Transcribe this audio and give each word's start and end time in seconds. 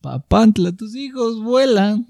Papantla, 0.00 0.72
tus 0.72 0.94
hijos 0.96 1.42
vuelan. 1.42 2.06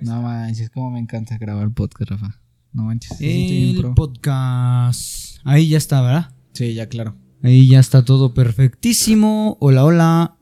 no 0.00 0.22
manches, 0.22 0.70
como 0.70 0.90
me 0.90 0.98
encanta 0.98 1.38
grabar 1.38 1.70
podcast, 1.72 2.10
Rafa. 2.10 2.40
No 2.72 2.84
manches. 2.84 3.16
El 3.20 3.76
pro. 3.78 3.94
podcast. 3.94 5.38
Ahí 5.44 5.68
ya 5.68 5.78
está, 5.78 6.00
¿verdad? 6.02 6.34
Sí, 6.52 6.74
ya 6.74 6.88
claro. 6.88 7.16
Ahí 7.42 7.68
ya 7.68 7.78
está 7.78 8.04
todo 8.04 8.34
perfectísimo. 8.34 9.56
Hola, 9.60 9.84
hola. 9.84 10.36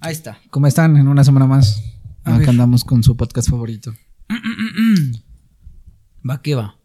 Ahí 0.00 0.12
está. 0.12 0.38
¿Cómo 0.50 0.66
están? 0.66 0.96
En 0.96 1.08
una 1.08 1.24
semana 1.24 1.46
más. 1.46 1.82
A 2.24 2.30
Acá 2.30 2.38
ver. 2.38 2.48
andamos 2.50 2.84
con 2.84 3.02
su 3.02 3.16
podcast 3.16 3.50
favorito. 3.50 3.94
Va 6.28 6.40
que 6.40 6.54
va. 6.54 6.78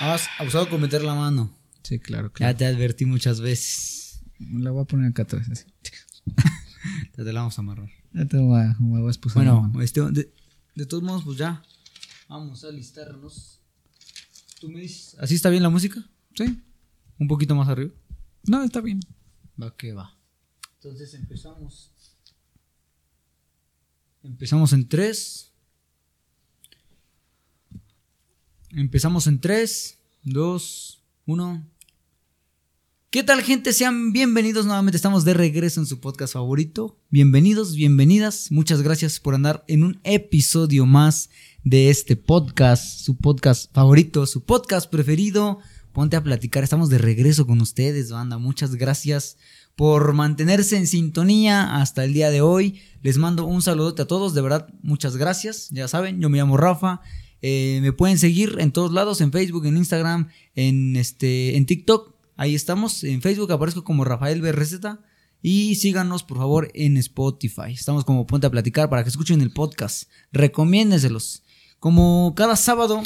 Has 0.00 0.28
abusado 0.38 0.68
con 0.68 0.80
meter 0.80 1.04
la 1.04 1.14
mano. 1.14 1.56
Sí, 1.84 2.00
claro, 2.00 2.28
Ya 2.28 2.32
claro. 2.32 2.56
te 2.56 2.66
advertí 2.66 3.04
muchas 3.04 3.40
veces. 3.40 4.22
La 4.40 4.70
voy 4.72 4.82
a 4.82 4.86
poner 4.86 5.10
acá 5.10 5.22
atrás. 5.22 5.48
Así. 5.50 5.64
Ya 7.16 7.24
te 7.24 7.32
la 7.32 7.40
vamos 7.40 7.58
a 7.58 7.62
amarrar. 7.62 7.90
Ya 8.12 8.26
te 8.26 8.36
voy 8.38 8.60
a, 8.60 8.76
voy 8.78 9.06
a 9.06 9.08
expulsar 9.08 9.44
Bueno, 9.44 9.72
este, 9.82 10.00
de, 10.10 10.32
de 10.74 10.86
todos 10.86 11.02
modos, 11.02 11.24
pues 11.24 11.38
ya. 11.38 11.62
Vamos 12.28 12.64
a 12.64 12.68
alistarnos. 12.68 13.60
¿Tú 14.60 14.68
me 14.68 14.80
dices? 14.80 15.16
¿Así 15.18 15.34
está 15.34 15.50
bien 15.50 15.62
la 15.62 15.70
música? 15.70 16.04
Sí. 16.34 16.62
Un 17.18 17.28
poquito 17.28 17.54
más 17.54 17.68
arriba. 17.68 17.92
No, 18.46 18.62
está 18.62 18.80
bien. 18.80 19.00
Va 19.60 19.76
que 19.76 19.92
va. 19.92 20.16
Entonces 20.74 21.12
empezamos. 21.14 21.92
Empezamos 24.22 24.72
en 24.72 24.88
3. 24.88 25.52
Empezamos 28.70 29.26
en 29.26 29.40
3, 29.40 29.98
2, 30.24 31.02
1. 31.26 31.66
¿Qué 33.12 33.24
tal 33.24 33.42
gente? 33.42 33.72
Sean 33.72 34.12
bienvenidos 34.12 34.66
nuevamente. 34.66 34.94
Estamos 34.94 35.24
de 35.24 35.34
regreso 35.34 35.80
en 35.80 35.86
su 35.86 35.98
podcast 35.98 36.34
favorito. 36.34 36.96
Bienvenidos, 37.10 37.74
bienvenidas. 37.74 38.52
Muchas 38.52 38.82
gracias 38.82 39.18
por 39.18 39.34
andar 39.34 39.64
en 39.66 39.82
un 39.82 40.00
episodio 40.04 40.86
más 40.86 41.28
de 41.64 41.90
este 41.90 42.14
podcast. 42.14 43.00
Su 43.00 43.16
podcast 43.16 43.74
favorito, 43.74 44.26
su 44.26 44.44
podcast 44.44 44.88
preferido. 44.88 45.58
Ponte 45.92 46.14
a 46.14 46.22
platicar. 46.22 46.62
Estamos 46.62 46.88
de 46.88 46.98
regreso 46.98 47.48
con 47.48 47.60
ustedes, 47.60 48.12
banda. 48.12 48.38
Muchas 48.38 48.76
gracias 48.76 49.38
por 49.74 50.12
mantenerse 50.12 50.76
en 50.76 50.86
sintonía 50.86 51.80
hasta 51.80 52.04
el 52.04 52.12
día 52.12 52.30
de 52.30 52.42
hoy. 52.42 52.80
Les 53.02 53.18
mando 53.18 53.44
un 53.44 53.60
saludote 53.60 54.02
a 54.02 54.06
todos, 54.06 54.34
de 54.34 54.42
verdad, 54.42 54.72
muchas 54.82 55.16
gracias. 55.16 55.68
Ya 55.70 55.88
saben, 55.88 56.20
yo 56.20 56.28
me 56.28 56.38
llamo 56.38 56.56
Rafa. 56.56 57.00
Eh, 57.42 57.80
me 57.82 57.92
pueden 57.92 58.18
seguir 58.18 58.54
en 58.60 58.70
todos 58.70 58.92
lados, 58.92 59.20
en 59.20 59.32
Facebook, 59.32 59.66
en 59.66 59.78
Instagram, 59.78 60.28
en 60.54 60.94
este, 60.94 61.56
en 61.56 61.66
TikTok. 61.66 62.19
Ahí 62.40 62.54
estamos. 62.54 63.04
En 63.04 63.20
Facebook 63.20 63.52
aparezco 63.52 63.84
como 63.84 64.02
Rafael 64.02 64.40
BRZ. 64.40 64.80
Y 65.42 65.74
síganos, 65.74 66.22
por 66.22 66.38
favor, 66.38 66.70
en 66.72 66.96
Spotify. 66.96 67.74
Estamos 67.74 68.06
como 68.06 68.26
Ponte 68.26 68.46
a 68.46 68.50
Platicar 68.50 68.88
para 68.88 69.02
que 69.02 69.10
escuchen 69.10 69.42
el 69.42 69.50
podcast. 69.50 70.04
Recomiéndenselos. 70.32 71.42
Como 71.80 72.32
cada 72.34 72.56
sábado, 72.56 73.02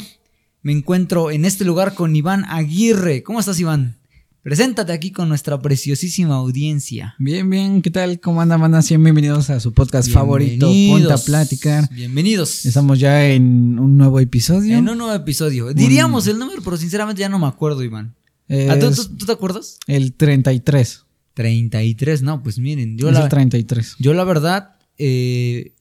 me 0.61 0.71
encuentro 0.71 1.31
en 1.31 1.43
este 1.43 1.65
lugar 1.65 1.95
con 1.95 2.15
Iván 2.15 2.45
Aguirre. 2.45 3.23
¿Cómo 3.23 3.41
estás, 3.41 3.59
Iván? 3.59 3.97
Preséntate 4.41 4.93
aquí 4.93 5.11
con 5.11 5.27
nuestra 5.27 5.61
preciosísima 5.61 6.35
audiencia. 6.35 7.15
Bien, 7.19 7.49
bien. 7.49 7.81
¿Qué 7.81 7.91
tal? 7.91 8.21
¿Cómo 8.21 8.39
andan? 8.39 8.83
Sean 8.83 9.03
bienvenidos 9.03 9.49
a 9.49 9.59
su 9.59 9.73
podcast 9.73 10.09
favorito. 10.11 10.71
Ponte 10.91 11.11
a 11.11 11.17
platicar. 11.17 11.89
Bienvenidos. 11.91 12.65
Estamos 12.65 13.01
ya 13.01 13.27
en 13.27 13.79
un 13.79 13.97
nuevo 13.97 14.21
episodio. 14.21 14.77
En 14.77 14.87
un 14.87 14.97
nuevo 14.97 15.13
episodio. 15.13 15.73
Diríamos 15.73 16.25
el 16.27 16.39
número, 16.39 16.61
pero 16.63 16.77
sinceramente 16.77 17.19
ya 17.19 17.27
no 17.27 17.37
me 17.37 17.47
acuerdo, 17.47 17.83
Iván. 17.83 18.15
¿Ah, 18.49 18.77
¿Tú, 18.79 18.87
Es 18.87 18.95
tú- 18.95 19.15
tú 19.17 19.25
te 19.25 19.31
acuerdas? 19.31 19.77
el 19.87 20.13
33. 20.13 21.03
33, 21.33 22.21
no, 22.21 22.41
pues 22.43 22.59
miren, 22.59 22.97
yo 22.97 23.09
es 23.09 23.13
la, 23.13 23.23
el 23.23 23.29
33. 23.29 23.95
yo 23.99 24.13
la 24.13 24.23
verdad, 24.23 24.75
eh, 24.97 25.73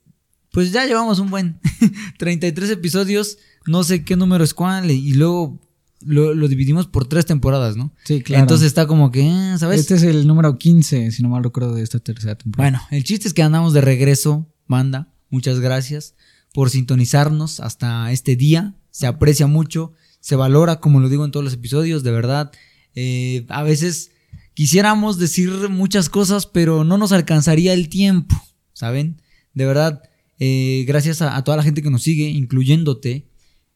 pues 0.51 0.73
ya 0.73 0.84
llevamos 0.87 1.19
un 1.21 1.31
buen 1.31 1.61
33 2.19 2.71
episodios, 2.71 3.39
no 3.67 3.84
sé 3.84 4.05
qué 4.05 4.17
número 4.17 4.43
es 4.43 4.53
cuál, 4.55 4.91
y 4.91 5.12
luego 5.15 5.61
lo, 6.00 6.34
lo 6.34 6.49
dividimos 6.49 6.87
por 6.88 7.06
tres 7.06 7.25
temporadas, 7.27 7.77
¿no? 7.77 7.93
Sí, 8.05 8.21
claro. 8.22 8.43
Entonces 8.43 8.67
está 8.67 8.87
como 8.88 9.11
que, 9.12 9.21
eh, 9.28 9.59
¿sabes? 9.59 9.81
este 9.81 9.94
es 9.94 10.03
el 10.03 10.27
número 10.27 10.59
15, 10.59 11.12
si 11.12 11.22
no 11.22 11.28
mal 11.28 11.44
recuerdo, 11.44 11.75
de 11.75 11.83
esta 11.83 11.99
tercera 12.00 12.34
temporada. 12.37 12.71
Bueno, 12.71 12.84
el 12.91 13.05
chiste 13.05 13.28
es 13.28 13.34
que 13.34 13.43
andamos 13.43 13.72
de 13.75 13.81
regreso, 13.81 14.49
banda. 14.67 15.12
Muchas 15.31 15.61
gracias 15.61 16.15
por 16.53 16.71
sintonizarnos 16.71 17.61
hasta 17.61 18.11
este 18.12 18.34
día. 18.37 18.75
Se 18.91 19.06
aprecia 19.06 19.47
mucho, 19.47 19.93
se 20.25 20.37
valora, 20.37 20.81
como 20.81 21.01
lo 21.01 21.11
digo 21.11 21.27
en 21.27 21.33
todos 21.33 21.45
los 21.45 21.53
episodios, 21.53 22.03
de 22.03 22.11
verdad. 22.11 22.51
Eh, 22.95 23.45
a 23.51 23.62
veces 23.62 24.11
quisiéramos 24.55 25.19
decir 25.19 25.51
muchas 25.69 26.09
cosas, 26.09 26.47
pero 26.47 26.83
no 26.83 26.97
nos 26.97 27.12
alcanzaría 27.12 27.75
el 27.75 27.91
tiempo, 27.91 28.35
¿saben? 28.73 29.21
De 29.53 29.67
verdad, 29.67 30.03
eh, 30.39 30.87
gracias 30.89 31.21
a, 31.21 31.45
toda 31.45 31.59
la 31.59 31.62
gente 31.62 31.83
que 31.83 31.91
nos 31.91 32.01
sigue, 32.01 32.31
incluyéndote, 32.31 33.29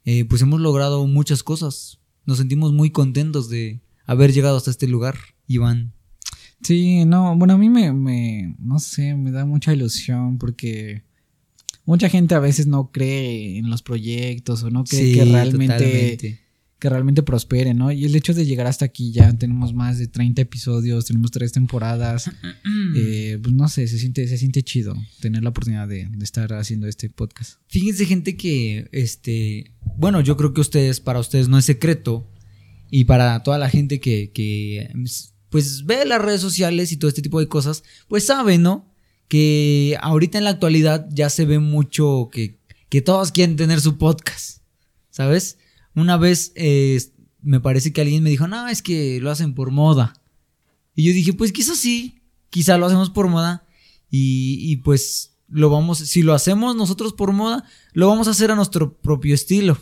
eh, 0.07 0.25
pues 0.25 0.41
hemos 0.41 0.63
logrado 0.63 1.07
muchas 1.07 1.43
cosas. 1.43 1.99
Nos 2.25 2.39
sentimos 2.39 2.73
muy 2.73 2.93
contentos 2.93 3.51
de 3.51 3.83
haber 4.07 4.33
llegado 4.33 4.57
hasta 4.57 4.71
este 4.71 4.89
lugar, 4.89 5.19
Iván. 5.49 5.93
Sí, 6.63 7.05
no, 7.05 7.37
bueno, 7.37 7.53
a 7.53 7.59
mí 7.59 7.69
me, 7.69 8.57
no 8.59 8.79
sé, 8.79 9.15
me 9.17 9.33
da 9.33 9.45
mucha 9.45 9.75
ilusión 9.75 10.39
porque 10.39 11.03
mucha 11.89 12.09
gente 12.11 12.35
a 12.35 12.39
veces 12.39 12.67
no 12.67 12.91
cree 12.93 13.57
en 13.59 13.71
los 13.71 13.83
proyectos 13.83 14.63
o 14.63 14.71
no 14.71 14.85
cree 14.85 15.05
Sí, 15.07 15.15
que 15.15 15.25
realmente, 15.25 15.75
totalmente. 15.75 16.41
que 16.79 16.89
realmente 16.91 17.23
prospere, 17.23 17.73
¿no? 17.73 17.91
Y 17.91 18.05
el 18.05 18.15
hecho 18.15 18.35
de 18.35 18.45
llegar 18.45 18.67
hasta 18.67 18.85
aquí 18.85 19.11
ya 19.11 19.33
tenemos 19.33 19.73
más 19.73 19.99
de 19.99 20.07
30 20.07 20.43
episodios, 20.43 21.07
tenemos 21.07 21.31
tres 21.31 21.51
temporadas, 21.53 22.31
eh, 22.97 23.39
pues 23.43 23.55
no 23.55 23.69
sé, 23.69 23.89
se 23.89 23.99
siente, 23.99 24.29
se 24.29 24.37
siente 24.37 24.63
chido 24.63 24.95
tener 25.21 25.43
la 25.43 25.49
oportunidad 25.49 25.89
de, 25.89 26.05
de 26.11 26.25
estar 26.25 26.53
haciendo 26.53 26.87
este 26.87 27.09
podcast. 27.09 27.59
Fíjense, 27.69 28.05
gente, 28.05 28.37
que 28.37 28.89
este. 28.93 29.73
Bueno, 29.97 30.21
yo 30.21 30.37
creo 30.37 30.53
que 30.53 30.61
ustedes, 30.61 31.01
para 31.01 31.19
ustedes 31.21 31.49
no 31.49 31.57
es 31.59 31.65
secreto. 31.65 32.31
Y 32.91 33.05
para 33.05 33.43
toda 33.43 33.59
la 33.59 33.69
gente 33.71 33.99
que, 34.01 34.31
que 34.33 34.91
pues 35.51 35.85
ve 35.87 36.05
las 36.07 36.23
redes 36.23 36.41
sociales 36.41 36.93
y 36.93 36.97
todo 36.97 37.09
este 37.09 37.21
tipo 37.23 37.41
de 37.41 37.47
cosas, 37.49 37.83
pues 38.09 38.25
sabe, 38.25 38.57
¿no? 38.59 38.87
Que 39.29 39.97
ahorita 40.01 40.39
en 40.39 40.45
la 40.45 40.51
actualidad 40.51 41.09
ya 41.13 41.31
se 41.31 41.45
ve 41.45 41.59
mucho 41.59 42.29
que, 42.33 42.59
que 42.89 43.03
todos 43.03 43.31
quieren 43.33 43.57
tener 43.57 43.81
su 43.81 43.99
podcast. 43.99 44.63
¿Sabes? 45.11 45.59
Una 45.95 46.17
vez 46.17 46.53
me 47.43 47.61
parece 47.61 47.93
que 47.93 48.01
alguien 48.01 48.23
me 48.23 48.31
dijo, 48.31 48.47
no, 48.47 48.69
es 48.69 48.83
que 48.83 49.21
lo 49.21 49.31
hacen 49.31 49.55
por 49.55 49.71
moda. 49.71 50.15
Y 50.95 51.05
yo 51.05 51.13
dije, 51.13 51.33
pues 51.33 51.53
quizás 51.53 51.79
sí, 51.79 52.23
quizá 52.51 52.79
lo 52.79 52.87
hacemos 52.87 53.11
por 53.11 53.29
moda. 53.29 53.67
Y, 54.11 54.59
y 54.61 54.77
pues 54.77 55.39
lo 55.49 55.71
vamos, 55.71 55.99
si 55.99 56.23
lo 56.23 56.35
hacemos 56.35 56.77
nosotros 56.77 57.13
por 57.13 57.33
moda, 57.33 57.65
lo 57.93 58.09
vamos 58.09 58.29
a 58.29 58.33
hacer 58.33 58.51
a 58.51 58.55
nuestro 58.55 58.99
propio 58.99 59.35
estilo, 59.35 59.79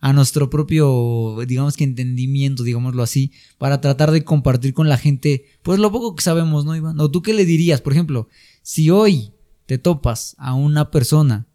a 0.00 0.12
nuestro 0.12 0.50
propio, 0.50 1.36
digamos 1.46 1.76
que 1.76 1.84
entendimiento, 1.84 2.62
digámoslo 2.62 3.02
así, 3.02 3.32
para 3.58 3.80
tratar 3.80 4.10
de 4.10 4.24
compartir 4.24 4.74
con 4.74 4.88
la 4.88 4.98
gente, 4.98 5.44
pues 5.62 5.78
lo 5.78 5.90
poco 5.92 6.14
que 6.14 6.22
sabemos, 6.22 6.64
¿no, 6.64 6.76
Iván? 6.76 6.98
¿O 7.00 7.10
tú 7.10 7.22
qué 7.22 7.32
le 7.32 7.44
dirías? 7.44 7.80
Por 7.80 7.92
ejemplo, 7.92 8.28
si 8.66 8.88
hoy 8.88 9.34
te 9.66 9.76
topas 9.76 10.34
a 10.38 10.54
una 10.54 10.90
persona, 10.90 11.46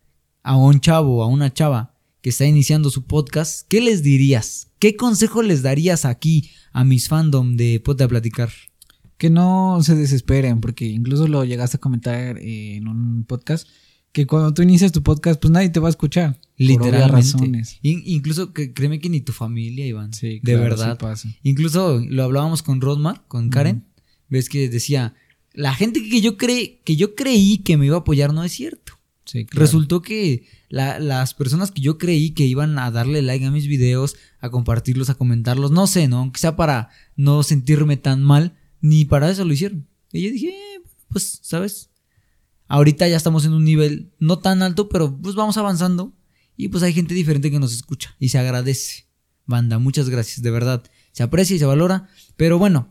a 0.43 0.55
un 0.55 0.79
chavo, 0.79 1.23
a 1.23 1.27
una 1.27 1.51
chava 1.51 1.95
que 2.21 2.29
está 2.29 2.45
iniciando 2.45 2.91
su 2.91 3.05
podcast, 3.07 3.67
¿qué 3.67 3.81
les 3.81 4.03
dirías? 4.03 4.67
¿Qué 4.77 4.95
consejo 4.95 5.41
les 5.41 5.63
darías 5.63 6.05
aquí 6.05 6.51
a 6.71 6.83
mis 6.83 7.07
fandom 7.07 7.55
de 7.57 7.79
Ponte 7.83 8.03
a 8.03 8.07
Platicar? 8.07 8.51
Que 9.17 9.31
no 9.31 9.79
se 9.81 9.95
desesperen, 9.95 10.61
porque 10.61 10.85
incluso 10.85 11.27
lo 11.27 11.43
llegaste 11.45 11.77
a 11.77 11.79
comentar 11.79 12.37
eh, 12.37 12.75
en 12.75 12.87
un 12.87 13.23
podcast, 13.25 13.67
que 14.11 14.27
cuando 14.27 14.53
tú 14.53 14.61
inicias 14.61 14.91
tu 14.91 15.01
podcast, 15.01 15.41
pues 15.41 15.49
nadie 15.51 15.69
te 15.69 15.79
va 15.79 15.87
a 15.87 15.89
escuchar. 15.89 16.39
Literalmente. 16.57 17.11
razones. 17.11 17.79
In- 17.81 18.03
incluso 18.05 18.53
que, 18.53 18.71
créeme 18.71 18.99
que 18.99 19.09
ni 19.09 19.21
tu 19.21 19.33
familia, 19.33 19.87
Iván. 19.87 20.13
Sí, 20.13 20.35
de 20.35 20.41
claro, 20.41 20.61
verdad. 20.61 20.91
sí 20.91 20.97
pasa. 20.99 21.29
Incluso 21.41 21.99
lo 22.07 22.23
hablábamos 22.23 22.61
con 22.61 22.81
Rosmar, 22.81 23.25
con 23.27 23.49
Karen. 23.49 23.85
Ves 24.29 24.47
que 24.47 24.69
decía, 24.69 25.15
la 25.53 25.73
gente 25.75 26.01
que 26.07 26.21
yo, 26.21 26.37
cre 26.37 26.81
que 26.83 26.95
yo 26.95 27.15
creí 27.15 27.59
que 27.59 27.77
me 27.77 27.85
iba 27.87 27.97
a 27.97 27.99
apoyar 27.99 28.33
no 28.33 28.43
es 28.43 28.51
cierto. 28.51 28.93
Sí, 29.25 29.45
claro. 29.45 29.61
Resultó 29.65 30.01
que 30.01 30.47
la- 30.69 30.99
las 30.99 31.33
personas 31.35 31.71
que 31.71 31.81
yo 31.81 31.97
creí 31.97 32.31
que 32.31 32.45
iban 32.45 32.79
a 32.79 32.89
darle 32.91 33.21
like 33.21 33.45
a 33.45 33.51
mis 33.51 33.67
videos, 33.67 34.15
a 34.39 34.49
compartirlos, 34.49 35.09
a 35.09 35.15
comentarlos, 35.15 35.69
no 35.71 35.85
sé, 35.87 36.07
¿no? 36.07 36.17
Aunque 36.19 36.39
sea 36.39 36.55
para 36.55 36.89
no 37.15 37.43
sentirme 37.43 37.95
tan 37.97 38.23
mal, 38.23 38.57
ni 38.81 39.05
para 39.05 39.29
eso 39.29 39.45
lo 39.45 39.53
hicieron. 39.53 39.87
Y 40.11 40.21
yo 40.23 40.31
dije, 40.31 40.47
eh, 40.49 40.81
pues, 41.09 41.39
¿sabes? 41.43 41.89
Ahorita 42.67 43.07
ya 43.07 43.17
estamos 43.17 43.45
en 43.45 43.53
un 43.53 43.63
nivel 43.65 44.11
no 44.19 44.39
tan 44.39 44.61
alto, 44.61 44.89
pero 44.89 45.15
pues 45.17 45.35
vamos 45.35 45.57
avanzando. 45.57 46.13
Y 46.57 46.67
pues 46.67 46.83
hay 46.83 46.93
gente 46.93 47.13
diferente 47.13 47.49
que 47.51 47.59
nos 47.59 47.73
escucha 47.73 48.15
y 48.19 48.29
se 48.29 48.37
agradece. 48.37 49.05
Banda, 49.45 49.79
muchas 49.79 50.09
gracias, 50.09 50.41
de 50.41 50.51
verdad. 50.51 50.83
Se 51.11 51.23
aprecia 51.23 51.55
y 51.55 51.59
se 51.59 51.65
valora. 51.65 52.07
Pero 52.35 52.59
bueno, 52.59 52.89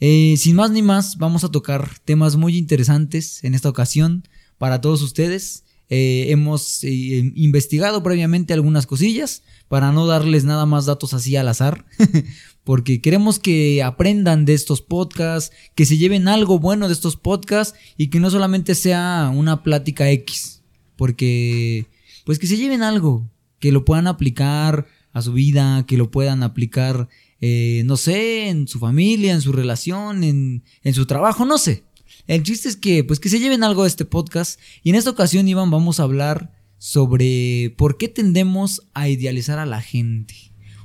eh, 0.00 0.34
sin 0.38 0.56
más 0.56 0.70
ni 0.70 0.82
más, 0.82 1.18
vamos 1.18 1.44
a 1.44 1.50
tocar 1.50 1.98
temas 2.04 2.36
muy 2.36 2.56
interesantes 2.56 3.44
en 3.44 3.54
esta 3.54 3.68
ocasión 3.68 4.26
para 4.58 4.80
todos 4.80 5.02
ustedes. 5.02 5.64
eh, 5.88 6.30
hemos 6.30 6.84
eh, 6.84 7.32
investigado 7.34 8.02
previamente 8.02 8.54
algunas 8.54 8.86
cosillas 8.86 9.42
para 9.68 9.92
no 9.92 10.06
darles 10.06 10.44
nada 10.44 10.64
más 10.64 10.86
datos 10.86 11.14
así 11.14 11.36
al 11.36 11.48
azar, 11.48 11.84
porque 12.64 13.00
queremos 13.00 13.38
que 13.38 13.82
aprendan 13.82 14.44
de 14.44 14.54
estos 14.54 14.82
podcasts, 14.82 15.54
que 15.74 15.86
se 15.86 15.98
lleven 15.98 16.28
algo 16.28 16.58
bueno 16.58 16.86
de 16.88 16.94
estos 16.94 17.16
podcasts 17.16 17.78
y 17.96 18.08
que 18.08 18.20
no 18.20 18.30
solamente 18.30 18.74
sea 18.74 19.30
una 19.34 19.62
plática 19.62 20.10
X, 20.10 20.62
porque 20.96 21.86
pues 22.24 22.38
que 22.38 22.46
se 22.46 22.56
lleven 22.56 22.82
algo, 22.82 23.28
que 23.58 23.72
lo 23.72 23.84
puedan 23.84 24.06
aplicar 24.06 24.86
a 25.12 25.22
su 25.22 25.32
vida, 25.32 25.84
que 25.86 25.96
lo 25.96 26.10
puedan 26.10 26.42
aplicar, 26.42 27.08
eh, 27.40 27.82
no 27.86 27.96
sé, 27.96 28.48
en 28.48 28.68
su 28.68 28.78
familia, 28.78 29.32
en 29.32 29.40
su 29.40 29.52
relación, 29.52 30.24
en, 30.24 30.64
en 30.82 30.94
su 30.94 31.06
trabajo, 31.06 31.44
no 31.44 31.58
sé. 31.58 31.84
El 32.26 32.42
chiste 32.42 32.68
es 32.68 32.76
que, 32.76 33.02
pues, 33.02 33.18
que 33.18 33.28
se 33.28 33.40
lleven 33.40 33.64
algo 33.64 33.82
de 33.82 33.88
este 33.88 34.04
podcast. 34.04 34.60
Y 34.82 34.90
en 34.90 34.96
esta 34.96 35.10
ocasión, 35.10 35.48
Iván, 35.48 35.70
vamos 35.70 35.98
a 35.98 36.04
hablar 36.04 36.52
sobre 36.78 37.74
por 37.76 37.96
qué 37.96 38.08
tendemos 38.08 38.82
a 38.94 39.08
idealizar 39.08 39.58
a 39.58 39.66
la 39.66 39.80
gente. 39.80 40.34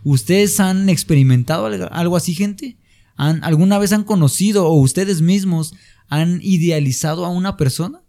¿Ustedes 0.03 0.59
han 0.59 0.89
experimentado 0.89 1.65
algo 1.91 2.15
así, 2.15 2.33
gente? 2.35 2.77
¿Han, 3.15 3.43
¿Alguna 3.43 3.79
vez 3.79 3.91
han 3.91 4.03
conocido 4.03 4.67
o 4.67 4.79
ustedes 4.79 5.21
mismos 5.21 5.73
han 6.09 6.39
idealizado 6.43 7.25
a 7.25 7.29
una 7.29 7.57
persona? 7.57 8.04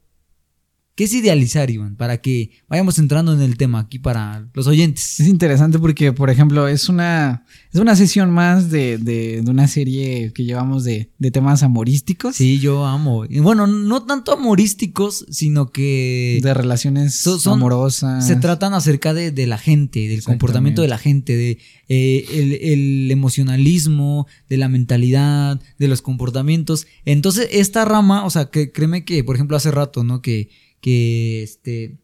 ¿Qué 0.96 1.04
es 1.04 1.12
idealizar, 1.12 1.70
Iván? 1.70 1.94
Para 1.94 2.22
que 2.22 2.52
vayamos 2.68 2.98
entrando 2.98 3.34
en 3.34 3.42
el 3.42 3.58
tema 3.58 3.80
aquí 3.80 3.98
para 3.98 4.48
los 4.54 4.66
oyentes. 4.66 5.20
Es 5.20 5.28
interesante 5.28 5.78
porque, 5.78 6.14
por 6.14 6.30
ejemplo, 6.30 6.68
es 6.68 6.88
una, 6.88 7.44
es 7.70 7.78
una 7.78 7.94
sesión 7.96 8.30
más 8.30 8.70
de, 8.70 8.96
de, 8.96 9.42
de 9.42 9.50
una 9.50 9.68
serie 9.68 10.32
que 10.32 10.44
llevamos 10.44 10.84
de, 10.84 11.10
de, 11.18 11.30
temas 11.30 11.62
amorísticos. 11.62 12.36
Sí, 12.36 12.60
yo 12.60 12.86
amo. 12.86 13.26
Bueno, 13.42 13.66
no 13.66 14.04
tanto 14.04 14.32
amorísticos, 14.32 15.26
sino 15.28 15.70
que... 15.70 16.40
De 16.42 16.54
relaciones 16.54 17.26
amorosas. 17.46 18.26
Se 18.26 18.36
tratan 18.36 18.72
acerca 18.72 19.12
de, 19.12 19.32
de 19.32 19.46
la 19.46 19.58
gente, 19.58 20.08
del 20.08 20.24
comportamiento 20.24 20.80
de 20.80 20.88
la 20.88 20.96
gente, 20.96 21.36
de 21.36 21.58
eh, 21.88 22.24
el, 22.32 22.52
el 22.54 23.10
emocionalismo, 23.10 24.26
de 24.48 24.56
la 24.56 24.70
mentalidad, 24.70 25.60
de 25.78 25.88
los 25.88 26.00
comportamientos. 26.00 26.86
Entonces, 27.04 27.48
esta 27.52 27.84
rama, 27.84 28.24
o 28.24 28.30
sea, 28.30 28.46
que 28.46 28.72
créeme 28.72 29.04
que, 29.04 29.22
por 29.24 29.36
ejemplo, 29.36 29.58
hace 29.58 29.70
rato, 29.70 30.02
¿no? 30.02 30.22
Que 30.22 30.48
que 30.86 31.42
este, 31.42 31.98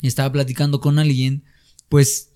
estaba 0.00 0.32
platicando 0.32 0.80
con 0.80 0.98
alguien, 0.98 1.44
pues, 1.90 2.32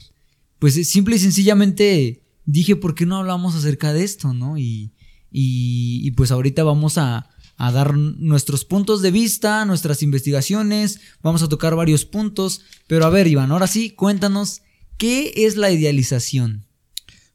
pues 0.58 0.86
simple 0.86 1.16
y 1.16 1.18
sencillamente 1.18 2.22
dije, 2.44 2.76
¿por 2.76 2.94
qué 2.94 3.06
no 3.06 3.16
hablamos 3.16 3.54
acerca 3.54 3.94
de 3.94 4.04
esto, 4.04 4.34
no? 4.34 4.58
Y, 4.58 4.92
y, 5.30 6.10
pues 6.10 6.30
ahorita 6.30 6.62
vamos 6.62 6.98
a, 6.98 7.30
a 7.56 7.72
dar 7.72 7.96
nuestros 7.96 8.66
puntos 8.66 9.00
de 9.00 9.12
vista, 9.12 9.64
nuestras 9.64 10.02
investigaciones, 10.02 11.00
vamos 11.22 11.42
a 11.42 11.48
tocar 11.48 11.74
varios 11.74 12.04
puntos, 12.04 12.60
pero 12.86 13.06
a 13.06 13.08
ver, 13.08 13.26
Iván, 13.26 13.50
ahora 13.50 13.66
sí, 13.66 13.88
cuéntanos, 13.88 14.60
¿qué 14.98 15.32
es 15.36 15.56
la 15.56 15.70
idealización? 15.70 16.66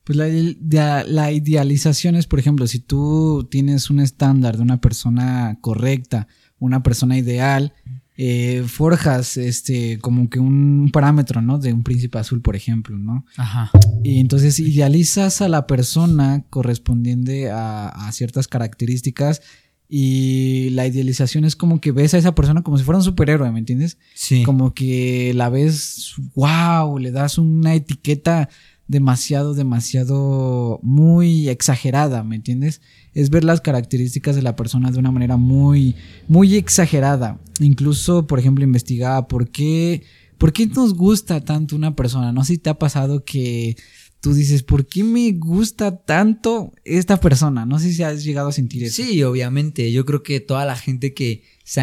Pues 0.04 0.16
la, 0.16 1.04
la, 1.06 1.32
idealización 1.32 2.18
es, 2.18 2.28
por 2.28 2.38
ejemplo, 2.38 2.68
si 2.68 2.78
tú 2.78 3.48
tienes 3.50 3.90
un 3.90 4.00
estándar 4.00 4.58
de 4.58 4.62
una 4.62 4.80
persona 4.80 5.58
correcta, 5.60 6.28
una 6.60 6.84
persona 6.84 7.18
ideal, 7.18 7.74
eh, 8.16 8.64
forjas 8.68 9.38
este 9.38 9.98
como 10.00 10.30
que 10.30 10.40
un 10.40 10.90
parámetro, 10.94 11.42
¿no? 11.42 11.58
De 11.58 11.74
un 11.74 11.84
príncipe 11.84 12.20
azul, 12.20 12.42
por 12.42 12.56
ejemplo, 12.56 12.98
¿no? 12.98 13.26
Ajá. 13.38 13.72
Y 14.04 14.20
entonces 14.20 14.60
idealizas 14.60 15.42
a 15.42 15.50
la 15.50 15.66
persona 15.66 16.46
correspondiente 16.50 17.50
a, 17.52 18.10
ciertas 18.12 18.48
características 18.48 19.42
y 19.90 20.70
la 20.72 20.86
idealización 20.86 21.46
es 21.46 21.56
como 21.56 21.82
que 21.82 21.92
ves 21.92 22.14
a 22.14 22.20
esa 22.20 22.36
persona 22.36 22.62
como 22.62 22.78
si 22.78 22.84
fuera 22.84 23.00
un 23.00 23.04
superhéroe, 23.04 23.52
¿me 23.52 23.60
entiendes? 23.60 23.98
Sí. 24.14 24.44
Como 24.44 24.74
que 24.74 25.34
la 25.34 25.50
ves, 25.50 26.14
wow, 26.36 27.00
le 27.00 27.12
das 27.12 27.40
una 27.40 27.74
etiqueta 27.74 28.50
demasiado, 28.88 29.54
demasiado, 29.54 30.80
muy 30.84 31.50
exagerada, 31.50 32.24
¿me 32.24 32.36
entiendes? 32.36 32.82
Es 33.14 33.30
ver 33.30 33.44
las 33.44 33.62
características 33.62 34.36
de 34.36 34.42
la 34.42 34.56
persona 34.56 34.92
de 34.92 35.00
una 35.00 35.12
manera 35.12 35.38
muy, 35.38 35.96
muy 36.28 36.56
exagerada. 36.56 37.40
Incluso, 37.60 38.28
por 38.28 38.40
ejemplo, 38.40 38.64
investigaba 38.64 39.28
por 39.28 39.50
qué, 39.50 40.04
por 40.38 40.52
qué 40.54 40.68
nos 40.68 40.94
gusta 40.94 41.42
tanto 41.42 41.76
una 41.76 41.96
persona. 41.96 42.32
No 42.32 42.44
sé 42.44 42.54
si 42.54 42.60
te 42.60 42.70
ha 42.70 42.80
pasado 42.80 43.24
que 43.24 43.78
tú 44.20 44.34
dices, 44.34 44.64
¿por 44.64 44.86
qué 44.86 45.04
me 45.04 45.32
gusta 45.32 45.98
tanto 45.98 46.74
esta 46.84 47.20
persona? 47.20 47.66
No 47.66 47.80
sé 47.80 47.94
si 47.94 48.04
has 48.04 48.24
llegado 48.24 48.50
a 48.50 48.54
sentir 48.54 48.84
eso. 48.84 49.04
Sí, 49.04 49.24
obviamente. 49.24 49.92
Yo 49.92 50.06
creo 50.06 50.24
que 50.24 50.40
toda 50.40 50.66
la 50.66 50.76
gente 50.76 51.14
que 51.14 51.44
se 51.64 51.82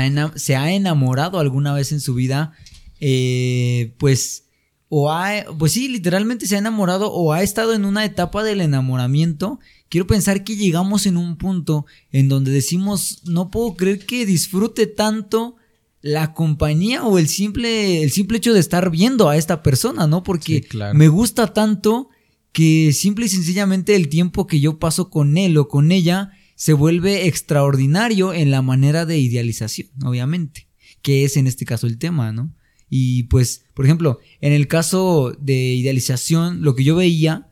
ha, 0.57 0.73
enamorado 0.73 1.39
alguna 1.39 1.73
vez 1.75 1.93
en 1.93 2.01
su 2.01 2.15
vida, 2.15 2.53
eh, 3.01 3.95
pues 3.99 4.50
o 4.93 5.13
ha, 5.13 5.45
pues 5.57 5.73
sí, 5.73 5.89
literalmente 5.89 6.47
se 6.47 6.57
ha 6.57 6.59
enamorado 6.59 7.13
o 7.13 7.33
ha 7.33 7.45
estado 7.45 7.75
en 7.75 7.85
una 7.85 8.05
etapa 8.05 8.43
del 8.43 8.61
enamoramiento, 8.61 9.61
quiero 9.89 10.09
pensar 10.09 10.43
que 10.43 10.57
llegamos 10.57 11.07
en 11.07 11.17
un 11.17 11.37
punto 11.37 11.87
en 12.11 12.29
donde 12.29 12.51
decimos, 12.51 13.23
no 13.25 13.53
puedo 13.53 13.77
creer 13.77 14.05
que 14.05 14.27
disfrute 14.27 14.89
tanto 14.89 15.55
la 16.03 16.35
compañía 16.35 17.05
o 17.05 17.19
el 17.19 17.29
simple, 17.29 18.03
el 18.03 18.11
simple 18.11 18.39
hecho 18.39 18.53
de 18.53 18.59
estar 18.59 18.91
viendo 18.91 19.29
a 19.29 19.37
esta 19.37 19.63
persona, 19.63 20.09
¿no? 20.09 20.25
Porque 20.25 20.67
me 20.93 21.07
gusta 21.07 21.53
tanto 21.53 22.09
que 22.51 22.93
simple 22.93 23.27
y 23.27 23.29
sencillamente 23.29 23.95
el 23.95 24.09
tiempo 24.09 24.49
que 24.49 24.59
yo 24.59 24.81
paso 24.81 25.09
con 25.09 25.39
él 25.39 25.57
o 25.57 25.69
con 25.69 25.93
ella 25.93 26.33
se 26.57 26.73
vuelve 26.73 27.29
extraordinario 27.29 28.35
en 28.35 28.51
la 28.51 28.61
manera 28.61 29.07
de 29.07 29.21
idealización, 29.21 29.89
obviamente, 30.05 30.67
que 31.01 31.25
es 31.25 31.37
en 31.37 31.47
este 31.47 31.65
caso 31.65 31.87
el 31.87 31.97
tema, 31.97 32.33
¿no? 32.33 32.53
Y 32.91 33.23
pues, 33.25 33.65
por 33.73 33.87
ejemplo, 33.87 34.19
en 34.41 34.53
el 34.53 34.67
caso 34.67 35.35
de 35.41 35.55
idealización, 35.55 36.63
lo 36.63 36.75
que 36.75 36.83
yo 36.83 36.97
veía, 36.97 37.49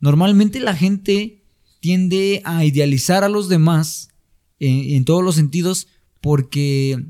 normalmente 0.00 0.58
la 0.58 0.74
gente 0.74 1.44
tiende 1.78 2.42
a 2.44 2.64
idealizar 2.64 3.22
a 3.22 3.28
los 3.28 3.48
demás 3.48 4.08
en, 4.58 5.04
todos 5.04 5.24
los 5.24 5.36
sentidos 5.36 5.86
porque 6.20 7.02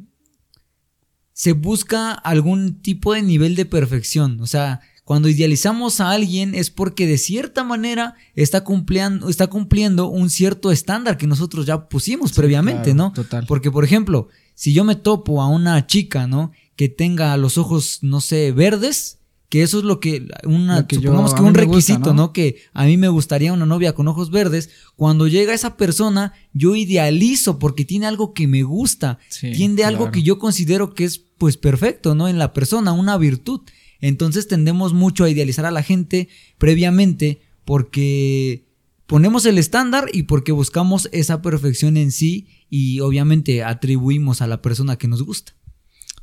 se 1.32 1.52
busca 1.52 2.12
algún 2.12 2.80
tipo 2.80 3.14
de 3.14 3.22
nivel 3.22 3.56
de 3.56 3.64
perfección. 3.64 4.40
O 4.40 4.46
sea, 4.46 4.82
cuando 5.04 5.28
idealizamos 5.28 6.00
a 6.00 6.10
alguien 6.10 6.54
es 6.54 6.70
porque 6.70 7.06
de 7.06 7.18
cierta 7.18 7.64
manera 7.64 8.14
está 8.36 8.62
cumpliendo, 8.62 9.28
está 9.28 9.48
cumpliendo 9.48 10.08
un 10.08 10.30
cierto 10.30 10.70
estándar 10.70 11.16
que 11.16 11.26
nosotros 11.26 11.66
ya 11.66 11.88
pusimos 11.88 12.32
previamente, 12.32 12.94
¿no? 12.94 13.12
Total. 13.12 13.46
Porque, 13.48 13.70
por 13.70 13.84
ejemplo, 13.84 14.28
si 14.54 14.72
yo 14.72 14.84
me 14.84 14.94
topo 14.94 15.42
a 15.42 15.48
una 15.48 15.86
chica, 15.86 16.26
¿no? 16.28 16.52
Que 16.80 16.88
tenga 16.88 17.36
los 17.36 17.58
ojos, 17.58 17.98
no 18.00 18.22
sé, 18.22 18.52
verdes, 18.52 19.18
que 19.50 19.62
eso 19.62 19.80
es 19.80 19.84
lo 19.84 20.00
que, 20.00 20.26
una, 20.44 20.86
supongamos 20.90 21.34
que 21.34 21.42
un 21.42 21.52
requisito, 21.52 22.14
¿no? 22.14 22.32
Que 22.32 22.62
a 22.72 22.86
mí 22.86 22.96
me 22.96 23.10
gustaría 23.10 23.52
una 23.52 23.66
novia 23.66 23.92
con 23.92 24.08
ojos 24.08 24.30
verdes. 24.30 24.70
Cuando 24.96 25.28
llega 25.28 25.52
esa 25.52 25.76
persona, 25.76 26.32
yo 26.54 26.76
idealizo 26.76 27.58
porque 27.58 27.84
tiene 27.84 28.06
algo 28.06 28.32
que 28.32 28.46
me 28.46 28.62
gusta, 28.62 29.18
tiene 29.42 29.84
algo 29.84 30.10
que 30.10 30.22
yo 30.22 30.38
considero 30.38 30.94
que 30.94 31.04
es, 31.04 31.18
pues, 31.18 31.58
perfecto, 31.58 32.14
¿no? 32.14 32.28
En 32.28 32.38
la 32.38 32.54
persona, 32.54 32.92
una 32.92 33.18
virtud. 33.18 33.60
Entonces 34.00 34.48
tendemos 34.48 34.94
mucho 34.94 35.24
a 35.24 35.28
idealizar 35.28 35.66
a 35.66 35.70
la 35.70 35.82
gente 35.82 36.30
previamente 36.56 37.42
porque 37.66 38.64
ponemos 39.04 39.44
el 39.44 39.58
estándar 39.58 40.06
y 40.14 40.22
porque 40.22 40.52
buscamos 40.52 41.10
esa 41.12 41.42
perfección 41.42 41.98
en 41.98 42.10
sí 42.10 42.46
y 42.70 43.00
obviamente 43.00 43.64
atribuimos 43.64 44.40
a 44.40 44.46
la 44.46 44.62
persona 44.62 44.96
que 44.96 45.08
nos 45.08 45.22
gusta. 45.22 45.52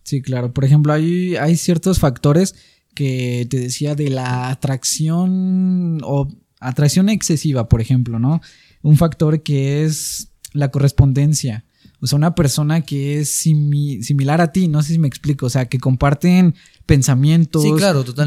Sí, 0.08 0.22
claro. 0.22 0.54
Por 0.54 0.64
ejemplo, 0.64 0.94
hay, 0.94 1.36
hay 1.36 1.58
ciertos 1.58 2.00
factores 2.00 2.56
que 2.96 3.46
te 3.50 3.60
decía 3.60 3.94
de 3.94 4.10
la 4.10 4.48
atracción 4.50 6.00
o 6.02 6.30
atracción 6.62 7.10
excesiva, 7.10 7.68
por 7.68 7.82
ejemplo, 7.82 8.18
¿no? 8.18 8.40
Un 8.82 8.96
factor 8.96 9.44
que 9.44 9.84
es 9.84 10.30
la 10.54 10.72
correspondencia. 10.72 11.66
O 12.00 12.08
sea, 12.08 12.16
una 12.16 12.36
persona 12.36 12.80
que 12.84 13.20
es 13.20 13.30
similar 13.32 14.40
a 14.40 14.54
ti, 14.54 14.70
no 14.70 14.82
sé 14.82 14.94
si 14.94 15.00
me 15.00 15.10
explico, 15.10 15.48
o 15.48 15.50
sea, 15.50 15.66
que 15.66 15.78
comparten 15.78 16.56
pensamientos, 16.88 17.64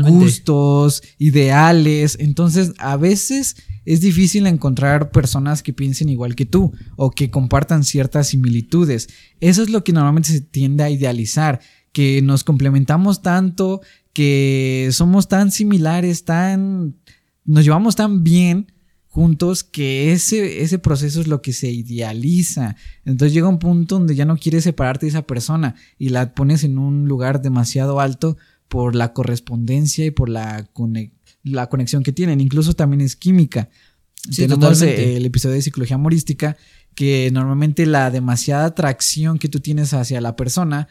gustos, 0.06 1.02
ideales. 1.18 2.16
Entonces, 2.20 2.72
a 2.78 2.96
veces 2.96 3.56
es 3.84 4.00
difícil 4.00 4.46
encontrar 4.46 5.10
personas 5.10 5.64
que 5.64 5.72
piensen 5.72 6.08
igual 6.08 6.36
que 6.36 6.46
tú 6.46 6.72
o 6.96 7.10
que 7.10 7.30
compartan 7.30 7.82
ciertas 7.82 8.28
similitudes. 8.28 9.08
Eso 9.40 9.64
es 9.64 9.70
lo 9.70 9.82
que 9.82 9.92
normalmente 9.92 10.28
se 10.28 10.42
tiende 10.42 10.84
a 10.84 10.90
idealizar, 10.90 11.60
que 11.92 12.22
nos 12.22 12.44
complementamos 12.44 13.22
tanto, 13.22 13.80
que 14.12 14.90
somos 14.92 15.26
tan 15.26 15.50
similares, 15.50 16.24
tan 16.24 16.96
nos 17.44 17.64
llevamos 17.64 17.96
tan 17.96 18.22
bien 18.22 18.70
juntos 19.10 19.64
que 19.64 20.12
ese, 20.12 20.62
ese 20.62 20.78
proceso 20.78 21.20
es 21.20 21.26
lo 21.26 21.42
que 21.42 21.52
se 21.52 21.70
idealiza. 21.70 22.76
Entonces 23.04 23.34
llega 23.34 23.48
un 23.48 23.58
punto 23.58 23.96
donde 23.98 24.14
ya 24.14 24.24
no 24.24 24.38
quieres 24.38 24.64
separarte 24.64 25.06
de 25.06 25.10
esa 25.10 25.26
persona 25.26 25.74
y 25.98 26.08
la 26.08 26.34
pones 26.34 26.64
en 26.64 26.78
un 26.78 27.06
lugar 27.06 27.42
demasiado 27.42 28.00
alto 28.00 28.38
por 28.68 28.94
la 28.94 29.12
correspondencia 29.12 30.06
y 30.06 30.10
por 30.12 30.28
la 30.28 30.64
conexión 30.72 31.20
la 31.42 31.68
conexión 31.68 32.02
que 32.02 32.12
tienen. 32.12 32.40
Incluso 32.40 32.74
también 32.74 33.00
es 33.00 33.16
química. 33.16 33.68
Sí, 34.30 34.42
Tenemos 34.42 34.82
el 34.82 35.24
episodio 35.24 35.54
de 35.54 35.62
psicología 35.62 35.96
humorística 35.96 36.56
que 36.94 37.30
normalmente 37.32 37.86
la 37.86 38.10
demasiada 38.10 38.66
atracción 38.66 39.38
que 39.38 39.48
tú 39.48 39.60
tienes 39.60 39.94
hacia 39.94 40.20
la 40.20 40.36
persona 40.36 40.88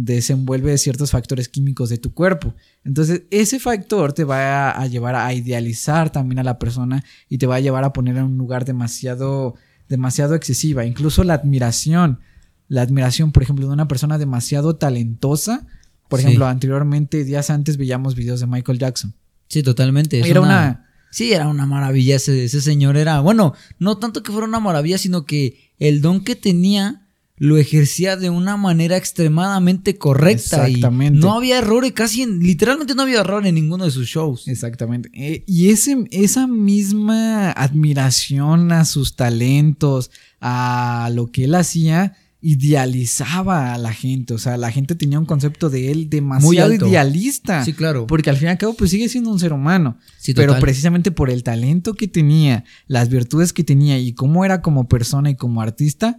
desenvuelve 0.00 0.78
ciertos 0.78 1.10
factores 1.10 1.48
químicos 1.48 1.88
de 1.88 1.98
tu 1.98 2.14
cuerpo. 2.14 2.54
Entonces, 2.84 3.22
ese 3.32 3.58
factor 3.58 4.12
te 4.12 4.22
va 4.22 4.70
a, 4.70 4.86
llevar 4.86 5.16
a 5.16 5.34
idealizar 5.34 6.10
también 6.10 6.38
a 6.38 6.44
la 6.44 6.58
persona 6.60 7.04
y 7.28 7.38
te 7.38 7.48
va 7.48 7.56
a 7.56 7.60
llevar 7.60 7.82
a 7.82 7.92
poner 7.92 8.16
en 8.16 8.22
un 8.22 8.38
lugar 8.38 8.64
demasiado, 8.64 9.56
demasiado 9.88 10.36
excesiva. 10.36 10.84
Incluso 10.84 11.24
la 11.24 11.34
admiración, 11.34 12.20
la 12.68 12.82
admiración, 12.82 13.32
por 13.32 13.42
ejemplo, 13.42 13.66
de 13.66 13.72
una 13.72 13.88
persona 13.88 14.18
demasiado 14.18 14.76
talentosa. 14.76 15.66
Por 16.08 16.20
ejemplo, 16.20 16.46
anteriormente, 16.46 17.24
días 17.24 17.50
antes, 17.50 17.76
veíamos 17.76 18.14
videos 18.14 18.38
de 18.38 18.46
Michael 18.46 18.78
Jackson. 18.78 19.14
Sí, 19.48 19.64
totalmente. 19.64 20.20
era 20.20 20.40
una, 20.40 20.86
Sí, 21.10 21.32
era 21.32 21.48
una 21.48 21.66
maravilla 21.66 22.16
ese, 22.16 22.44
ese 22.44 22.60
señor. 22.60 22.96
Era, 22.96 23.18
bueno, 23.18 23.54
no 23.80 23.98
tanto 23.98 24.22
que 24.22 24.30
fuera 24.30 24.46
una 24.46 24.60
maravilla, 24.60 24.96
sino 24.96 25.24
que 25.24 25.72
el 25.80 26.00
don 26.02 26.22
que 26.22 26.36
tenía 26.36 27.07
lo 27.38 27.56
ejercía 27.56 28.16
de 28.16 28.30
una 28.30 28.56
manera 28.56 28.96
extremadamente 28.96 29.96
correcta. 29.96 30.66
Exactamente. 30.66 31.18
Y 31.18 31.20
no 31.20 31.34
había 31.34 31.58
errores, 31.58 31.92
casi, 31.92 32.26
literalmente 32.26 32.94
no 32.94 33.02
había 33.02 33.20
error 33.20 33.46
en 33.46 33.54
ninguno 33.54 33.84
de 33.84 33.90
sus 33.90 34.06
shows. 34.06 34.48
Exactamente. 34.48 35.10
Eh, 35.14 35.44
y 35.46 35.70
ese, 35.70 36.04
esa 36.10 36.46
misma 36.46 37.52
admiración 37.52 38.72
a 38.72 38.84
sus 38.84 39.16
talentos, 39.16 40.10
a 40.40 41.10
lo 41.12 41.30
que 41.30 41.44
él 41.44 41.54
hacía, 41.54 42.16
idealizaba 42.40 43.74
a 43.74 43.78
la 43.78 43.92
gente. 43.92 44.34
O 44.34 44.38
sea, 44.38 44.56
la 44.56 44.70
gente 44.70 44.94
tenía 44.94 45.18
un 45.18 45.26
concepto 45.26 45.70
de 45.70 45.90
él 45.90 46.08
demasiado 46.08 46.72
idealista. 46.72 47.64
Sí, 47.64 47.72
claro. 47.72 48.06
Porque 48.06 48.30
al 48.30 48.36
fin 48.36 48.48
y 48.48 48.50
al 48.50 48.58
cabo, 48.58 48.74
pues 48.74 48.90
sigue 48.90 49.08
siendo 49.08 49.30
un 49.30 49.40
ser 49.40 49.52
humano. 49.52 49.98
Sí, 50.18 50.34
pero 50.34 50.58
precisamente 50.58 51.10
por 51.10 51.30
el 51.30 51.42
talento 51.42 51.94
que 51.94 52.06
tenía, 52.06 52.64
las 52.86 53.08
virtudes 53.08 53.52
que 53.52 53.64
tenía 53.64 53.98
y 53.98 54.12
cómo 54.12 54.44
era 54.44 54.62
como 54.62 54.88
persona 54.88 55.30
y 55.30 55.34
como 55.34 55.60
artista, 55.60 56.18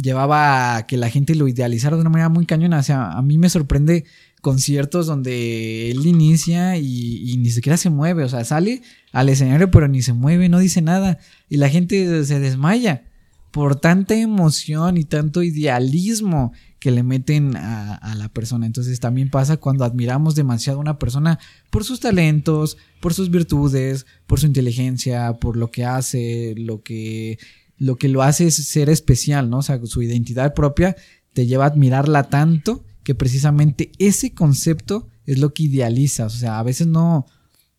llevaba 0.00 0.76
a 0.76 0.86
que 0.86 0.96
la 0.96 1.10
gente 1.10 1.34
lo 1.34 1.48
idealizara 1.48 1.96
de 1.96 2.02
una 2.02 2.10
manera 2.10 2.28
muy 2.28 2.46
cañona. 2.46 2.78
O 2.78 2.82
sea, 2.82 3.12
a 3.12 3.22
mí 3.22 3.38
me 3.38 3.50
sorprende 3.50 4.04
conciertos 4.40 5.06
donde 5.06 5.90
él 5.90 6.06
inicia 6.06 6.76
y, 6.76 7.36
ni 7.38 7.50
siquiera 7.50 7.76
se 7.76 7.90
mueve. 7.90 8.24
O 8.24 8.28
sea, 8.28 8.44
sale 8.44 8.82
al 9.12 9.28
escenario, 9.28 9.70
pero 9.70 9.88
ni 9.88 10.02
se 10.02 10.12
mueve, 10.12 10.48
no 10.48 10.58
dice 10.58 10.82
nada. 10.82 11.18
Y 11.48 11.56
la 11.56 11.68
gente 11.68 12.24
se 12.24 12.38
desmaya 12.38 13.04
por 13.50 13.76
tanta 13.76 14.14
emoción 14.14 14.98
y 14.98 15.04
tanto 15.04 15.42
idealismo 15.42 16.52
que 16.78 16.92
le 16.92 17.02
meten 17.02 17.56
a, 17.56 18.14
la 18.16 18.28
persona. 18.28 18.66
Entonces 18.66 19.00
también 19.00 19.30
pasa 19.30 19.56
cuando 19.56 19.84
admiramos 19.84 20.36
demasiado 20.36 20.78
a 20.78 20.82
una 20.82 20.98
persona 20.98 21.40
por 21.70 21.82
sus 21.82 21.98
talentos, 21.98 22.76
por 23.00 23.14
sus 23.14 23.30
virtudes, 23.30 24.06
por 24.28 24.38
su 24.38 24.46
inteligencia, 24.46 25.32
por 25.40 25.56
lo 25.56 25.72
que 25.72 25.84
hace, 25.84 26.54
lo 26.56 26.82
que 26.82 27.38
lo 27.78 27.96
que 27.96 28.08
lo 28.08 28.22
hace 28.22 28.46
es 28.46 28.56
ser 28.56 28.90
especial, 28.90 29.48
¿no? 29.48 29.58
O 29.58 29.62
sea, 29.62 29.80
su 29.84 30.02
identidad 30.02 30.54
propia 30.54 30.96
te 31.32 31.46
lleva 31.46 31.64
a 31.64 31.68
admirarla 31.68 32.24
tanto 32.24 32.84
que 33.04 33.14
precisamente 33.14 33.92
ese 33.98 34.34
concepto 34.34 35.08
es 35.24 35.38
lo 35.38 35.54
que 35.54 35.64
idealizas. 35.64 36.34
O 36.34 36.38
sea, 36.38 36.58
a 36.58 36.62
veces 36.62 36.88
no, 36.88 37.26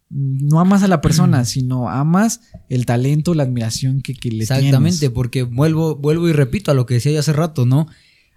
no 0.09 0.59
amas 0.59 0.83
a 0.83 0.87
la 0.87 1.01
persona, 1.01 1.45
sino 1.45 1.89
amas 1.89 2.41
el 2.69 2.85
talento, 2.85 3.33
la 3.33 3.43
admiración 3.43 4.01
que, 4.01 4.13
que 4.13 4.31
le 4.31 4.43
Exactamente, 4.43 5.09
porque 5.09 5.43
vuelvo, 5.43 5.95
vuelvo 5.95 6.29
y 6.29 6.33
repito 6.33 6.71
a 6.71 6.73
lo 6.73 6.85
que 6.85 6.95
decía 6.95 7.11
ya 7.11 7.19
hace 7.19 7.33
rato, 7.33 7.65
¿no? 7.65 7.87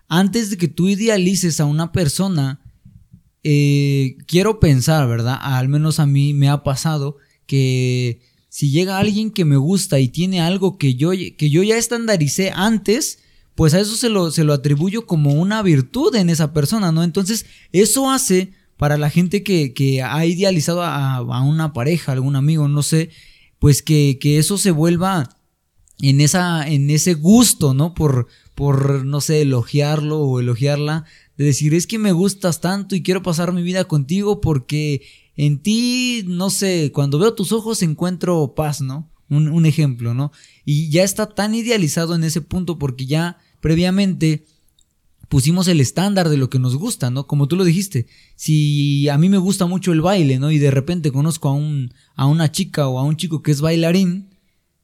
Antes 0.08 0.50
de 0.50 0.58
que 0.58 0.68
tú 0.68 0.88
idealices 0.88 1.60
a 1.60 1.64
una 1.64 1.92
persona, 1.92 2.60
eh, 3.44 4.16
quiero 4.26 4.60
pensar, 4.60 5.08
¿verdad? 5.08 5.38
Al 5.40 5.68
menos 5.68 6.00
a 6.00 6.06
mí 6.06 6.34
me 6.34 6.48
ha 6.48 6.62
pasado 6.62 7.16
que 7.46 8.20
si 8.52 8.70
llega 8.70 8.98
alguien 8.98 9.30
que 9.30 9.46
me 9.46 9.56
gusta 9.56 9.98
y 9.98 10.08
tiene 10.08 10.42
algo 10.42 10.76
que 10.76 10.94
yo, 10.94 11.12
que 11.12 11.48
yo 11.48 11.62
ya 11.62 11.78
estandaricé 11.78 12.52
antes, 12.54 13.20
pues 13.54 13.72
a 13.72 13.80
eso 13.80 13.96
se 13.96 14.10
lo, 14.10 14.30
se 14.30 14.44
lo 14.44 14.52
atribuyo 14.52 15.06
como 15.06 15.32
una 15.32 15.62
virtud 15.62 16.14
en 16.16 16.28
esa 16.28 16.52
persona, 16.52 16.92
¿no? 16.92 17.02
Entonces, 17.02 17.46
eso 17.72 18.10
hace 18.10 18.52
para 18.76 18.98
la 18.98 19.08
gente 19.08 19.42
que, 19.42 20.02
ha 20.02 20.26
idealizado 20.26 20.82
a, 20.82 21.42
una 21.42 21.72
pareja, 21.72 22.12
algún 22.12 22.36
amigo, 22.36 22.68
no 22.68 22.82
sé, 22.82 23.08
pues 23.58 23.82
que, 23.82 24.18
eso 24.22 24.58
se 24.58 24.70
vuelva 24.70 25.34
en, 26.02 26.20
esa, 26.20 26.68
en 26.68 26.90
ese 26.90 27.14
gusto, 27.14 27.72
¿no? 27.72 27.94
Por, 27.94 28.26
por, 28.54 29.06
no 29.06 29.22
sé, 29.22 29.40
elogiarlo 29.40 30.18
o 30.18 30.40
elogiarla, 30.40 31.06
de 31.38 31.46
decir, 31.46 31.72
es 31.72 31.86
que 31.86 31.98
me 31.98 32.12
gustas 32.12 32.60
tanto 32.60 32.96
y 32.96 33.02
quiero 33.02 33.22
pasar 33.22 33.54
mi 33.54 33.62
vida 33.62 33.84
contigo 33.84 34.42
porque 34.42 35.00
en 35.36 35.58
ti, 35.60 36.24
no 36.26 36.50
sé, 36.50 36.90
cuando 36.92 37.18
veo 37.18 37.34
tus 37.34 37.52
ojos 37.52 37.82
encuentro 37.82 38.54
paz, 38.54 38.80
¿no? 38.80 39.10
Un, 39.28 39.48
un 39.48 39.64
ejemplo, 39.66 40.14
¿no? 40.14 40.30
Y 40.64 40.90
ya 40.90 41.04
está 41.04 41.26
tan 41.26 41.54
idealizado 41.54 42.14
en 42.14 42.24
ese 42.24 42.42
punto 42.42 42.78
porque 42.78 43.06
ya 43.06 43.38
previamente 43.60 44.44
pusimos 45.32 45.66
el 45.68 45.80
estándar 45.80 46.28
de 46.28 46.36
lo 46.36 46.50
que 46.50 46.58
nos 46.58 46.76
gusta, 46.76 47.08
¿no? 47.08 47.26
Como 47.26 47.48
tú 47.48 47.56
lo 47.56 47.64
dijiste, 47.64 48.06
si 48.36 49.08
a 49.08 49.16
mí 49.16 49.30
me 49.30 49.38
gusta 49.38 49.64
mucho 49.64 49.92
el 49.92 50.02
baile, 50.02 50.38
¿no? 50.38 50.50
Y 50.50 50.58
de 50.58 50.70
repente 50.70 51.10
conozco 51.10 51.48
a, 51.48 51.54
un, 51.54 51.94
a 52.14 52.26
una 52.26 52.52
chica 52.52 52.86
o 52.86 52.98
a 52.98 53.02
un 53.02 53.16
chico 53.16 53.40
que 53.40 53.50
es 53.50 53.62
bailarín, 53.62 54.28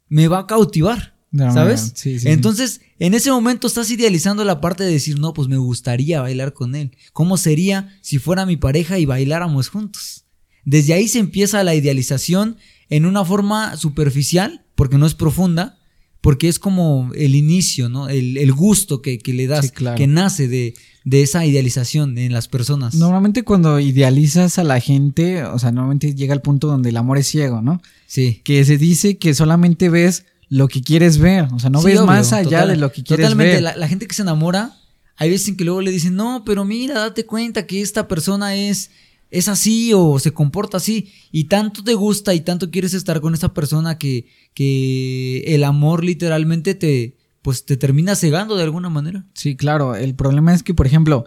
me 0.09 0.27
va 0.27 0.39
a 0.39 0.47
cautivar, 0.47 1.19
¿sabes? 1.37 1.93
Sí, 1.95 2.19
sí, 2.19 2.29
Entonces, 2.31 2.81
en 2.99 3.13
ese 3.13 3.31
momento 3.31 3.67
estás 3.67 3.91
idealizando 3.91 4.43
la 4.43 4.63
parte 4.63 4.85
de 4.85 4.93
decir, 4.93 5.19
no, 5.19 5.35
pues 5.35 5.49
me 5.49 5.59
gustaría 5.59 6.23
bailar 6.23 6.55
con 6.55 6.75
él. 6.75 6.97
¿Cómo 7.13 7.37
sería 7.37 7.95
si 8.01 8.17
fuera 8.17 8.47
mi 8.47 8.57
pareja 8.57 8.99
y 8.99 9.05
bailáramos 9.05 9.69
juntos? 9.69 10.25
Desde 10.69 10.93
ahí 10.93 11.09
se 11.09 11.19
empieza 11.19 11.65
la 11.65 11.75
idealización 11.75 12.59
en 12.91 13.07
una 13.07 13.25
forma 13.25 13.79
superficial, 13.79 14.67
porque 14.75 14.99
no 14.99 15.07
es 15.07 15.15
profunda, 15.15 15.79
porque 16.21 16.47
es 16.47 16.59
como 16.59 17.11
el 17.15 17.35
inicio, 17.35 17.89
¿no? 17.89 18.11
El, 18.11 18.53
gusto 18.53 19.01
que, 19.01 19.19
le 19.25 19.47
das, 19.47 19.73
que 19.73 20.07
nace 20.07 20.47
de, 20.47 20.75
de, 21.05 21.23
esa 21.23 21.47
idealización 21.47 22.19
en 22.19 22.35
las 22.35 22.49
personas. 22.49 22.95
Normalmente 22.97 23.45
cuando 23.45 23.81
idealizas 23.81 24.59
a 24.59 24.65
la 24.65 24.79
gente, 24.79 25.43
o 25.43 25.59
sea, 25.59 25.73
normalmente 25.73 26.15
llega 26.15 26.35
el 26.35 26.43
punto 26.43 26.67
donde 26.67 26.91
el 26.91 26.99
amor 26.99 27.17
es 27.17 27.29
ciego, 27.29 27.63
¿no? 27.63 27.81
Sí. 28.07 28.43
Que 28.45 28.63
se 28.67 28.77
dice 28.77 29.17
que 29.17 29.33
solamente 29.33 29.89
ves 29.89 30.27
lo 30.51 30.69
que 30.69 30.83
quieres 30.83 31.17
ver, 31.17 31.49
o 31.51 31.59
sea, 31.59 31.71
no 31.71 31.81
ves 31.81 32.03
más 32.03 32.35
allá 32.35 32.67
de 32.67 32.77
lo 32.77 32.93
que 32.93 33.03
quieres 33.03 33.35
ver. 33.35 33.57
Totalmente, 33.57 33.63
la, 33.63 33.75
la, 33.75 33.89
gente 33.89 34.07
que 34.07 34.15
se 34.15 34.21
enamora, 34.21 34.77
hay 35.17 35.31
veces 35.31 35.49
en 35.49 35.57
que 35.57 35.65
luego 35.65 35.81
le 35.81 35.93
dicen, 35.93 36.15
no, 36.15 36.43
pero 36.45 36.67
mira, 36.67 36.93
date 36.99 37.25
cuenta 37.25 37.67
que 37.67 37.81
esta 37.81 38.07
persona 38.07 38.55
es 38.55 38.91
es 39.31 39.49
así 39.49 39.93
o 39.95 40.19
se 40.19 40.33
comporta 40.33 40.79
así 40.79 41.13
y 41.31 41.45
tanto 41.45 41.85
te 41.85 41.95
gusta 41.95 42.35
y 42.35 42.41
tanto 42.41 42.71
quieres 42.71 42.95
estar 42.95 43.21
con 43.21 43.35
esa 43.35 43.53
persona 43.53 43.99
que, 43.99 44.27
que 44.55 45.45
el 45.47 45.65
amor 45.65 46.05
literalmente 46.05 46.75
te 46.75 47.17
pues 47.43 47.65
te 47.65 47.77
termina 47.77 48.15
cegando 48.15 48.57
de 48.57 48.65
alguna 48.65 48.91
manera. 48.91 49.25
Sí, 49.33 49.57
claro, 49.57 49.95
el 49.95 50.15
problema 50.15 50.53
es 50.53 50.63
que 50.63 50.75
por 50.75 50.87
ejemplo, 50.87 51.25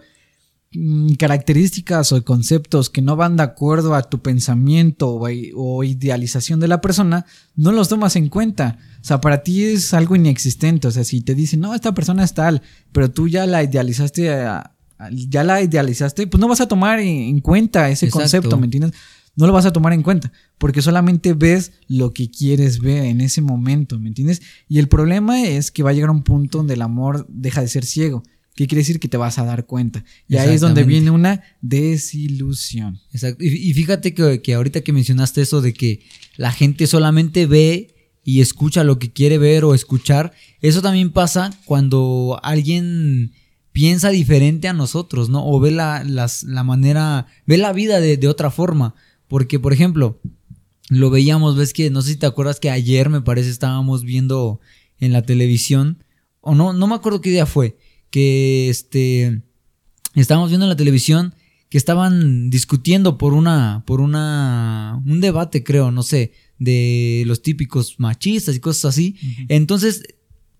mm, 0.72 1.14
características 1.14 2.12
o 2.12 2.22
conceptos 2.24 2.90
que 2.90 3.02
no 3.02 3.16
van 3.16 3.36
de 3.36 3.42
acuerdo 3.44 3.94
a 3.94 4.02
tu 4.02 4.20
pensamiento 4.20 5.14
o, 5.14 5.84
idealización 5.84 6.60
de 6.60 6.68
la 6.68 6.80
persona, 6.80 7.24
no 7.56 7.72
los 7.72 7.88
tomas 7.88 8.16
en 8.16 8.28
cuenta. 8.28 8.78
O 9.00 9.04
sea, 9.04 9.20
para 9.20 9.42
ti 9.42 9.64
es 9.64 9.94
algo 9.94 10.14
inexistente. 10.14 10.86
O 10.86 10.90
sea, 10.90 11.02
si 11.02 11.22
te 11.22 11.34
dicen, 11.34 11.60
no, 11.60 11.74
esta 11.74 11.94
persona 11.94 12.24
es 12.24 12.34
tal, 12.34 12.62
pero 12.92 13.10
tú 13.10 13.26
ya 13.26 13.46
la 13.46 13.62
idealizaste 13.62 14.30
a, 14.30 14.76
ya 15.10 15.44
la 15.44 15.62
idealizaste, 15.62 16.26
pues 16.26 16.40
no 16.40 16.48
vas 16.48 16.60
a 16.60 16.68
tomar 16.68 17.00
en 17.00 17.40
cuenta 17.40 17.90
ese 17.90 18.08
concepto, 18.10 18.56
¿me 18.58 18.66
entiendes? 18.66 18.92
No 19.34 19.46
lo 19.46 19.52
vas 19.52 19.64
a 19.64 19.72
tomar 19.72 19.94
en 19.94 20.02
cuenta, 20.02 20.30
porque 20.58 20.82
solamente 20.82 21.32
ves 21.32 21.72
lo 21.88 22.12
que 22.12 22.30
quieres 22.30 22.80
ver 22.80 23.04
en 23.04 23.20
ese 23.20 23.40
momento, 23.40 23.98
¿me 23.98 24.08
entiendes? 24.08 24.42
Y 24.68 24.78
el 24.78 24.88
problema 24.88 25.42
es 25.42 25.70
que 25.70 25.82
va 25.82 25.90
a 25.90 25.92
llegar 25.94 26.10
un 26.10 26.22
punto 26.22 26.58
donde 26.58 26.74
el 26.74 26.82
amor 26.82 27.26
deja 27.30 27.62
de 27.62 27.68
ser 27.68 27.84
ciego. 27.84 28.22
¿Qué 28.54 28.66
quiere 28.66 28.80
decir? 28.80 29.00
Que 29.00 29.08
te 29.08 29.16
vas 29.16 29.38
a 29.38 29.44
dar 29.46 29.64
cuenta. 29.64 30.04
Y 30.28 30.36
ahí 30.36 30.54
es 30.54 30.60
donde 30.60 30.84
viene 30.84 31.10
una 31.10 31.42
desilusión. 31.62 33.00
Exacto. 33.10 33.42
Y, 33.42 33.72
fíjate 33.72 34.12
que, 34.12 34.42
que 34.42 34.52
ahorita 34.52 34.82
que 34.82 34.92
mencionaste 34.92 35.40
eso 35.40 35.62
de 35.62 35.72
que 35.72 36.00
la 36.36 36.52
gente 36.52 36.86
solamente 36.86 37.46
ve 37.46 37.94
y 38.24 38.42
escucha 38.42 38.84
lo 38.84 38.98
que 38.98 39.10
quiere 39.10 39.38
ver 39.38 39.64
o 39.64 39.74
escuchar, 39.74 40.34
eso 40.60 40.82
también 40.82 41.10
pasa 41.10 41.50
cuando 41.64 42.38
alguien 42.42 43.32
piensa 43.72 44.10
diferente 44.10 44.68
a 44.68 44.72
nosotros, 44.72 45.28
¿no? 45.28 45.46
O 45.46 45.58
ve 45.58 45.70
la, 45.70 46.04
la 46.04 46.62
manera, 46.62 47.26
ve 47.46 47.58
la 47.58 47.72
vida 47.72 48.00
de, 48.00 48.28
otra 48.28 48.50
forma. 48.50 48.94
Porque, 49.28 49.58
por 49.58 49.72
ejemplo, 49.72 50.20
lo 50.88 51.10
veíamos, 51.10 51.56
ves 51.56 51.72
que, 51.72 51.90
no 51.90 52.02
sé 52.02 52.10
si 52.10 52.16
te 52.16 52.26
acuerdas 52.26 52.60
que 52.60 52.70
ayer 52.70 53.08
me 53.08 53.22
parece 53.22 53.50
estábamos 53.50 54.04
viendo 54.04 54.60
en 54.98 55.12
la 55.12 55.22
televisión, 55.22 56.04
o 56.40 56.54
no, 56.54 56.72
no 56.72 56.86
me 56.86 56.94
acuerdo 56.94 57.20
qué 57.20 57.30
día 57.30 57.46
fue, 57.46 57.78
que 58.10 58.68
este, 58.68 59.42
estábamos 60.14 60.50
viendo 60.50 60.66
en 60.66 60.70
la 60.70 60.76
televisión 60.76 61.34
que 61.70 61.78
estaban 61.78 62.50
discutiendo 62.50 63.16
por 63.16 63.32
una, 63.32 63.82
por 63.86 64.02
una, 64.02 65.02
un 65.06 65.22
debate 65.22 65.64
creo, 65.64 65.90
no 65.90 66.02
sé, 66.02 66.32
de 66.58 67.24
los 67.26 67.40
típicos 67.40 67.98
machistas 67.98 68.54
y 68.54 68.60
cosas 68.60 68.84
así. 68.94 69.16
Entonces, 69.48 70.02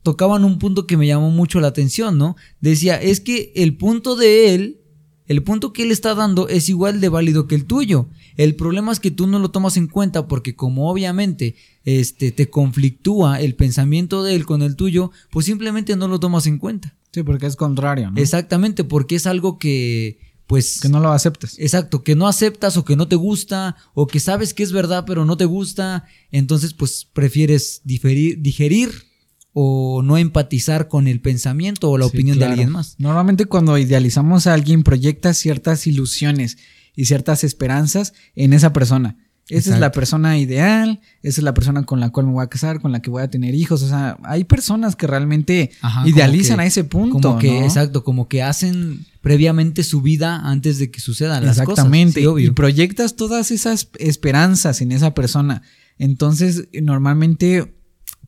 tocaban 0.03 0.45
un 0.45 0.59
punto 0.59 0.87
que 0.87 0.97
me 0.97 1.07
llamó 1.07 1.31
mucho 1.31 1.61
la 1.61 1.69
atención, 1.69 2.19
¿no? 2.19 2.37
Decía, 2.61 3.01
es 3.01 3.21
que 3.21 3.53
el 3.55 3.77
punto 3.77 4.17
de 4.17 4.55
él, 4.55 4.81
el 5.27 5.43
punto 5.43 5.73
que 5.73 5.85
él 5.85 5.91
está 5.91 6.15
dando 6.15 6.49
es 6.49 6.69
igual 6.69 7.01
de 7.01 7.09
válido 7.09 7.47
que 7.47 7.55
el 7.55 7.65
tuyo. 7.65 8.09
El 8.37 8.57
problema 8.57 8.93
es 8.93 9.01
que 9.01 9.11
tú 9.11 9.27
no 9.27 9.39
lo 9.39 9.51
tomas 9.51 9.77
en 9.77 9.87
cuenta 9.87 10.27
porque 10.27 10.57
como 10.57 10.91
obviamente 10.91 11.55
este, 11.85 12.33
te 12.33 12.51
conflictúa 12.51 13.41
el 13.41 13.55
pensamiento 13.55 14.23
de 14.23 14.35
él 14.35 14.45
con 14.45 14.63
el 14.63 14.77
tuyo, 14.77 15.13
pues 15.31 15.47
simplemente 15.47 15.97
no 15.97 16.09
lo 16.09 16.19
tomas 16.19 16.47
en 16.47 16.59
cuenta. 16.59 16.97
Sí, 17.13 17.23
porque 17.23 17.47
es 17.47 17.57
contrario, 17.57 18.11
¿no? 18.11 18.21
Exactamente, 18.21 18.85
porque 18.85 19.17
es 19.17 19.27
algo 19.27 19.59
que 19.59 20.19
pues... 20.47 20.81
Que 20.81 20.89
no 20.89 21.01
lo 21.01 21.13
aceptas. 21.13 21.59
Exacto, 21.59 22.03
que 22.03 22.17
no 22.17 22.27
aceptas 22.27 22.77
o 22.77 22.85
que 22.85 22.97
no 22.97 23.07
te 23.07 23.17
gusta 23.17 23.77
o 23.95 24.07
que 24.07 24.19
sabes 24.19 24.53
que 24.53 24.63
es 24.63 24.73
verdad 24.73 25.05
pero 25.07 25.25
no 25.25 25.37
te 25.37 25.45
gusta, 25.45 26.05
entonces 26.31 26.75
pues 26.75 27.07
prefieres 27.13 27.81
diferir, 27.85 28.41
digerir 28.41 29.12
o 29.55 30.03
no 30.03 30.17
empatizar 30.17 30.89
con 30.89 31.07
el 31.07 31.21
pensamiento 31.21 31.91
o 31.91 31.99
la 31.99 32.07
Sí, 32.07 32.11
opinión 32.11 32.37
claro. 32.39 32.51
de 32.51 32.53
alguien 32.55 32.73
más. 32.73 32.95
Normalmente 32.99 33.45
cuando 33.47 33.77
idealizamos 33.79 34.47
a 34.47 34.55
alguien 34.55 34.83
proyectas 34.83 35.37
ciertas 35.37 35.87
ilusiones 35.87 36.57
y 36.97 37.05
ciertas 37.07 37.45
esperanzas 37.45 38.13
en 38.35 38.53
esa 38.55 38.73
persona. 38.73 39.17
Esa 39.49 39.75
es 39.75 39.81
la 39.81 39.91
persona 39.93 40.39
ideal, 40.39 41.01
esa 41.21 41.41
es 41.41 41.45
la 41.45 41.53
persona 41.53 41.83
con 41.83 42.01
la 42.01 42.09
cual 42.11 42.27
me 42.27 42.33
voy 42.33 42.45
a 42.45 42.49
casar, 42.49 42.81
con 42.81 42.93
la 42.93 43.03
que 43.03 43.11
voy 43.11 43.23
a 43.23 43.29
tener 43.29 43.55
hijos. 43.55 43.83
O 43.83 43.89
sea, 43.89 44.17
hay 44.23 44.45
personas 44.45 44.95
que 44.97 45.07
realmente 45.07 45.73
Ajá, 45.83 46.09
idealizan 46.09 46.57
que- 46.59 46.63
a 46.63 46.67
ese 46.67 46.85
punto. 46.85 47.19
Como 47.31 47.39
que, 47.39 47.61
¿no? 47.61 47.67
exacto, 47.67 48.05
como 48.05 48.29
que 48.29 48.41
hacen 48.43 49.05
previamente 49.21 49.83
su 49.83 50.01
vida 50.01 50.37
antes 50.49 50.79
de 50.79 50.91
que 50.91 51.01
sucedan 51.01 51.45
las 51.45 51.57
cosas. 51.59 51.71
Exactamente. 51.71 52.21
Sí, 52.21 52.27
obvio. 52.27 52.49
Y 52.49 52.51
proyectas 52.53 53.17
todas 53.17 53.51
esas 53.51 53.89
esperanzas 53.99 54.81
en 54.81 54.93
esa 54.93 55.13
persona. 55.13 55.63
Entonces, 55.99 56.69
normalmente, 56.81 57.75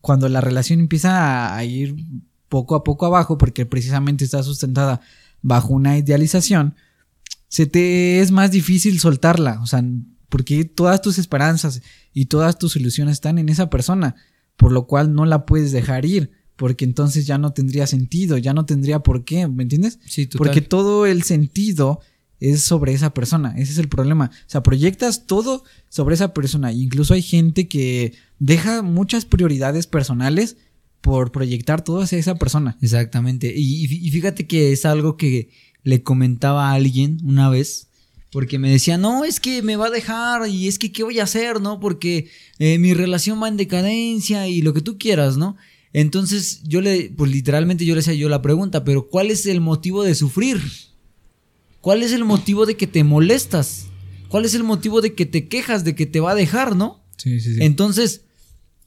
cuando 0.05 0.29
la 0.29 0.39
relación 0.39 0.79
empieza 0.79 1.55
a, 1.55 1.63
ir 1.63 1.95
poco 2.47 2.75
a 2.75 2.83
poco 2.83 3.07
abajo, 3.07 3.39
porque 3.39 3.65
precisamente 3.65 4.23
está 4.23 4.43
sustentada 4.43 5.01
bajo 5.41 5.73
una 5.73 5.97
idealización, 5.97 6.75
se 7.47 7.65
te 7.65 8.19
es 8.19 8.29
más 8.29 8.51
difícil 8.51 8.99
soltarla. 8.99 9.59
O 9.63 9.65
sea, 9.65 9.83
porque 10.29 10.63
todas 10.63 11.01
tus 11.01 11.17
esperanzas 11.17 11.81
y 12.13 12.25
todas 12.25 12.59
tus 12.59 12.75
ilusiones 12.75 13.13
están 13.13 13.39
en 13.39 13.49
esa 13.49 13.71
persona, 13.71 14.15
por 14.57 14.71
lo 14.71 14.85
cual 14.85 15.11
no 15.15 15.25
la 15.25 15.47
puedes 15.47 15.71
dejar 15.71 16.05
ir, 16.05 16.29
porque 16.55 16.85
entonces 16.85 17.25
ya 17.25 17.39
no 17.39 17.53
tendría 17.53 17.87
sentido, 17.87 18.37
ya 18.37 18.53
no 18.53 18.63
tendría 18.67 18.99
por 18.99 19.25
qué, 19.25 19.47
¿me 19.47 19.63
entiendes? 19.63 19.97
Sí, 20.05 20.27
total. 20.27 20.37
Porque 20.37 20.61
todo 20.61 21.07
el 21.07 21.23
sentido 21.23 21.99
es 22.39 22.61
sobre 22.61 22.93
esa 22.93 23.13
persona. 23.13 23.53
Ese 23.57 23.71
es 23.73 23.77
el 23.77 23.87
problema. 23.87 24.31
O 24.33 24.49
sea, 24.49 24.63
proyectas 24.63 25.25
todo 25.25 25.63
sobre 25.89 26.15
esa 26.15 26.33
persona. 26.33 26.71
Incluso 26.71 27.13
hay 27.13 27.21
gente 27.21 27.67
que 27.67 28.13
deja 28.39 28.81
muchas 28.81 29.25
prioridades 29.25 29.87
personales 29.87 30.57
por 31.01 31.31
proyectar 31.31 31.83
todo 31.83 32.01
hacia 32.01 32.17
esa 32.17 32.35
persona. 32.35 32.77
Exactamente. 32.81 33.53
Y, 33.55 33.87
fíjate 33.87 34.47
que 34.47 34.71
es 34.71 34.85
algo 34.85 35.17
que 35.17 35.49
le 35.83 36.03
comentaba 36.03 36.69
a 36.69 36.73
alguien 36.73 37.19
una 37.23 37.49
vez. 37.49 37.87
Porque 38.31 38.59
me 38.59 38.69
decía, 38.69 38.97
no, 38.97 39.23
es 39.23 39.39
que 39.39 39.61
me 39.61 39.77
va 39.77 39.87
a 39.87 39.91
dejar 39.91 40.49
y 40.49 40.67
es 40.67 40.77
que 40.77 40.91
qué 40.91 41.03
voy 41.03 41.19
a 41.19 41.23
hacer, 41.23 41.61
¿no? 41.61 41.79
Porque 41.79 42.27
eh, 42.59 42.79
mi 42.79 42.93
relación 42.93 43.41
va 43.41 43.47
en 43.47 43.55
decadencia 43.55 44.49
y 44.49 44.61
lo 44.61 44.73
que 44.73 44.81
tú 44.81 44.97
quieras, 44.97 45.37
¿no? 45.37 45.55
Entonces 45.93 46.61
yo 46.63 46.81
le, 46.81 47.13
pues 47.15 47.31
literalmente 47.31 47.85
yo 47.85 47.93
le 47.93 48.01
hacía 48.01 48.13
yo 48.13 48.27
la 48.27 48.41
pregunta, 48.41 48.83
pero 48.83 49.07
¿cuál 49.07 49.31
es 49.31 49.45
el 49.45 49.61
motivo 49.61 50.03
de 50.03 50.15
sufrir? 50.15 50.59
¿Cuál 51.85 52.01
es 52.01 52.13
el 52.13 52.23
motivo 52.25 52.65
de 52.65 52.77
que 52.77 52.87
te 52.87 53.03
molestas? 53.03 53.89
¿Cuál 54.29 54.43
es 54.43 54.55
el 54.55 54.63
motivo 54.63 55.01
de 55.01 55.13
que 55.13 55.27
te 55.27 55.47
quejas 55.47 55.83
de 55.83 55.93
que 55.93 56.07
te 56.07 56.19
va 56.19 56.31
a 56.31 56.35
dejar, 56.35 56.75
no? 56.75 57.05
Sí, 57.15 57.39
sí, 57.39 57.57
Entonces, 57.59 58.23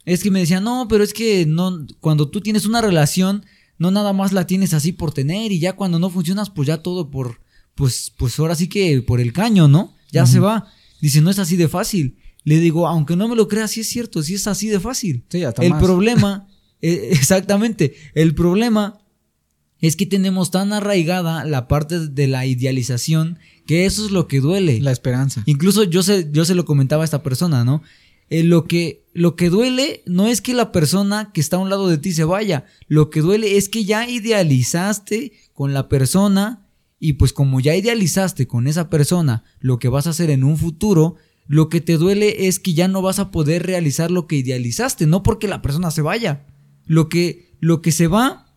es 0.05 0.21
que 0.21 0.33
me 0.33 0.41
decía, 0.41 0.59
no, 0.59 0.89
pero 0.89 1.05
es 1.05 1.13
que 1.13 1.47
no, 1.47 1.87
cuando 2.01 2.29
tú 2.29 2.41
tienes 2.41 2.67
una 2.67 2.81
relación, 2.81 3.47
no 3.79 3.93
nada 3.93 4.13
más 4.13 4.33
la 4.33 4.49
tienes 4.49 4.75
así 4.75 4.91
por 4.91 5.15
tener 5.15 5.53
y 5.53 5.61
ya 5.61 5.75
cuando 5.75 6.01
no 6.01 6.11
funcionas, 6.11 6.51
pues 6.51 6.67
ya 6.67 6.79
todo 6.79 7.09
por, 7.09 7.41
pues, 7.77 8.13
pues 8.19 8.37
ahora 8.41 8.57
sí 8.57 8.67
que 8.67 9.01
por 9.01 9.21
el 9.21 9.33
caño, 9.33 9.69
¿no? 9.69 9.95
Ya 10.11 10.27
se 10.27 10.41
va. 10.41 10.67
Dice, 11.01 11.21
no 11.21 11.31
es 11.31 11.39
así 11.39 11.55
de 11.55 11.69
fácil. 11.69 12.19
Le 12.43 12.59
digo, 12.59 12.89
aunque 12.89 13.15
no 13.15 13.29
me 13.29 13.37
lo 13.37 13.47
creas, 13.47 13.71
sí 13.71 13.83
es 13.83 13.89
cierto, 13.89 14.25
sí 14.25 14.35
es 14.35 14.49
así 14.49 14.67
de 14.67 14.81
fácil. 14.81 15.23
Sí, 15.29 15.45
hasta 15.45 15.63
el 15.63 15.71
más. 15.71 15.85
problema, 15.85 16.49
eh, 16.83 17.11
exactamente, 17.13 17.95
el 18.15 18.35
problema 18.35 18.99
es 19.81 19.97
que 19.97 20.07
tenemos 20.07 20.51
tan 20.51 20.73
arraigada 20.73 21.45
la 21.45 21.69
parte 21.69 22.09
de 22.09 22.27
la 22.27 22.47
idealización 22.47 23.39
que 23.67 23.87
eso 23.87 24.05
es 24.05 24.11
lo 24.11 24.27
que 24.27 24.41
duele. 24.41 24.81
La 24.81 24.93
esperanza. 24.93 25.43
Incluso 25.47 25.85
yo 25.85 26.03
se, 26.03 26.29
yo 26.33 26.45
se 26.45 26.55
lo 26.55 26.65
comentaba 26.65 27.03
a 27.03 27.05
esta 27.05 27.23
persona, 27.23 27.65
¿no? 27.65 27.83
Eh, 28.31 28.43
lo, 28.43 28.65
que, 28.67 29.05
lo 29.15 29.37
que 29.37 29.49
duele 29.49 30.03
no 30.07 30.27
es 30.27 30.43
que 30.43 30.53
la 30.53 30.71
persona 30.71 31.31
que 31.33 31.41
está 31.41 31.57
a 31.57 31.61
un 31.61 31.71
lado 31.71 31.89
de 31.89 31.97
ti 31.97 32.13
se 32.13 32.25
vaya, 32.25 32.67
lo 32.87 33.09
que 33.09 33.21
duele 33.21 33.57
es 33.57 33.69
que 33.69 33.85
ya 33.85 34.09
idealizaste 34.09 35.33
con 35.55 35.73
la 35.73 35.89
persona 35.89 36.67
y 37.01 37.15
pues 37.15 37.33
como 37.33 37.61
ya 37.61 37.75
idealizaste 37.75 38.47
con 38.47 38.67
esa 38.67 38.91
persona 38.91 39.45
lo 39.61 39.79
que 39.79 39.89
vas 39.89 40.07
a 40.07 40.11
hacer 40.11 40.29
en 40.31 40.45
un 40.45 40.59
futuro, 40.59 41.17
lo 41.47 41.71
que 41.71 41.81
te 41.81 41.97
duele 41.97 42.49
es 42.49 42.59
que 42.59 42.75
ya 42.75 42.89
no 42.89 43.01
vas 43.01 43.19
a 43.19 43.31
poder 43.31 43.65
realizar 43.65 44.11
lo 44.11 44.27
que 44.27 44.37
idealizaste, 44.37 45.07
no 45.07 45.23
porque 45.23 45.49
la 45.49 45.63
persona 45.63 45.91
se 45.91 46.03
vaya. 46.03 46.45
Lo 46.85 47.09
que, 47.09 47.55
lo 47.61 47.81
que 47.81 47.93
se 47.93 48.09
va 48.09 48.48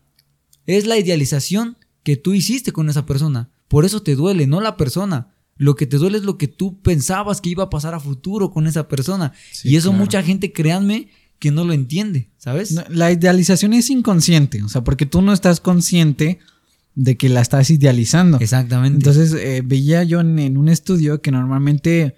es 0.66 0.86
la 0.86 0.98
idealización 0.98 1.78
que 2.04 2.18
tú 2.18 2.34
hiciste 2.34 2.72
con 2.72 2.90
esa 2.90 3.06
persona. 3.06 3.50
Por 3.68 3.86
eso 3.86 4.02
te 4.02 4.16
duele, 4.16 4.48
no 4.48 4.62
la 4.62 4.78
persona. 4.78 5.34
Lo 5.58 5.76
que 5.76 5.86
te 5.86 5.98
duele 5.98 6.18
es 6.18 6.24
lo 6.24 6.38
que 6.38 6.48
tú 6.48 6.82
pensabas 6.82 7.42
que 7.42 7.50
iba 7.50 7.64
a 7.64 7.70
pasar 7.70 7.94
a 7.94 8.00
futuro 8.00 8.52
con 8.52 8.68
esa 8.68 8.88
persona. 8.88 9.34
Sí, 9.52 9.70
y 9.70 9.76
eso 9.76 9.90
claro. 9.90 10.04
mucha 10.04 10.24
gente, 10.24 10.52
créanme, 10.52 11.10
que 11.40 11.52
no 11.52 11.66
lo 11.66 11.74
entiende, 11.74 12.30
¿sabes? 12.38 12.72
No, 12.72 12.84
La 12.90 13.12
idealización 13.12 13.74
es 13.74 13.90
inconsciente. 13.90 14.64
O 14.64 14.70
sea, 14.70 14.84
porque 14.84 15.06
tú 15.06 15.22
no 15.22 15.34
estás 15.34 15.60
consciente 15.60 16.40
de 16.96 17.18
que 17.18 17.30
la 17.30 17.42
estás 17.42 17.70
idealizando. 17.70 18.40
Exactamente. 18.40 18.98
Entonces, 18.98 19.34
eh, 19.34 19.62
veía 19.64 20.04
yo 20.04 20.20
en, 20.20 20.38
en 20.40 20.58
un 20.58 20.70
estudio 20.70 21.22
que 21.22 21.32
normalmente 21.32 22.16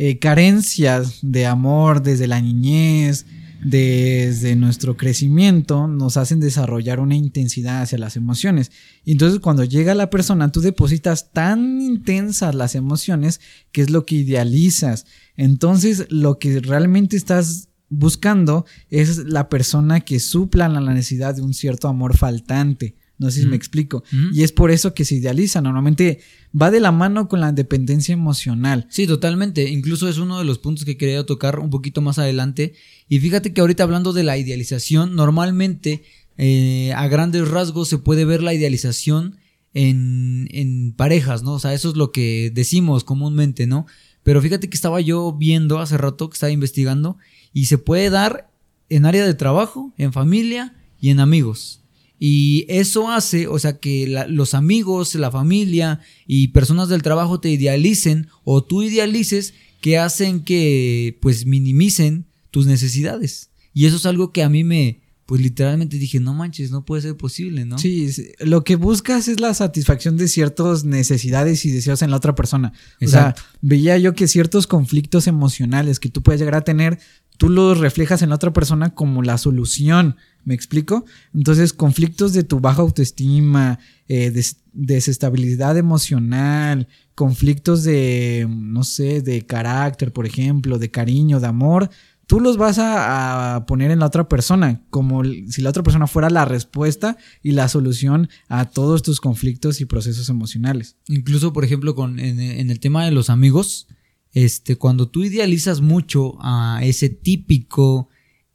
eh, 0.00 0.20
carencias 0.20 1.18
de 1.22 1.46
amor 1.46 2.02
desde 2.02 2.28
la 2.28 2.40
niñez, 2.40 3.26
desde 3.62 4.54
nuestro 4.56 4.96
crecimiento, 4.96 5.88
nos 5.88 6.16
hacen 6.16 6.40
desarrollar 6.40 7.00
una 7.00 7.16
intensidad 7.16 7.82
hacia 7.82 7.98
las 7.98 8.16
emociones. 8.16 8.70
Entonces, 9.04 9.40
cuando 9.40 9.64
llega 9.64 9.94
la 9.94 10.10
persona, 10.10 10.52
tú 10.52 10.60
depositas 10.60 11.32
tan 11.32 11.80
intensas 11.80 12.54
las 12.54 12.74
emociones 12.74 13.40
que 13.72 13.80
es 13.80 13.90
lo 13.90 14.06
que 14.06 14.16
idealizas. 14.16 15.06
Entonces, 15.36 16.06
lo 16.10 16.38
que 16.38 16.60
realmente 16.60 17.16
estás 17.16 17.68
buscando 17.88 18.66
es 18.90 19.18
la 19.18 19.48
persona 19.48 20.00
que 20.00 20.20
supla 20.20 20.68
la 20.68 20.80
necesidad 20.80 21.34
de 21.34 21.42
un 21.42 21.54
cierto 21.54 21.88
amor 21.88 22.16
faltante. 22.16 22.97
No 23.18 23.30
sé 23.30 23.40
si 23.40 23.46
Mm. 23.46 23.50
me 23.50 23.56
explico. 23.56 24.04
Mm. 24.12 24.28
Y 24.32 24.42
es 24.42 24.52
por 24.52 24.70
eso 24.70 24.94
que 24.94 25.04
se 25.04 25.16
idealiza. 25.16 25.60
Normalmente 25.60 26.20
va 26.60 26.70
de 26.70 26.80
la 26.80 26.92
mano 26.92 27.28
con 27.28 27.40
la 27.40 27.52
dependencia 27.52 28.12
emocional. 28.12 28.86
Sí, 28.90 29.06
totalmente. 29.06 29.68
Incluso 29.70 30.08
es 30.08 30.18
uno 30.18 30.38
de 30.38 30.44
los 30.44 30.58
puntos 30.58 30.84
que 30.84 30.96
quería 30.96 31.24
tocar 31.26 31.58
un 31.58 31.70
poquito 31.70 32.00
más 32.00 32.18
adelante. 32.18 32.74
Y 33.08 33.18
fíjate 33.20 33.52
que 33.52 33.60
ahorita 33.60 33.82
hablando 33.82 34.12
de 34.12 34.22
la 34.22 34.38
idealización, 34.38 35.16
normalmente 35.16 36.02
eh, 36.36 36.92
a 36.94 37.08
grandes 37.08 37.48
rasgos 37.48 37.88
se 37.88 37.98
puede 37.98 38.24
ver 38.24 38.42
la 38.42 38.54
idealización 38.54 39.36
en, 39.74 40.48
en 40.52 40.92
parejas, 40.92 41.42
¿no? 41.42 41.52
O 41.54 41.58
sea, 41.58 41.74
eso 41.74 41.90
es 41.90 41.96
lo 41.96 42.12
que 42.12 42.50
decimos 42.54 43.04
comúnmente, 43.04 43.66
¿no? 43.66 43.86
Pero 44.22 44.40
fíjate 44.42 44.68
que 44.68 44.76
estaba 44.76 45.00
yo 45.00 45.32
viendo 45.32 45.78
hace 45.78 45.96
rato, 45.98 46.30
que 46.30 46.34
estaba 46.34 46.50
investigando, 46.52 47.16
y 47.52 47.66
se 47.66 47.78
puede 47.78 48.10
dar 48.10 48.50
en 48.88 49.04
área 49.06 49.26
de 49.26 49.34
trabajo, 49.34 49.92
en 49.98 50.12
familia 50.12 50.74
y 51.00 51.10
en 51.10 51.20
amigos. 51.20 51.77
Y 52.18 52.64
eso 52.68 53.10
hace, 53.10 53.46
o 53.46 53.58
sea, 53.58 53.78
que 53.78 54.06
la- 54.08 54.26
los 54.26 54.54
amigos, 54.54 55.14
la 55.14 55.30
familia 55.30 56.00
y 56.26 56.48
personas 56.48 56.88
del 56.88 57.02
trabajo 57.02 57.38
te 57.40 57.50
idealicen 57.50 58.28
o 58.44 58.64
tú 58.64 58.82
idealices 58.82 59.54
que 59.80 59.98
hacen 59.98 60.40
que 60.44 61.16
pues 61.22 61.46
minimicen 61.46 62.26
tus 62.50 62.66
necesidades. 62.66 63.50
Y 63.72 63.86
eso 63.86 63.96
es 63.96 64.06
algo 64.06 64.32
que 64.32 64.42
a 64.42 64.48
mí 64.48 64.64
me, 64.64 65.00
pues 65.26 65.40
literalmente 65.40 65.98
dije, 65.98 66.18
no 66.18 66.34
manches, 66.34 66.70
no 66.72 66.84
puede 66.84 67.02
ser 67.02 67.16
posible, 67.16 67.64
¿no? 67.64 67.78
Sí, 67.78 68.08
lo 68.40 68.64
que 68.64 68.74
buscas 68.76 69.28
es 69.28 69.38
la 69.40 69.54
satisfacción 69.54 70.16
de 70.16 70.26
ciertas 70.26 70.84
necesidades 70.84 71.64
y 71.66 71.70
deseos 71.70 72.02
en 72.02 72.10
la 72.10 72.16
otra 72.16 72.34
persona. 72.34 72.72
O 73.00 73.06
sea, 73.08 73.34
veía 73.60 73.96
yo 73.98 74.14
que 74.14 74.26
ciertos 74.26 74.66
conflictos 74.66 75.26
emocionales 75.28 76.00
que 76.00 76.08
tú 76.08 76.22
puedes 76.22 76.40
llegar 76.40 76.56
a 76.56 76.62
tener, 76.64 76.98
tú 77.36 77.48
los 77.50 77.78
reflejas 77.78 78.22
en 78.22 78.30
la 78.30 78.34
otra 78.34 78.52
persona 78.52 78.94
como 78.94 79.22
la 79.22 79.38
solución. 79.38 80.16
¿Me 80.48 80.54
explico? 80.54 81.04
Entonces, 81.34 81.74
conflictos 81.74 82.32
de 82.32 82.42
tu 82.42 82.58
baja 82.58 82.80
autoestima, 82.80 83.78
eh, 84.08 84.30
des- 84.30 84.62
desestabilidad 84.72 85.76
emocional, 85.76 86.88
conflictos 87.14 87.84
de, 87.84 88.46
no 88.48 88.82
sé, 88.82 89.20
de 89.20 89.44
carácter, 89.44 90.10
por 90.10 90.24
ejemplo, 90.24 90.78
de 90.78 90.90
cariño, 90.90 91.38
de 91.38 91.48
amor, 91.48 91.90
tú 92.26 92.40
los 92.40 92.56
vas 92.56 92.78
a, 92.80 93.66
poner 93.66 93.90
en 93.90 93.98
la 93.98 94.06
otra 94.06 94.26
persona, 94.26 94.86
como 94.88 95.22
si 95.22 95.60
la 95.60 95.68
otra 95.68 95.82
persona 95.82 96.06
fuera 96.06 96.30
la 96.30 96.46
respuesta 96.46 97.18
y 97.42 97.52
la 97.52 97.68
solución 97.68 98.30
a 98.48 98.64
todos 98.70 99.02
tus 99.02 99.20
conflictos 99.20 99.82
y 99.82 99.84
procesos 99.84 100.30
emocionales. 100.30 100.96
Incluso, 101.08 101.52
por 101.52 101.66
ejemplo, 101.66 101.94
con, 101.94 102.18
en, 102.18 102.40
en 102.40 102.70
el 102.70 102.80
tema 102.80 103.04
de 103.04 103.10
los 103.10 103.28
amigos, 103.28 103.86
este, 104.32 104.76
cuando 104.76 105.10
tú 105.10 105.24
idealizas 105.24 105.82
mucho 105.82 106.38
a 106.40 106.80
ese 106.82 107.10
típico, 107.10 108.08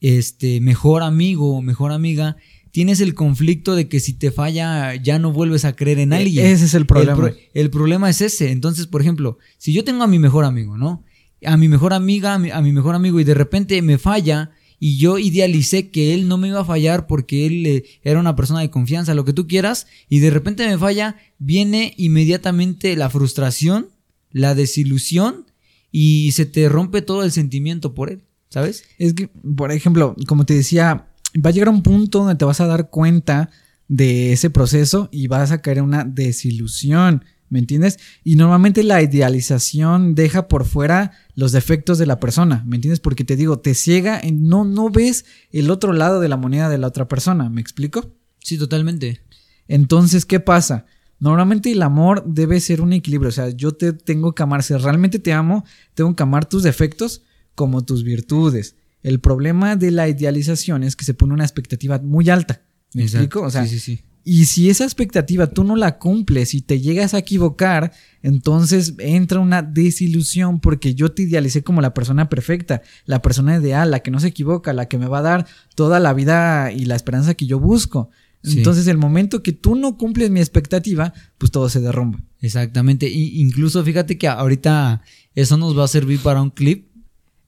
este, 0.04 0.60
mejor 0.62 1.02
amigo 1.02 1.56
o 1.58 1.62
mejor 1.62 1.92
amiga, 1.92 2.36
tienes 2.72 3.00
el 3.00 3.14
conflicto 3.14 3.74
de 3.76 3.88
que 3.88 4.00
si 4.00 4.14
te 4.14 4.32
falla 4.32 4.94
ya 4.96 5.18
no 5.18 5.32
vuelves 5.32 5.64
a 5.66 5.76
creer 5.76 6.00
en 6.00 6.12
E- 6.14 6.18
alguien. 6.18 6.46
ese 6.46 6.66
es 6.66 6.74
el 6.74 6.86
problema. 6.86 7.16
pro- 7.16 7.34
el 7.54 7.70
problema 7.70 8.10
es 8.10 8.20
ese. 8.22 8.52
Entonces, 8.52 8.86
por 8.86 9.02
ejemplo, 9.02 9.38
si 9.58 9.72
yo 9.74 9.84
tengo 9.84 10.04
a 10.04 10.08
mi 10.08 10.20
mejor 10.20 10.44
amigo, 10.46 10.78
¿no? 10.78 11.04
A 11.46 11.56
mi 11.58 11.68
mejor 11.70 11.94
amiga, 11.94 12.34
a 12.36 12.40
mi, 12.40 12.52
a 12.52 12.62
mi 12.62 12.72
mejor 12.74 12.96
amigo 12.96 13.20
y 13.20 13.24
de 13.24 13.34
repente 13.34 13.82
me 13.82 13.98
falla 13.98 14.52
y 14.80 14.98
yo 14.98 15.18
idealicé 15.20 15.90
que 15.90 16.14
él 16.14 16.28
no 16.28 16.38
me 16.38 16.50
iba 16.50 16.60
a 16.60 16.66
fallar 16.66 17.08
porque 17.08 17.46
él 17.46 17.66
eh, 17.66 17.84
era 18.04 18.20
una 18.20 18.36
persona 18.36 18.60
de 18.60 18.70
confianza, 18.70 19.14
lo 19.14 19.24
que 19.24 19.32
tú 19.32 19.48
quieras, 19.48 19.88
y 20.10 20.20
de 20.20 20.30
repente 20.32 20.68
me 20.68 20.78
falla, 20.78 21.16
viene 21.40 21.94
inmediatamente 21.98 22.96
la 22.98 23.10
frustración, 23.10 23.88
la 24.32 24.56
desilusión 24.56 25.46
y 25.92 26.32
se 26.34 26.46
te 26.46 26.68
rompe 26.68 27.02
todo 27.02 27.24
el 27.24 27.32
sentimiento 27.32 27.94
por 27.94 28.10
él, 28.10 28.24
¿sabes? 28.54 28.84
Es 29.00 29.16
que, 29.16 29.30
por 29.30 29.72
ejemplo, 29.72 30.16
como 30.28 30.46
te 30.46 30.54
decía, 30.54 31.08
va 31.44 31.50
a 31.50 31.54
llegar 31.54 31.70
un 31.70 31.82
punto 31.82 32.20
donde 32.20 32.36
te 32.36 32.46
vas 32.46 32.62
a 32.62 32.68
dar 32.68 32.92
cuenta 32.92 33.50
de 33.88 34.32
ese 34.32 34.52
proceso 34.52 35.10
y 35.12 35.26
vas 35.26 35.52
a 35.52 35.64
caer 35.64 35.80
en 35.80 35.86
una 35.86 36.04
desilusión. 36.04 37.26
¿Me 37.50 37.58
entiendes? 37.58 37.98
Y 38.24 38.36
normalmente 38.36 38.84
la 38.84 39.02
idealización 39.02 40.14
deja 40.14 40.48
por 40.48 40.66
fuera 40.66 41.14
los 41.36 41.52
defectos 41.52 41.98
de 41.98 42.06
la 42.06 42.20
persona, 42.20 42.64
¿me 42.68 42.76
entiendes? 42.76 43.00
Porque 43.00 43.24
te 43.24 43.36
digo, 43.36 43.58
te 43.58 43.74
ciega, 43.74 44.20
en, 44.20 44.48
no, 44.48 44.66
no 44.66 44.90
ves 44.92 45.26
el 45.52 45.72
otro 45.72 45.92
lado 45.92 46.20
de 46.20 46.30
la 46.30 46.38
moneda 46.38 46.70
de 46.70 46.78
la 46.78 46.88
otra 46.88 47.08
persona, 47.08 47.50
¿me 47.50 47.62
explico? 47.62 48.16
Sí, 48.40 48.58
totalmente. 48.60 49.22
Entonces, 49.68 50.26
¿qué 50.26 50.40
pasa? 50.40 50.86
Normalmente 51.20 51.72
el 51.72 51.82
amor 51.82 52.24
debe 52.26 52.60
ser 52.60 52.82
un 52.82 52.94
equilibrio, 52.94 53.30
o 53.30 53.32
sea, 53.32 53.50
yo 53.50 53.72
te 53.72 53.94
tengo 53.94 54.34
que 54.34 54.44
amar, 54.44 54.62
si 54.62 54.76
realmente 54.76 55.20
te 55.20 55.34
amo, 55.34 55.64
tengo 55.94 56.16
que 56.16 56.24
amar 56.24 56.46
tus 56.48 56.64
defectos 56.64 57.24
como 57.56 57.84
tus 57.84 58.04
virtudes. 58.04 58.76
El 59.02 59.20
problema 59.20 59.76
de 59.76 59.92
la 59.92 60.08
idealización 60.08 60.84
es 60.84 60.96
que 60.96 61.06
se 61.06 61.14
pone 61.14 61.34
una 61.34 61.44
expectativa 61.44 62.00
muy 62.00 62.30
alta. 62.30 62.62
¿Me 62.94 63.04
explico? 63.04 63.42
O 63.42 63.50
sea, 63.50 63.66
sí, 63.66 63.80
sí, 63.80 63.98
sí. 63.98 64.04
Y 64.26 64.46
si 64.46 64.70
esa 64.70 64.86
expectativa 64.86 65.48
tú 65.48 65.66
no 65.66 65.76
la 65.76 65.98
cumples 65.98 66.54
y 66.54 66.62
te 66.62 66.80
llegas 66.80 67.14
a 67.14 67.18
equivocar, 67.18 67.92
entonces 68.22 68.94
entra 69.00 69.40
una 69.40 69.62
desilusión 69.62 70.62
porque 70.62 70.96
yo 70.96 71.12
te 71.12 71.24
idealicé 71.24 71.62
como 71.62 71.82
la 71.82 71.94
persona 71.94 72.30
perfecta, 72.30 72.82
la 73.06 73.22
persona 73.22 73.58
ideal, 73.58 73.92
la 73.92 74.00
que 74.00 74.12
no 74.12 74.22
se 74.22 74.30
equivoca, 74.30 74.72
la 74.72 74.88
que 74.88 74.98
me 74.98 75.08
va 75.08 75.20
a 75.20 75.24
dar 75.24 75.48
toda 75.76 76.00
la 76.00 76.14
vida 76.14 76.72
y 76.72 76.86
la 76.86 76.96
esperanza 76.96 77.34
que 77.34 77.48
yo 77.48 77.60
busco. 77.60 78.10
Entonces, 78.46 78.88
el 78.88 78.98
momento 78.98 79.42
que 79.42 79.54
tú 79.54 79.76
no 79.76 79.98
cumples 79.98 80.30
mi 80.30 80.42
expectativa, 80.42 81.14
pues 81.38 81.50
todo 81.52 81.70
se 81.70 81.80
derrumba. 81.80 82.22
Exactamente. 82.42 83.08
Y 83.08 83.42
incluso 83.42 83.82
fíjate 83.84 84.18
que 84.18 84.28
ahorita 84.28 85.02
eso 85.34 85.56
nos 85.56 85.78
va 85.78 85.86
a 85.86 85.88
servir 85.88 86.20
para 86.20 86.42
un 86.42 86.50
clip. 86.50 86.90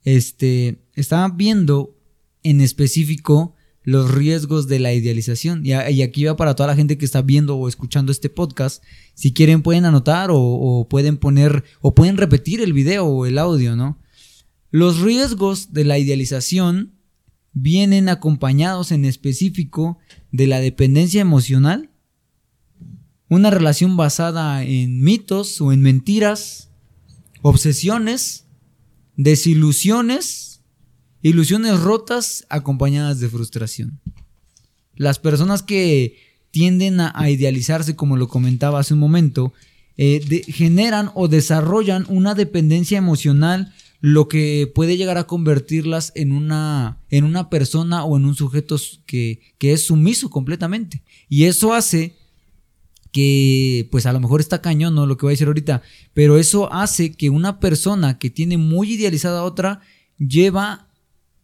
Este, 0.05 0.77
estaba 0.93 1.27
viendo 1.29 1.97
en 2.43 2.61
específico 2.61 3.55
los 3.85 4.13
riesgos 4.13 4.67
de 4.67 4.79
la 4.79 4.93
idealización. 4.93 5.65
Y, 5.65 5.73
aquí 5.73 6.25
va 6.25 6.35
para 6.35 6.55
toda 6.55 6.67
la 6.67 6.75
gente 6.75 6.97
que 6.97 7.05
está 7.05 7.21
viendo 7.21 7.55
o 7.55 7.67
escuchando 7.69 8.11
este 8.11 8.29
podcast. 8.29 8.83
Si 9.13 9.31
quieren 9.31 9.61
pueden 9.61 9.85
anotar 9.85 10.29
o, 10.31 10.87
pueden 10.89 11.17
poner 11.17 11.63
o 11.81 11.93
pueden 11.93 12.17
repetir 12.17 12.61
el 12.61 12.73
video 12.73 13.05
o 13.05 13.25
el 13.25 13.37
audio, 13.37 13.75
¿no? 13.75 13.99
Los 14.71 14.99
riesgos 14.99 15.71
de 15.71 15.85
la 15.85 15.99
idealización 15.99 16.93
vienen 17.53 18.09
acompañados 18.09 18.91
en 18.91 19.05
específico 19.05 19.99
de 20.31 20.47
la 20.47 20.59
dependencia 20.59 21.21
emocional, 21.21 21.91
una 23.29 23.51
relación 23.51 23.95
basada 23.97 24.63
en 24.63 25.01
mitos 25.01 25.61
o 25.61 25.71
en 25.71 25.81
mentiras, 25.81 26.69
obsesiones, 27.41 28.44
desilusiones, 29.17 30.55
Ilusiones 31.25 31.79
rotas 31.79 32.45
acompañadas 32.49 33.19
de 33.19 33.29
frustración. 33.29 33.99
Las 34.95 35.17
personas 35.17 35.63
que 35.63 36.19
tienden 36.51 36.99
a, 36.99 37.31
idealizarse, 37.31 37.95
como 37.95 38.15
lo 38.15 38.27
comentaba 38.27 38.79
hace 38.79 38.93
un 38.93 38.99
momento, 38.99 39.51
eh, 39.97 40.43
generan 40.49 41.09
o 41.15 41.27
desarrollan 41.27 42.05
una 42.09 42.35
dependencia 42.35 42.99
emocional, 42.99 43.73
lo 44.01 44.27
que 44.27 44.71
puede 44.75 44.97
llegar 44.97 45.17
a 45.17 45.25
convertirlas 45.25 46.11
en 46.13 46.31
una, 46.31 46.99
en 47.09 47.23
una 47.23 47.49
persona 47.49 48.03
o 48.03 48.17
en 48.17 48.25
un 48.25 48.35
sujeto 48.35 48.77
que, 49.07 49.41
que 49.57 49.73
es 49.73 49.81
sumiso 49.87 50.29
completamente. 50.29 51.01
Y 51.27 51.45
eso 51.45 51.73
hace 51.73 52.15
que, 53.15 53.87
pues 53.91 54.05
a 54.07 54.11
lo 54.11 54.19
mejor 54.19 54.41
está 54.41 54.61
cañón, 54.61 54.93
¿no? 54.93 55.05
Lo 55.05 55.15
que 55.15 55.25
voy 55.25 55.31
a 55.31 55.35
decir 55.35 55.47
ahorita, 55.47 55.81
pero 56.13 56.37
eso 56.37 56.73
hace 56.73 57.13
que 57.13 57.29
una 57.29 57.61
persona 57.61 58.19
que 58.19 58.29
tiene 58.29 58.57
muy 58.57 58.91
idealizada 58.91 59.39
a 59.39 59.43
otra 59.45 59.79
lleva 60.17 60.89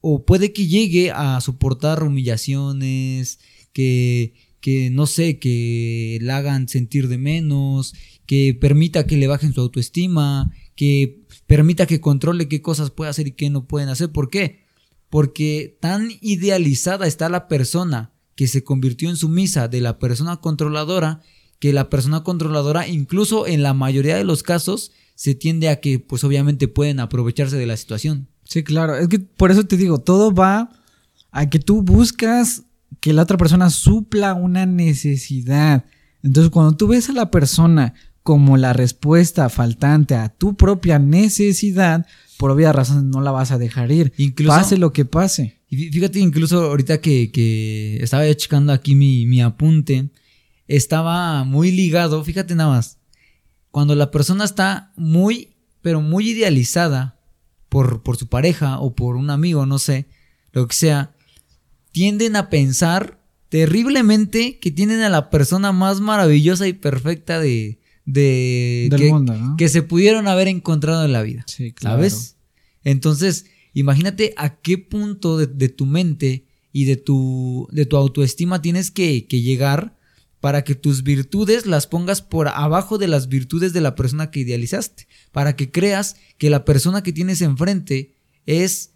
o 0.01 0.25
puede 0.25 0.51
que 0.51 0.67
llegue 0.67 1.11
a 1.11 1.39
soportar 1.39 2.03
humillaciones, 2.03 3.39
que, 3.71 4.33
que 4.59 4.89
no 4.89 5.07
sé, 5.07 5.39
que 5.39 6.19
la 6.21 6.35
hagan 6.39 6.67
sentir 6.67 7.07
de 7.07 7.17
menos, 7.17 7.93
que 8.25 8.53
permita 8.53 9.07
que 9.07 9.15
le 9.15 9.27
bajen 9.27 9.53
su 9.53 9.61
autoestima, 9.61 10.51
que 10.75 11.21
permita 11.47 11.85
que 11.85 12.01
controle 12.01 12.49
qué 12.49 12.61
cosas 12.61 12.91
puede 12.91 13.11
hacer 13.11 13.27
y 13.27 13.31
qué 13.31 13.49
no 13.49 13.65
pueden 13.65 13.87
hacer. 13.87 14.11
¿Por 14.11 14.29
qué? 14.29 14.65
Porque 15.09 15.77
tan 15.79 16.11
idealizada 16.19 17.07
está 17.07 17.29
la 17.29 17.47
persona 17.47 18.11
que 18.35 18.47
se 18.47 18.61
convirtió 18.61 19.09
en 19.09 19.15
sumisa 19.15 19.69
de 19.69 19.79
la 19.79 19.99
persona 19.99 20.41
controladora, 20.41 21.21
que 21.61 21.71
la 21.71 21.91
persona 21.91 22.23
controladora, 22.23 22.87
incluso 22.87 23.45
en 23.45 23.61
la 23.61 23.75
mayoría 23.75 24.17
de 24.17 24.23
los 24.23 24.41
casos, 24.41 24.91
se 25.13 25.35
tiende 25.35 25.69
a 25.69 25.79
que, 25.79 25.99
pues 25.99 26.23
obviamente 26.23 26.67
pueden 26.67 26.99
aprovecharse 26.99 27.55
de 27.55 27.67
la 27.67 27.77
situación. 27.77 28.27
Sí, 28.45 28.63
claro. 28.63 28.95
Es 28.97 29.07
que 29.07 29.19
por 29.19 29.51
eso 29.51 29.63
te 29.63 29.77
digo, 29.77 29.99
todo 29.99 30.33
va 30.33 30.71
a 31.31 31.49
que 31.51 31.59
tú 31.59 31.83
buscas 31.83 32.63
que 32.99 33.13
la 33.13 33.21
otra 33.21 33.37
persona 33.37 33.69
supla 33.69 34.33
una 34.33 34.65
necesidad. 34.65 35.85
Entonces, 36.23 36.49
cuando 36.49 36.75
tú 36.75 36.87
ves 36.87 37.11
a 37.11 37.13
la 37.13 37.29
persona 37.29 37.93
como 38.23 38.57
la 38.57 38.73
respuesta 38.73 39.47
faltante 39.49 40.15
a 40.15 40.29
tu 40.29 40.55
propia 40.55 40.97
necesidad, 40.97 42.07
por 42.39 42.49
obvia 42.49 42.73
razón 42.73 43.11
no 43.11 43.21
la 43.21 43.29
vas 43.29 43.51
a 43.51 43.59
dejar 43.59 43.91
ir. 43.91 44.13
Incluso, 44.17 44.51
pase 44.51 44.77
lo 44.77 44.93
que 44.93 45.05
pase. 45.05 45.59
Y 45.69 45.91
fíjate, 45.91 46.19
incluso 46.19 46.63
ahorita 46.63 47.01
que, 47.01 47.29
que 47.31 48.01
estaba 48.01 48.25
ya 48.25 48.35
checando 48.35 48.73
aquí 48.73 48.95
mi, 48.95 49.27
mi 49.27 49.43
apunte, 49.43 50.09
estaba 50.75 51.43
muy 51.43 51.71
ligado, 51.71 52.23
fíjate 52.23 52.55
nada 52.55 52.69
más, 52.69 52.97
cuando 53.71 53.93
la 53.93 54.09
persona 54.09 54.45
está 54.45 54.93
muy, 54.95 55.55
pero 55.81 56.01
muy 56.01 56.29
idealizada 56.29 57.19
por, 57.67 58.03
por 58.03 58.17
su 58.17 58.27
pareja 58.27 58.79
o 58.79 58.95
por 58.95 59.17
un 59.17 59.29
amigo, 59.29 59.65
no 59.65 59.79
sé, 59.79 60.07
lo 60.53 60.67
que 60.67 60.75
sea, 60.75 61.13
tienden 61.91 62.37
a 62.37 62.49
pensar 62.49 63.21
terriblemente 63.49 64.59
que 64.59 64.71
tienen 64.71 65.01
a 65.01 65.09
la 65.09 65.29
persona 65.29 65.73
más 65.73 65.99
maravillosa 65.99 66.67
y 66.67 66.73
perfecta 66.73 67.39
de, 67.41 67.79
de 68.05 68.87
Del 68.89 68.99
que, 68.99 69.09
mundo, 69.09 69.35
¿no? 69.35 69.57
que 69.57 69.67
se 69.67 69.83
pudieron 69.83 70.29
haber 70.29 70.47
encontrado 70.47 71.03
en 71.03 71.11
la 71.11 71.21
vida. 71.21 71.43
Sí, 71.47 71.73
claro. 71.73 71.97
¿Sabes? 71.97 72.37
Entonces, 72.85 73.45
imagínate 73.73 74.33
a 74.37 74.55
qué 74.61 74.77
punto 74.77 75.37
de, 75.37 75.47
de 75.47 75.67
tu 75.67 75.85
mente 75.85 76.45
y 76.71 76.85
de 76.85 76.95
tu, 76.95 77.67
de 77.71 77.85
tu 77.85 77.97
autoestima 77.97 78.61
tienes 78.61 78.89
que, 78.89 79.27
que 79.27 79.41
llegar 79.41 79.97
para 80.41 80.63
que 80.63 80.75
tus 80.75 81.03
virtudes 81.03 81.65
las 81.65 81.87
pongas 81.87 82.21
por 82.21 82.49
abajo 82.49 82.97
de 82.97 83.07
las 83.07 83.29
virtudes 83.29 83.71
de 83.71 83.79
la 83.79 83.95
persona 83.95 84.31
que 84.31 84.41
idealizaste, 84.41 85.07
para 85.31 85.55
que 85.55 85.71
creas 85.71 86.17
que 86.37 86.49
la 86.49 86.65
persona 86.65 87.03
que 87.03 87.13
tienes 87.13 87.41
enfrente 87.41 88.15
es 88.45 88.91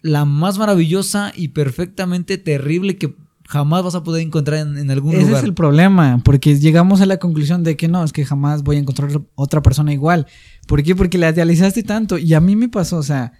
la 0.00 0.26
más 0.26 0.58
maravillosa 0.58 1.32
y 1.34 1.48
perfectamente 1.48 2.36
terrible 2.36 2.98
que 2.98 3.16
jamás 3.48 3.82
vas 3.82 3.94
a 3.94 4.04
poder 4.04 4.22
encontrar 4.22 4.66
en, 4.66 4.90
algún 4.90 5.14
Ese 5.14 5.22
lugar. 5.22 5.38
es 5.38 5.44
el 5.44 5.54
problema, 5.54 6.20
porque 6.22 6.58
llegamos 6.58 7.00
a 7.00 7.06
la 7.06 7.16
conclusión 7.16 7.64
de 7.64 7.76
que 7.76 7.88
no, 7.88 8.04
es 8.04 8.12
que 8.12 8.26
jamás 8.26 8.62
voy 8.62 8.76
a 8.76 8.80
encontrar 8.80 9.10
otra 9.34 9.62
persona 9.62 9.92
igual. 9.92 10.26
¿Por 10.66 10.82
qué? 10.82 10.94
Porque 10.94 11.16
la 11.16 11.30
idealizaste 11.30 11.82
tanto. 11.82 12.18
Y 12.18 12.34
a 12.34 12.40
mí 12.40 12.56
me 12.56 12.68
pasó, 12.68 12.98
o 12.98 13.02
sea, 13.02 13.32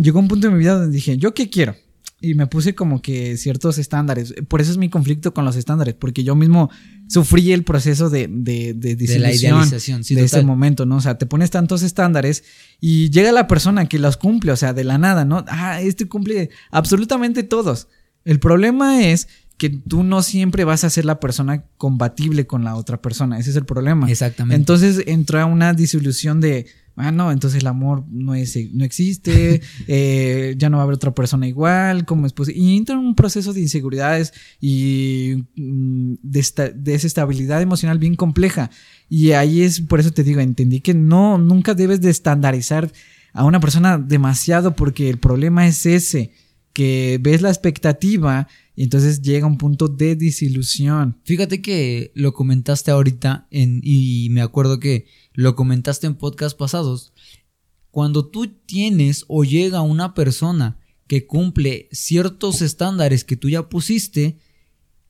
llegó 0.00 0.20
un 0.20 0.28
punto 0.28 0.46
en 0.46 0.52
mi 0.52 0.60
vida 0.60 0.74
donde 0.74 0.94
dije, 0.94 1.16
¿yo 1.16 1.34
qué 1.34 1.50
quiero? 1.50 1.74
Y 2.22 2.34
me 2.34 2.46
puse 2.46 2.74
como 2.74 3.00
que 3.00 3.36
ciertos 3.38 3.78
estándares. 3.78 4.34
Por 4.48 4.60
eso 4.60 4.70
es 4.70 4.76
mi 4.76 4.90
conflicto 4.90 5.32
con 5.32 5.44
los 5.44 5.56
estándares, 5.56 5.94
porque 5.94 6.22
yo 6.22 6.34
mismo 6.34 6.70
sufrí 7.08 7.52
el 7.52 7.64
proceso 7.64 8.10
de, 8.10 8.28
de, 8.28 8.74
de, 8.74 8.94
de 8.94 9.18
la 9.18 9.28
desilusión 9.28 9.56
idealización, 9.56 10.04
sí, 10.04 10.14
de 10.14 10.24
ese 10.24 10.42
momento, 10.42 10.84
¿no? 10.84 10.96
O 10.96 11.00
sea, 11.00 11.16
te 11.16 11.26
pones 11.26 11.50
tantos 11.50 11.82
estándares 11.82 12.44
y 12.78 13.10
llega 13.10 13.32
la 13.32 13.46
persona 13.46 13.88
que 13.88 13.98
los 13.98 14.16
cumple, 14.16 14.52
o 14.52 14.56
sea, 14.56 14.74
de 14.74 14.84
la 14.84 14.98
nada, 14.98 15.24
¿no? 15.24 15.44
Ah, 15.48 15.80
este 15.80 16.08
cumple 16.08 16.50
absolutamente 16.70 17.42
todos. 17.42 17.88
El 18.24 18.38
problema 18.38 19.06
es 19.06 19.28
que 19.60 19.68
tú 19.68 20.02
no 20.04 20.22
siempre 20.22 20.64
vas 20.64 20.84
a 20.84 20.90
ser 20.90 21.04
la 21.04 21.20
persona 21.20 21.64
compatible 21.76 22.46
con 22.46 22.64
la 22.64 22.76
otra 22.76 23.02
persona. 23.02 23.38
Ese 23.38 23.50
es 23.50 23.56
el 23.56 23.66
problema. 23.66 24.10
Exactamente. 24.10 24.56
Entonces 24.56 25.04
entra 25.06 25.44
una 25.44 25.74
disilusión 25.74 26.40
de, 26.40 26.66
ah, 26.96 27.10
no, 27.12 27.32
entonces 27.32 27.60
el 27.62 27.66
amor 27.66 28.04
no, 28.10 28.34
es, 28.34 28.58
no 28.72 28.84
existe, 28.84 29.60
eh, 29.88 30.54
ya 30.58 30.68
no 30.70 30.76
va 30.76 30.82
a 30.82 30.84
haber 30.84 30.96
otra 30.96 31.14
persona 31.14 31.46
igual, 31.48 32.04
¿cómo 32.04 32.26
es 32.26 32.32
posible? 32.32 32.60
Y 32.60 32.76
entra 32.76 32.94
en 32.94 33.00
un 33.00 33.14
proceso 33.14 33.52
de 33.52 33.60
inseguridades 33.60 34.32
y 34.60 35.44
mm, 35.56 36.14
de 36.22 36.40
esta- 36.40 36.70
desestabilidad 36.70 37.62
emocional 37.62 37.98
bien 37.98 38.16
compleja. 38.16 38.70
Y 39.08 39.32
ahí 39.32 39.62
es, 39.62 39.80
por 39.80 40.00
eso 40.00 40.12
te 40.12 40.22
digo, 40.24 40.40
entendí 40.40 40.80
que 40.80 40.94
no, 40.94 41.38
nunca 41.38 41.74
debes 41.74 42.00
de 42.00 42.10
estandarizar 42.10 42.92
a 43.32 43.44
una 43.44 43.60
persona 43.60 43.98
demasiado 43.98 44.74
porque 44.74 45.08
el 45.08 45.18
problema 45.18 45.66
es 45.66 45.86
ese, 45.86 46.32
que 46.72 47.18
ves 47.20 47.42
la 47.42 47.48
expectativa 47.48 48.46
y 48.76 48.84
entonces 48.84 49.20
llega 49.22 49.46
un 49.46 49.58
punto 49.58 49.88
de 49.88 50.16
desilusión. 50.16 51.18
Fíjate 51.24 51.60
que 51.60 52.12
lo 52.14 52.32
comentaste 52.32 52.90
ahorita 52.90 53.46
en, 53.50 53.80
y 53.82 54.28
me 54.30 54.40
acuerdo 54.40 54.78
que 54.78 55.06
lo 55.40 55.56
comentaste 55.56 56.06
en 56.06 56.16
podcast 56.16 56.56
pasados. 56.56 57.12
Cuando 57.90 58.26
tú 58.26 58.46
tienes 58.46 59.24
o 59.26 59.42
llega 59.42 59.80
una 59.80 60.14
persona 60.14 60.78
que 61.06 61.26
cumple 61.26 61.88
ciertos 61.92 62.62
estándares 62.62 63.24
que 63.24 63.36
tú 63.36 63.48
ya 63.48 63.68
pusiste, 63.68 64.38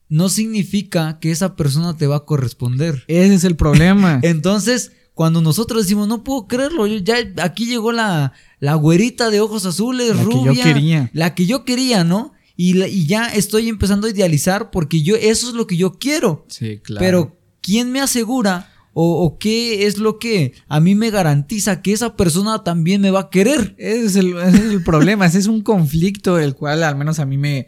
no 0.09 0.29
significa 0.29 1.19
que 1.19 1.31
esa 1.31 1.57
persona 1.57 1.97
te 1.97 2.07
va 2.07 2.16
a 2.16 2.25
corresponder. 2.25 3.05
Ese 3.09 3.35
es 3.35 3.45
el 3.45 3.57
problema. 3.57 4.21
Entonces, 4.23 4.93
cuando 5.14 5.43
nosotros 5.43 5.83
decimos, 5.83 6.09
no 6.09 6.23
puedo 6.23 6.47
creerlo, 6.47 6.87
ya 6.87 7.16
aquí 7.43 7.66
llegó 7.66 7.90
la, 7.90 8.33
la 8.61 8.75
güerita 8.77 9.31
de 9.31 9.40
ojos 9.40 9.66
azules, 9.66 10.14
la 10.14 10.23
rubia. 10.23 10.53
Que 10.53 10.57
yo 10.57 10.62
quería. 10.62 11.11
La 11.12 11.35
que 11.35 11.47
yo 11.47 11.64
quería, 11.64 12.05
¿no? 12.05 12.33
Y, 12.57 12.81
y, 12.85 13.07
ya 13.07 13.27
estoy 13.27 13.69
empezando 13.69 14.07
a 14.07 14.11
idealizar 14.11 14.71
porque 14.71 15.03
yo, 15.03 15.16
eso 15.16 15.49
es 15.49 15.55
lo 15.55 15.66
que 15.66 15.77
yo 15.77 15.99
quiero. 15.99 16.45
Sí, 16.49 16.79
claro. 16.79 17.01
Pero, 17.01 17.37
¿quién 17.62 17.90
me 17.90 18.01
asegura 18.01 18.71
o, 19.03 19.39
qué 19.39 19.87
es 19.87 19.99
lo 19.99 20.19
que 20.19 20.53
a 20.69 20.81
mí 20.81 20.95
me 20.95 21.11
garantiza 21.11 21.83
que 21.83 21.93
esa 21.93 22.17
persona 22.17 22.65
también 22.65 23.01
me 23.01 23.11
va 23.11 23.21
a 23.21 23.31
querer? 23.31 23.75
Ese 23.79 24.05
es 24.05 24.17
el, 24.17 24.37
ese 24.37 24.57
es 24.57 24.73
el 24.73 24.83
problema, 24.83 25.27
ese 25.27 25.39
es 25.39 25.47
un 25.47 25.63
conflicto 25.63 26.39
el 26.39 26.55
cual 26.55 26.83
al 26.83 26.97
menos 26.97 27.19
a 27.19 27.27
mí 27.27 27.39
me, 27.39 27.67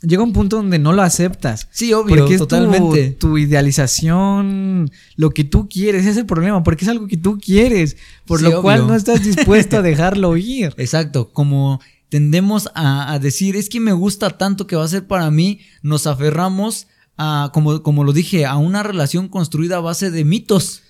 llega 0.00 0.22
un 0.22 0.32
punto 0.32 0.56
donde 0.56 0.78
no 0.78 0.92
lo 0.92 1.02
aceptas. 1.02 1.68
Sí, 1.70 1.92
obvio, 1.92 2.16
porque 2.16 2.34
es 2.34 2.38
totalmente. 2.38 3.10
Tu, 3.12 3.28
tu, 3.28 3.38
idealización, 3.38 4.90
lo 5.16 5.30
que 5.30 5.44
tú 5.44 5.68
quieres, 5.68 6.02
ese 6.02 6.10
es 6.10 6.16
el 6.16 6.26
problema, 6.26 6.62
porque 6.62 6.84
es 6.84 6.88
algo 6.88 7.06
que 7.06 7.16
tú 7.16 7.38
quieres, 7.38 7.96
por 8.24 8.40
Sí, 8.40 8.46
lo 8.46 8.62
cual 8.62 8.86
no 8.86 8.94
estás 8.94 9.24
dispuesto 9.24 9.78
a 9.78 9.82
dejarlo 9.82 10.36
ir. 10.36 10.74
Exacto, 10.76 11.32
como 11.32 11.80
tendemos 12.08 12.70
a, 12.74 13.12
a 13.12 13.18
decir, 13.18 13.56
es 13.56 13.68
que 13.68 13.80
me 13.80 13.92
gusta 13.92 14.30
tanto 14.30 14.66
que 14.66 14.76
va 14.76 14.84
a 14.84 14.88
ser 14.88 15.06
para 15.06 15.30
mí, 15.30 15.60
nos 15.82 16.06
aferramos 16.06 16.86
como, 17.16 17.82
como 17.82 18.04
lo 18.04 18.12
dije, 18.12 18.46
a 18.46 18.56
una 18.56 18.82
relación 18.82 19.28
construida 19.28 19.76
a 19.76 19.80
base 19.80 20.10
de 20.10 20.24
mitos, 20.24 20.82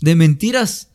de 0.00 0.14
mentiras. 0.14 0.90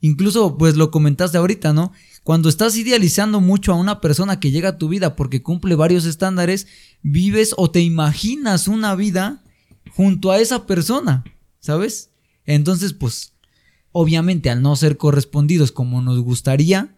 Incluso, 0.00 0.56
pues 0.56 0.76
lo 0.76 0.90
comentaste 0.90 1.38
ahorita, 1.38 1.72
¿no? 1.72 1.92
Cuando 2.22 2.48
estás 2.48 2.76
idealizando 2.76 3.40
mucho 3.40 3.72
a 3.72 3.76
una 3.76 4.00
persona 4.00 4.38
que 4.38 4.50
llega 4.50 4.70
a 4.70 4.78
tu 4.78 4.88
vida 4.88 5.16
porque 5.16 5.42
cumple 5.42 5.74
varios 5.74 6.04
estándares, 6.04 6.66
vives 7.02 7.54
o 7.56 7.70
te 7.70 7.80
imaginas 7.80 8.68
una 8.68 8.94
vida 8.94 9.42
junto 9.96 10.30
a 10.30 10.38
esa 10.38 10.66
persona, 10.66 11.24
¿sabes? 11.58 12.10
Entonces, 12.44 12.92
pues, 12.92 13.32
obviamente 13.92 14.50
al 14.50 14.62
no 14.62 14.76
ser 14.76 14.96
correspondidos 14.96 15.72
como 15.72 16.02
nos 16.02 16.20
gustaría, 16.20 16.97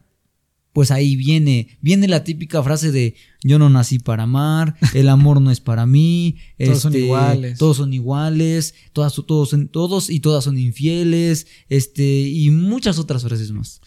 pues 0.72 0.90
ahí 0.90 1.16
viene, 1.16 1.78
viene 1.80 2.08
la 2.08 2.24
típica 2.24 2.62
frase 2.62 2.92
de 2.92 3.14
yo 3.42 3.58
no 3.58 3.70
nací 3.70 3.98
para 3.98 4.24
amar, 4.24 4.76
el 4.94 5.08
amor 5.08 5.40
no 5.40 5.50
es 5.50 5.60
para 5.60 5.86
mí, 5.86 6.36
Todos 6.58 6.80
son 6.80 6.92
este, 6.92 7.04
iguales. 7.04 7.58
todos 7.58 7.76
son 7.78 7.92
iguales, 7.92 8.74
todas, 8.92 9.14
todos, 9.26 9.54
todos 9.70 10.10
y 10.10 10.20
todas 10.20 10.44
son 10.44 10.58
infieles, 10.58 11.46
este, 11.68 12.02
y 12.02 12.50
muchas 12.50 12.98
otras 12.98 13.22
frases 13.22 13.50
más. 13.52 13.80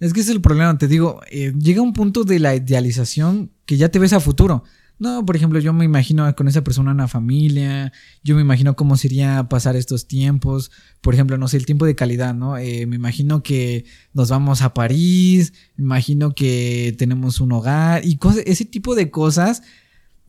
Es 0.00 0.12
que 0.12 0.20
ese 0.20 0.30
es 0.30 0.36
el 0.36 0.42
problema, 0.42 0.76
te 0.76 0.88
digo, 0.88 1.20
eh, 1.30 1.52
llega 1.58 1.80
un 1.80 1.92
punto 1.92 2.24
de 2.24 2.38
la 2.38 2.54
idealización 2.54 3.52
que 3.64 3.76
ya 3.76 3.88
te 3.88 3.98
ves 3.98 4.12
a 4.12 4.20
futuro. 4.20 4.64
No, 4.98 5.26
por 5.26 5.34
ejemplo, 5.34 5.58
yo 5.58 5.72
me 5.72 5.84
imagino 5.84 6.32
con 6.36 6.46
esa 6.46 6.62
persona 6.62 6.92
una 6.92 7.08
familia, 7.08 7.92
yo 8.22 8.36
me 8.36 8.42
imagino 8.42 8.76
cómo 8.76 8.96
sería 8.96 9.48
pasar 9.48 9.74
estos 9.74 10.06
tiempos, 10.06 10.70
por 11.00 11.14
ejemplo, 11.14 11.36
no 11.36 11.48
sé, 11.48 11.56
el 11.56 11.66
tiempo 11.66 11.84
de 11.84 11.96
calidad, 11.96 12.32
¿no? 12.32 12.56
Eh, 12.56 12.86
me 12.86 12.94
imagino 12.96 13.42
que 13.42 13.84
nos 14.12 14.30
vamos 14.30 14.62
a 14.62 14.72
París, 14.72 15.52
me 15.76 15.84
imagino 15.84 16.34
que 16.34 16.94
tenemos 16.96 17.40
un 17.40 17.52
hogar 17.52 18.04
y 18.04 18.18
ese 18.46 18.64
tipo 18.64 18.94
de 18.94 19.10
cosas, 19.10 19.62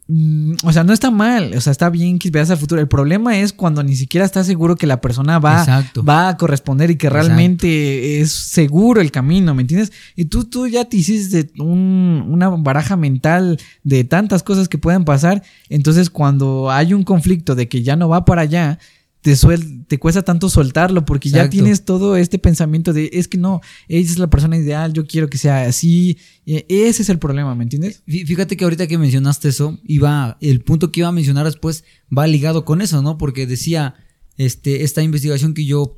mm, 0.07 0.53
o 0.63 0.71
sea, 0.71 0.83
no 0.83 0.93
está 0.93 1.09
mal, 1.11 1.53
o 1.55 1.61
sea, 1.61 1.71
está 1.71 1.89
bien 1.89 2.19
que 2.19 2.29
veas 2.29 2.51
a 2.51 2.57
futuro. 2.57 2.79
El 2.81 2.87
problema 2.87 3.37
es 3.37 3.53
cuando 3.53 3.81
ni 3.83 3.95
siquiera 3.95 4.25
estás 4.25 4.45
seguro 4.45 4.75
que 4.75 4.85
la 4.87 5.01
persona 5.01 5.39
va, 5.39 5.59
Exacto. 5.59 6.03
va 6.03 6.29
a 6.29 6.37
corresponder 6.37 6.91
y 6.91 6.95
que 6.95 7.07
Exacto. 7.07 7.27
realmente 7.27 8.21
es 8.21 8.31
seguro 8.31 9.01
el 9.01 9.11
camino, 9.11 9.53
¿me 9.55 9.61
entiendes? 9.63 9.91
Y 10.15 10.25
tú, 10.25 10.43
tú 10.45 10.67
ya 10.67 10.85
te 10.85 10.97
hiciste 10.97 11.49
un- 11.59 12.25
una 12.27 12.49
baraja 12.49 12.95
mental 12.97 13.59
de 13.83 14.03
tantas 14.03 14.43
cosas 14.43 14.67
que 14.69 14.77
pueden 14.77 15.05
pasar, 15.05 15.43
entonces 15.69 16.09
cuando 16.09 16.69
hay 16.71 16.93
un 16.93 17.03
conflicto 17.03 17.55
de 17.55 17.67
que 17.67 17.81
ya 17.83 17.95
no 17.95 18.07
va 18.09 18.25
para 18.25 18.41
allá, 18.43 18.79
te, 19.25 19.31
suel- 19.35 19.87
te 19.87 19.97
cuesta 19.97 20.21
tanto 20.21 20.51
soltarlo 20.51 21.03
porque 21.03 21.29
ya 21.29 21.37
tienes 21.49 21.83
todo 21.83 22.15
este 22.15 22.37
pensamiento 22.37 22.93
de 22.93 23.09
es 23.11 23.27
que 23.27 23.39
no, 23.39 23.59
ella 23.87 24.11
es 24.11 24.19
la 24.19 24.29
persona 24.29 24.55
ideal, 24.55 24.93
yo 24.93 25.07
quiero 25.07 25.29
que 25.31 25.39
sea 25.39 25.63
así. 25.65 26.19
E- 26.45 26.63
Ese 26.69 27.01
es 27.01 27.09
el 27.09 27.17
problema, 27.17 27.55
¿me 27.55 27.63
entiendes? 27.63 28.03
Fí- 28.05 28.23
Fíjate 28.27 28.55
que 28.55 28.65
ahorita 28.65 28.85
que 28.85 28.99
mencionaste 28.99 29.49
eso, 29.49 29.79
iba, 29.83 30.37
el 30.41 30.61
punto 30.61 30.91
que 30.91 30.99
iba 30.99 31.09
a 31.09 31.11
mencionar 31.11 31.43
después 31.45 31.83
va 32.15 32.27
ligado 32.27 32.65
con 32.65 32.81
eso, 32.81 33.01
¿no? 33.01 33.17
Porque 33.17 33.47
decía, 33.47 33.95
este, 34.37 34.83
esta 34.83 35.01
investigación 35.01 35.55
que 35.55 35.65
yo, 35.65 35.97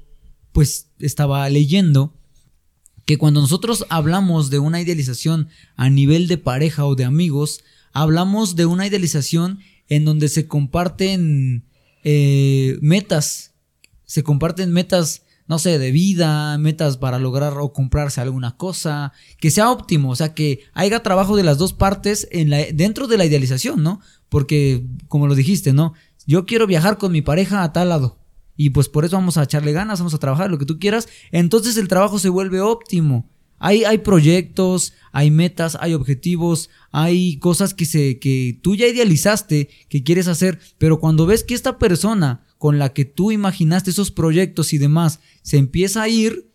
pues, 0.53 0.87
estaba 0.99 1.49
leyendo, 1.49 2.13
que 3.05 3.17
cuando 3.17 3.41
nosotros 3.41 3.85
hablamos 3.89 4.49
de 4.49 4.59
una 4.59 4.79
idealización 4.79 5.49
a 5.75 5.89
nivel 5.89 6.29
de 6.29 6.37
pareja 6.37 6.85
o 6.85 6.95
de 6.95 7.03
amigos, 7.03 7.59
hablamos 7.91 8.55
de 8.55 8.65
una 8.67 8.87
idealización 8.87 9.59
en 9.89 10.05
donde 10.05 10.29
se 10.29 10.47
comparten 10.47 11.65
eh, 12.09 12.77
metas, 12.79 13.53
se 14.05 14.23
comparten 14.23 14.71
metas, 14.71 15.23
no 15.45 15.59
sé, 15.59 15.77
de 15.77 15.91
vida, 15.91 16.57
metas 16.57 16.95
para 16.95 17.19
lograr 17.19 17.57
o 17.57 17.73
comprarse 17.73 18.21
alguna 18.21 18.55
cosa, 18.55 19.11
que 19.41 19.51
sea 19.51 19.69
óptimo, 19.69 20.11
o 20.11 20.15
sea, 20.15 20.33
que 20.33 20.61
haya 20.73 21.03
trabajo 21.03 21.35
de 21.35 21.43
las 21.43 21.57
dos 21.57 21.73
partes 21.73 22.25
en 22.31 22.49
la, 22.49 22.59
dentro 22.73 23.07
de 23.07 23.17
la 23.17 23.25
idealización, 23.25 23.83
¿no? 23.83 23.99
Porque, 24.29 24.85
como 25.09 25.27
lo 25.27 25.35
dijiste, 25.35 25.73
¿no? 25.73 25.95
Yo 26.25 26.45
quiero 26.45 26.65
viajar 26.65 26.97
con 26.97 27.11
mi 27.11 27.21
pareja 27.21 27.61
a 27.61 27.73
tal 27.73 27.89
lado. 27.89 28.19
Y 28.55 28.69
pues 28.69 28.87
por 28.87 29.03
eso 29.03 29.17
vamos 29.17 29.35
a 29.35 29.43
echarle 29.43 29.73
ganas, 29.73 29.99
vamos 29.99 30.13
a 30.13 30.17
trabajar, 30.17 30.49
lo 30.49 30.57
que 30.57 30.65
tú 30.65 30.79
quieras. 30.79 31.09
Entonces 31.33 31.75
el 31.75 31.89
trabajo 31.89 32.19
se 32.19 32.29
vuelve 32.29 32.61
óptimo. 32.61 33.29
Hay, 33.59 33.97
proyectos, 33.99 34.93
hay 35.11 35.31
metas, 35.31 35.77
hay 35.79 35.93
objetivos, 35.95 36.69
hay 36.91 37.37
cosas 37.37 37.73
que, 37.73 37.85
se, 37.85 38.19
que 38.19 38.59
tú 38.61 38.75
ya 38.75 38.87
idealizaste, 38.87 39.69
que 39.89 40.03
quieres 40.03 40.27
hacer, 40.27 40.59
pero 40.77 40.99
cuando 40.99 41.25
ves 41.25 41.43
que 41.43 41.55
esta 41.55 41.79
persona 41.79 42.45
con 42.59 42.77
la 42.77 42.93
que 42.93 43.05
tú 43.05 43.31
imaginaste 43.31 43.89
esos 43.89 44.11
proyectos 44.11 44.73
y 44.73 44.77
demás 44.77 45.19
se 45.41 45.57
empieza 45.57 46.03
a 46.03 46.09
ir, 46.09 46.51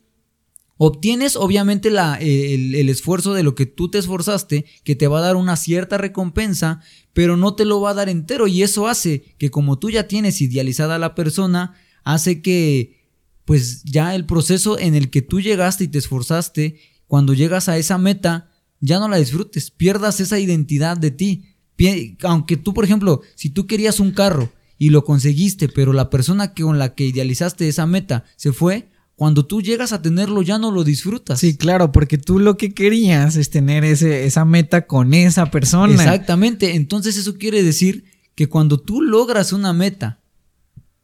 obtienes 0.77 1.35
obviamente 1.37 1.91
la, 1.91 2.19
eh, 2.21 2.55
el, 2.55 2.75
el 2.75 2.89
esfuerzo 2.89 3.35
de 3.35 3.43
lo 3.43 3.55
que 3.57 3.67
tú 3.67 3.91
te 3.91 3.99
esforzaste, 3.99 4.65
que 4.85 4.95
te 4.95 5.09
va 5.09 5.19
a 5.19 5.23
dar 5.23 5.37
una 5.37 5.57
cierta 5.57 5.99
recompensa, 5.99 6.81
pero 7.13 7.37
no 7.37 7.55
te 7.55 7.65
lo 7.65 7.81
va 7.81 7.91
a 7.91 7.95
dar 7.95 8.09
entero. 8.09 8.47
Y 8.47 8.63
eso 8.63 8.87
hace 8.87 9.35
que 9.39 9.51
como 9.51 9.79
tú 9.79 9.91
ya 9.91 10.07
tienes 10.07 10.41
idealizada 10.41 10.97
a 10.97 11.01
la 11.01 11.15
persona, 11.15 11.75
hace 12.05 12.43
que 12.43 13.03
pues 13.45 13.83
ya 13.85 14.15
el 14.15 14.25
proceso 14.25 14.79
en 14.79 14.95
el 14.95 15.11
que 15.11 15.23
tú 15.23 15.41
llegaste 15.41 15.85
y 15.85 15.89
te 15.89 15.99
esforzaste, 15.99 16.81
cuando 17.13 17.35
llegas 17.35 17.69
a 17.69 17.77
esa 17.77 17.99
meta, 17.99 18.49
ya 18.81 18.99
no 18.99 19.07
la 19.07 19.19
disfrutes, 19.19 19.71
pierdas 19.71 20.19
esa 20.21 20.39
identidad 20.39 20.97
de 20.97 21.11
ti. 21.11 21.45
Aunque 22.23 22.57
tú, 22.57 22.73
por 22.73 22.87
ejemplo, 22.87 23.21
si 23.35 23.51
tú 23.51 23.67
querías 23.67 24.01
un 24.01 24.13
carro 24.13 24.51
y 24.79 24.89
lo 24.89 25.05
conseguiste, 25.05 25.69
pero 25.69 25.93
la 25.93 26.09
persona 26.09 26.55
que 26.55 26.63
con 26.63 26.79
la 26.79 26.95
que 26.95 27.05
idealizaste 27.05 27.69
esa 27.69 27.85
meta 27.85 28.25
se 28.37 28.55
fue, 28.55 28.89
cuando 29.15 29.45
tú 29.45 29.61
llegas 29.61 29.93
a 29.93 30.01
tenerlo 30.01 30.41
ya 30.41 30.57
no 30.57 30.71
lo 30.71 30.85
disfrutas. 30.85 31.39
Sí, 31.39 31.55
claro, 31.55 31.93
porque 31.93 32.17
tú 32.17 32.39
lo 32.39 32.57
que 32.57 32.73
querías 32.73 33.37
es 33.37 33.51
tener 33.51 33.85
ese, 33.85 34.25
esa 34.25 34.47
meta 34.47 34.87
con 34.87 35.13
esa 35.13 35.51
persona. 35.51 35.93
Exactamente. 35.93 36.77
Entonces 36.77 37.19
eso 37.19 37.37
quiere 37.37 37.63
decir 37.63 38.05
que 38.35 38.49
cuando 38.49 38.81
tú 38.81 39.03
logras 39.03 39.53
una 39.53 39.75
meta, 39.75 40.23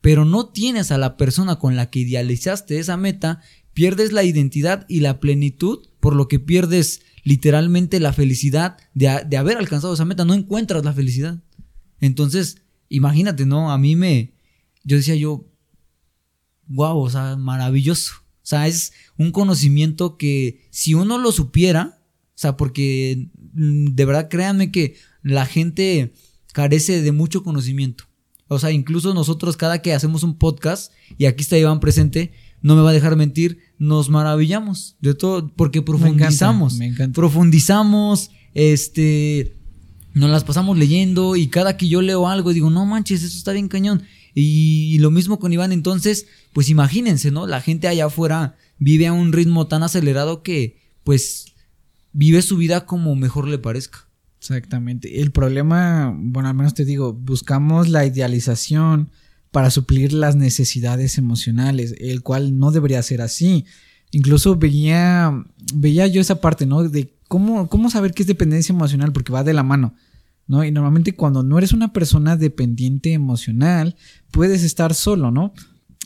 pero 0.00 0.24
no 0.24 0.48
tienes 0.48 0.90
a 0.90 0.96
la 0.96 1.18
persona 1.18 1.58
con 1.58 1.76
la 1.76 1.90
que 1.90 1.98
idealizaste 1.98 2.78
esa 2.78 2.96
meta, 2.96 3.42
pierdes 3.78 4.10
la 4.10 4.24
identidad 4.24 4.86
y 4.88 4.98
la 4.98 5.20
plenitud, 5.20 5.86
por 6.08 6.16
lo 6.16 6.26
que 6.26 6.38
pierdes 6.40 7.02
literalmente 7.22 8.00
la 8.00 8.14
felicidad 8.14 8.78
de, 8.94 9.20
de 9.28 9.36
haber 9.36 9.58
alcanzado 9.58 9.92
esa 9.92 10.06
meta. 10.06 10.24
No 10.24 10.32
encuentras 10.32 10.82
la 10.86 10.94
felicidad. 10.94 11.42
Entonces, 12.00 12.62
imagínate, 12.88 13.44
¿no? 13.44 13.70
A 13.70 13.76
mí 13.76 13.94
me... 13.94 14.32
Yo 14.84 14.96
decía 14.96 15.16
yo, 15.16 15.46
wow, 16.66 16.98
o 16.98 17.10
sea, 17.10 17.36
maravilloso. 17.36 18.14
O 18.16 18.46
sea, 18.48 18.68
es 18.68 18.94
un 19.18 19.32
conocimiento 19.32 20.16
que 20.16 20.66
si 20.70 20.94
uno 20.94 21.18
lo 21.18 21.30
supiera, 21.30 22.00
o 22.28 22.36
sea, 22.36 22.56
porque 22.56 23.28
mm, 23.52 23.88
de 23.88 24.04
verdad 24.06 24.30
créanme 24.30 24.72
que 24.72 24.96
la 25.22 25.44
gente 25.44 26.14
carece 26.54 27.02
de 27.02 27.12
mucho 27.12 27.42
conocimiento. 27.42 28.04
O 28.46 28.58
sea, 28.58 28.70
incluso 28.70 29.12
nosotros 29.12 29.58
cada 29.58 29.82
que 29.82 29.92
hacemos 29.92 30.22
un 30.22 30.38
podcast, 30.38 30.90
y 31.18 31.26
aquí 31.26 31.42
está 31.42 31.58
Iván 31.58 31.80
presente, 31.80 32.32
no 32.62 32.76
me 32.76 32.80
va 32.80 32.88
a 32.88 32.94
dejar 32.94 33.14
mentir, 33.14 33.67
nos 33.78 34.08
maravillamos 34.10 34.96
de 35.00 35.14
todo, 35.14 35.48
porque 35.54 35.82
profundizamos. 35.82 36.76
me 36.76 36.86
encanta. 36.86 37.14
Profundizamos, 37.14 38.30
este, 38.54 39.56
nos 40.14 40.30
las 40.30 40.44
pasamos 40.44 40.76
leyendo 40.76 41.36
y 41.36 41.48
cada 41.48 41.76
que 41.76 41.88
yo 41.88 42.02
leo 42.02 42.28
algo 42.28 42.52
digo, 42.52 42.70
no 42.70 42.86
manches, 42.86 43.22
eso 43.22 43.36
está 43.36 43.52
bien 43.52 43.68
cañón. 43.68 44.02
Y, 44.34 44.94
y 44.94 44.98
lo 44.98 45.10
mismo 45.10 45.38
con 45.38 45.52
Iván, 45.52 45.72
entonces, 45.72 46.26
pues 46.52 46.68
imagínense, 46.68 47.30
¿no? 47.30 47.46
La 47.46 47.60
gente 47.60 47.88
allá 47.88 48.06
afuera 48.06 48.56
vive 48.78 49.06
a 49.06 49.12
un 49.12 49.32
ritmo 49.32 49.66
tan 49.66 49.82
acelerado 49.82 50.42
que, 50.42 50.78
pues, 51.04 51.46
vive 52.12 52.42
su 52.42 52.56
vida 52.56 52.86
como 52.86 53.14
mejor 53.14 53.48
le 53.48 53.58
parezca. 53.58 54.08
Exactamente. 54.38 55.20
El 55.20 55.32
problema, 55.32 56.14
bueno, 56.16 56.48
al 56.48 56.54
menos 56.54 56.74
te 56.74 56.84
digo, 56.84 57.12
buscamos 57.12 57.88
la 57.88 58.06
idealización 58.06 59.10
para 59.50 59.70
suplir 59.70 60.12
las 60.12 60.36
necesidades 60.36 61.18
emocionales, 61.18 61.94
el 61.98 62.22
cual 62.22 62.58
no 62.58 62.70
debería 62.70 63.02
ser 63.02 63.22
así. 63.22 63.64
Incluso 64.10 64.56
veía, 64.56 65.44
veía 65.74 66.06
yo 66.06 66.20
esa 66.20 66.40
parte, 66.40 66.66
¿no? 66.66 66.82
De 66.82 67.12
¿cómo, 67.28 67.68
¿cómo 67.68 67.90
saber 67.90 68.12
qué 68.12 68.22
es 68.22 68.26
dependencia 68.26 68.72
emocional? 68.72 69.12
Porque 69.12 69.32
va 69.32 69.44
de 69.44 69.54
la 69.54 69.62
mano. 69.62 69.94
¿no? 70.46 70.64
Y 70.64 70.72
normalmente 70.72 71.14
cuando 71.14 71.42
no 71.42 71.58
eres 71.58 71.72
una 71.72 71.92
persona 71.92 72.36
dependiente 72.36 73.12
emocional, 73.12 73.96
puedes 74.30 74.64
estar 74.64 74.94
solo, 74.94 75.30
¿no? 75.30 75.52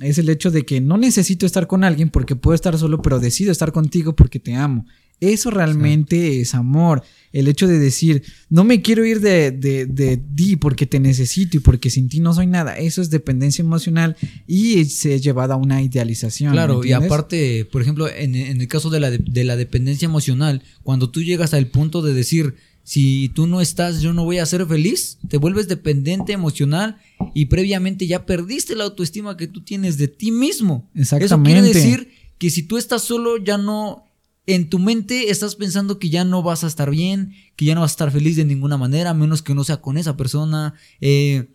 Es 0.01 0.19
el 0.19 0.29
hecho 0.29 0.51
de 0.51 0.67
que 0.67 0.81
no 0.81 0.99
necesito 0.99 1.47
estar 1.47 1.69
con 1.69 1.85
alguien 1.85 2.11
porque 2.11 2.35
puedo 2.35 2.55
estar 2.55 2.77
solo, 2.77 3.01
pero 3.03 3.21
decido 3.21 3.53
estar 3.53 3.71
contigo 3.71 4.17
porque 4.17 4.41
te 4.41 4.57
amo. 4.57 4.85
Eso 5.23 5.53
realmente 5.53 6.41
es 6.41 6.53
amor. 6.55 7.05
El 7.33 7.47
hecho 7.47 7.69
de 7.69 7.79
decir, 7.79 8.25
no 8.51 8.65
me 8.65 8.83
quiero 8.83 9.07
ir 9.07 9.21
de, 9.21 9.53
de, 9.53 9.87
de, 9.87 10.17
ti 10.17 10.57
porque 10.57 10.85
te 10.85 10.99
necesito 10.99 11.57
y 11.57 11.61
porque 11.61 11.91
sin 11.91 12.09
ti 12.09 12.19
no 12.19 12.35
soy 12.35 12.49
nada. 12.49 12.77
Eso 12.77 13.01
es 13.01 13.09
dependencia 13.09 13.63
emocional 13.63 14.17
y 14.49 14.85
se 14.87 15.15
ha 15.15 15.17
llevado 15.19 15.53
a 15.53 15.57
una 15.57 15.81
idealización. 15.81 16.53
Claro, 16.53 16.85
y 16.85 16.91
aparte, 16.91 17.65
por 17.71 17.83
ejemplo, 17.83 18.09
en, 18.09 18.35
en 18.35 18.61
el 18.61 18.67
caso 18.67 18.91
de 18.91 18.99
la, 18.99 19.13
de 19.13 19.45
la 19.45 19.57
dependencia 19.57 20.07
emocional, 20.07 20.63
cuando 20.83 21.09
tú 21.09 21.23
llegas 21.23 21.55
al 21.55 21.69
punto 21.69 22.03
de 22.03 22.15
decir, 22.15 22.57
si 22.83 23.29
tú 23.29 23.47
no 23.47 23.61
estás, 23.61 24.03
yo 24.03 24.13
no 24.13 24.25
voy 24.25 24.39
a 24.39 24.47
ser 24.47 24.67
feliz. 24.67 25.19
Te 25.29 25.37
vuelves 25.37 25.69
dependiente 25.69 26.33
emocional 26.33 26.99
y 27.33 27.47
previamente 27.47 28.09
ya 28.09 28.27
perdiste 28.27 28.75
la 28.75 28.85
autoestima 28.85 29.37
que 29.37 29.47
tú 29.47 29.63
tienes 29.63 29.99
de 29.99 30.09
ti 30.09 30.33
mismo. 30.33 30.91
Exactamente. 30.95 31.27
Eso 31.27 31.43
quiere 31.43 31.63
decir 31.63 32.13
que 32.39 32.51
si 32.51 32.65
tú 32.65 32.77
estás 32.77 33.03
solo, 33.03 33.37
ya 33.37 33.57
no. 33.57 34.05
En 34.47 34.69
tu 34.69 34.79
mente 34.79 35.31
estás 35.31 35.55
pensando 35.55 35.99
que 35.99 36.11
ya 36.11 36.25
no 36.25 36.43
vas 36.43 36.65
a 36.65 36.67
estar 36.67 36.91
bien, 36.91 37.35
que 37.55 37.65
ya 37.65 37.75
no 37.75 37.83
vas 37.83 37.93
a 37.93 37.95
estar 37.95 38.11
feliz 38.11 38.37
de 38.37 38.45
ninguna 38.45 38.77
manera, 38.77 39.11
a 39.11 39.15
menos 39.15 39.41
que 39.43 39.55
no 39.55 39.63
sea 39.63 39.81
con 39.81 39.99
esa 39.99 40.17
persona. 40.17 40.75
Eh, 41.01 41.55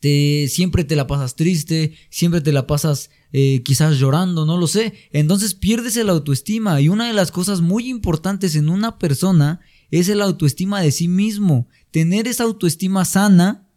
te, 0.00 0.48
siempre 0.48 0.84
te 0.84 0.96
la 0.96 1.06
pasas 1.06 1.36
triste, 1.36 1.94
siempre 2.08 2.40
te 2.40 2.52
la 2.52 2.66
pasas 2.66 3.10
eh, 3.32 3.62
quizás 3.62 3.98
llorando, 3.98 4.46
no 4.46 4.56
lo 4.56 4.66
sé. 4.66 4.94
Entonces 5.12 5.54
pierdes 5.54 5.96
el 5.98 6.08
autoestima. 6.08 6.80
Y 6.80 6.88
una 6.88 7.06
de 7.06 7.12
las 7.12 7.30
cosas 7.30 7.60
muy 7.60 7.88
importantes 7.88 8.56
en 8.56 8.70
una 8.70 8.98
persona 8.98 9.60
es 9.90 10.08
el 10.08 10.22
autoestima 10.22 10.80
de 10.80 10.92
sí 10.92 11.08
mismo. 11.08 11.68
Tener 11.90 12.26
esa 12.26 12.44
autoestima 12.44 13.04
sana 13.04 13.68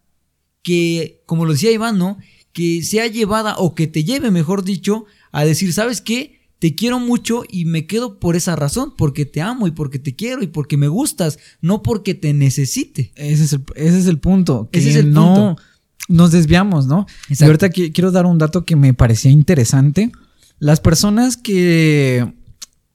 que, 0.64 1.22
como 1.26 1.46
lo 1.46 1.52
decía 1.52 1.72
Iván. 1.72 2.18
Que 2.54 2.82
sea 2.82 3.08
llevada 3.08 3.56
o 3.58 3.76
que 3.76 3.88
te 3.88 4.04
lleve, 4.04 4.32
mejor 4.32 4.64
dicho, 4.64 5.06
a 5.32 5.46
decir, 5.46 5.74
¿sabes 5.74 6.02
qué? 6.02 6.37
Te 6.60 6.76
quiero 6.76 7.00
mucho 7.00 7.44
y 7.50 7.66
me 7.66 7.86
quedo 7.86 8.20
por 8.20 8.36
esa 8.36 8.56
razón, 8.56 8.94
porque 8.98 9.26
te 9.26 9.42
amo 9.42 9.68
y 9.68 9.72
porque 9.72 10.00
te 10.00 10.16
quiero 10.16 10.42
y 10.42 10.48
porque 10.48 10.78
me 10.78 10.88
gustas, 10.88 11.38
no 11.62 11.84
porque 11.84 12.16
te 12.16 12.34
necesite. 12.34 13.12
Ese 13.16 13.44
es 13.44 13.54
el, 13.54 13.64
ese 13.76 14.00
es 14.00 14.08
el 14.08 14.20
punto. 14.20 14.70
Que 14.72 14.80
ese 14.80 14.90
es 14.90 14.96
el 14.96 15.14
no 15.14 15.56
Nos 16.08 16.32
desviamos, 16.32 16.88
¿no? 16.88 17.06
Y 17.30 17.44
ahorita 17.44 17.70
quiero 17.70 18.12
dar 18.12 18.26
un 18.26 18.38
dato 18.38 18.66
que 18.66 18.76
me 18.76 18.94
parecía 18.94 19.32
interesante. 19.32 20.12
Las 20.60 20.80
personas 20.80 21.38
que 21.38 22.34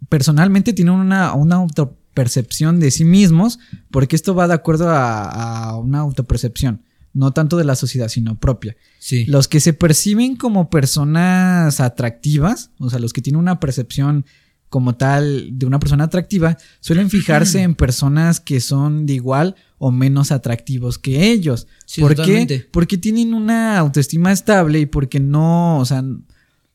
personalmente 0.09 0.73
tienen 0.73 0.95
una, 0.95 1.33
una 1.35 1.57
auto 1.57 1.97
percepción 2.15 2.81
de 2.81 2.91
sí 2.91 3.05
mismos, 3.05 3.59
porque 3.91 4.17
esto 4.17 4.35
va 4.35 4.49
de 4.49 4.55
acuerdo 4.55 4.91
a, 4.91 5.77
una 5.79 6.01
autopercepción, 6.01 6.83
no 7.15 7.33
tanto 7.33 7.57
de 7.57 7.65
la 7.65 7.77
sociedad, 7.77 8.09
sino 8.09 8.39
propia. 8.39 8.77
Sí. 8.99 9.25
Los 9.27 9.49
que 9.49 9.61
se 9.61 9.73
perciben 9.73 10.37
como 10.37 10.71
personas 10.71 11.81
atractivas, 11.81 12.71
o 12.79 12.91
sea, 12.91 12.99
los 12.99 13.13
que 13.13 13.23
tienen 13.23 13.41
una 13.41 13.61
percepción 13.61 14.25
como 14.69 14.95
tal 14.95 15.51
de 15.59 15.67
una 15.67 15.79
persona 15.79 16.05
atractiva, 16.05 16.57
suelen 16.81 17.11
fijarse 17.11 17.61
en 17.61 17.75
personas 17.75 18.41
que 18.41 18.61
son 18.61 19.05
de 19.05 19.15
igual 19.15 19.55
o 19.79 19.91
menos 19.91 20.33
atractivos 20.33 20.99
que 20.99 21.31
ellos. 21.31 21.67
¿Por 21.99 22.15
qué? 22.17 22.67
Porque 22.71 22.97
tienen 22.97 23.35
una 23.35 23.79
autoestima 23.79 24.33
estable 24.33 24.81
y 24.81 24.87
porque 24.87 25.21
no, 25.21 25.79
o 25.79 25.85
sea, 25.85 26.03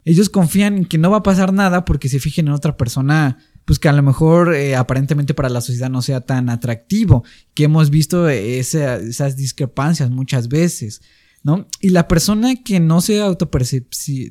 ellos 0.06 0.30
confían 0.30 0.78
en 0.78 0.86
que 0.86 0.98
no 0.98 1.10
va 1.10 1.18
a 1.18 1.24
pasar 1.24 1.52
nada 1.52 1.86
porque 1.86 2.08
se 2.08 2.20
fijen 2.20 2.48
en 2.48 2.54
otra 2.54 2.78
persona 2.78 3.40
pues 3.68 3.80
que 3.80 3.90
a 3.90 3.92
lo 3.92 4.02
mejor 4.02 4.56
eh, 4.56 4.78
aparentemente 4.78 5.34
para 5.34 5.50
la 5.50 5.60
sociedad 5.60 5.90
no 5.90 6.02
sea 6.02 6.22
tan 6.22 6.50
atractivo, 6.50 7.26
que 7.54 7.66
hemos 7.66 7.90
visto 7.90 8.30
esas 8.30 9.36
discrepancias 9.36 10.10
muchas 10.10 10.48
veces, 10.48 11.02
¿no? 11.44 11.68
Y 11.82 11.90
la 11.90 12.08
persona 12.08 12.56
que 12.56 12.80
no 12.80 13.02
se, 13.02 13.22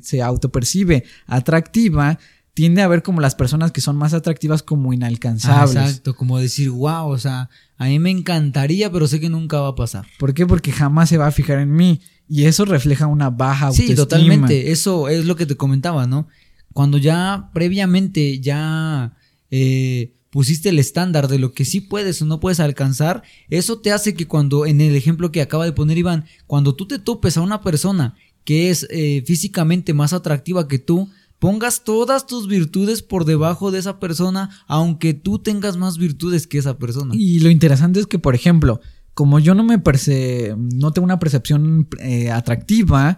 se 0.01 0.21
autopercibe 0.23 1.03
atractiva, 1.27 2.17
tiende 2.55 2.81
a 2.81 2.87
ver 2.87 3.03
como 3.03 3.21
las 3.21 3.35
personas 3.35 3.71
que 3.71 3.79
son 3.79 3.95
más 3.95 4.15
atractivas 4.15 4.63
como 4.63 4.91
inalcanzables. 4.91 5.75
exacto, 5.75 6.15
como 6.15 6.39
decir, 6.39 6.71
wow, 6.71 7.07
o 7.07 7.19
sea, 7.19 7.51
a 7.77 7.85
mí 7.85 7.99
me 7.99 8.09
encantaría, 8.09 8.91
pero 8.91 9.07
sé 9.07 9.19
que 9.19 9.29
nunca 9.29 9.61
va 9.61 9.67
a 9.67 9.75
pasar. 9.75 10.07
¿Por 10.17 10.33
qué? 10.33 10.47
Porque 10.47 10.71
jamás 10.71 11.09
se 11.09 11.19
va 11.19 11.27
a 11.27 11.31
fijar 11.31 11.59
en 11.59 11.75
mí. 11.75 12.01
Y 12.27 12.45
eso 12.45 12.65
refleja 12.65 13.05
una 13.05 13.29
baja 13.29 13.67
autoestima. 13.67 13.89
Sí, 13.89 13.95
totalmente. 13.95 14.71
Eso 14.71 15.09
es 15.09 15.25
lo 15.25 15.35
que 15.35 15.45
te 15.45 15.55
comentaba, 15.55 16.07
¿no? 16.07 16.27
Cuando 16.73 16.97
ya 16.97 17.51
previamente 17.53 18.39
ya 18.39 19.13
eh, 19.51 20.13
pusiste 20.29 20.69
el 20.69 20.79
estándar 20.79 21.27
de 21.27 21.39
lo 21.39 21.53
que 21.53 21.65
sí 21.65 21.81
puedes 21.81 22.21
o 22.21 22.25
no 22.25 22.39
puedes 22.39 22.59
alcanzar, 22.59 23.23
eso 23.49 23.79
te 23.79 23.91
hace 23.91 24.13
que 24.13 24.27
cuando, 24.27 24.65
en 24.65 24.81
el 24.81 24.95
ejemplo 24.95 25.31
que 25.31 25.41
acaba 25.41 25.65
de 25.65 25.73
poner 25.73 25.97
Iván, 25.97 26.25
cuando 26.45 26.75
tú 26.75 26.87
te 26.87 26.99
topes 26.99 27.37
a 27.37 27.41
una 27.41 27.61
persona 27.61 28.15
que 28.43 28.69
es 28.69 28.87
eh, 28.89 29.23
físicamente 29.25 29.93
más 29.93 30.13
atractiva 30.13 30.67
que 30.67 30.79
tú, 30.79 31.09
pongas 31.39 31.83
todas 31.83 32.25
tus 32.25 32.47
virtudes 32.47 33.01
por 33.01 33.25
debajo 33.25 33.71
de 33.71 33.79
esa 33.79 33.99
persona, 33.99 34.49
aunque 34.67 35.13
tú 35.13 35.39
tengas 35.39 35.77
más 35.77 35.97
virtudes 35.97 36.47
que 36.47 36.57
esa 36.57 36.77
persona. 36.77 37.13
Y 37.15 37.39
lo 37.39 37.49
interesante 37.49 37.99
es 37.99 38.07
que, 38.07 38.19
por 38.19 38.35
ejemplo, 38.35 38.81
como 39.13 39.39
yo 39.39 39.55
no 39.55 39.63
me 39.63 39.79
perce 39.79 40.55
no 40.57 40.91
tengo 40.91 41.05
una 41.05 41.19
percepción 41.19 41.87
eh, 41.99 42.29
atractiva, 42.31 43.17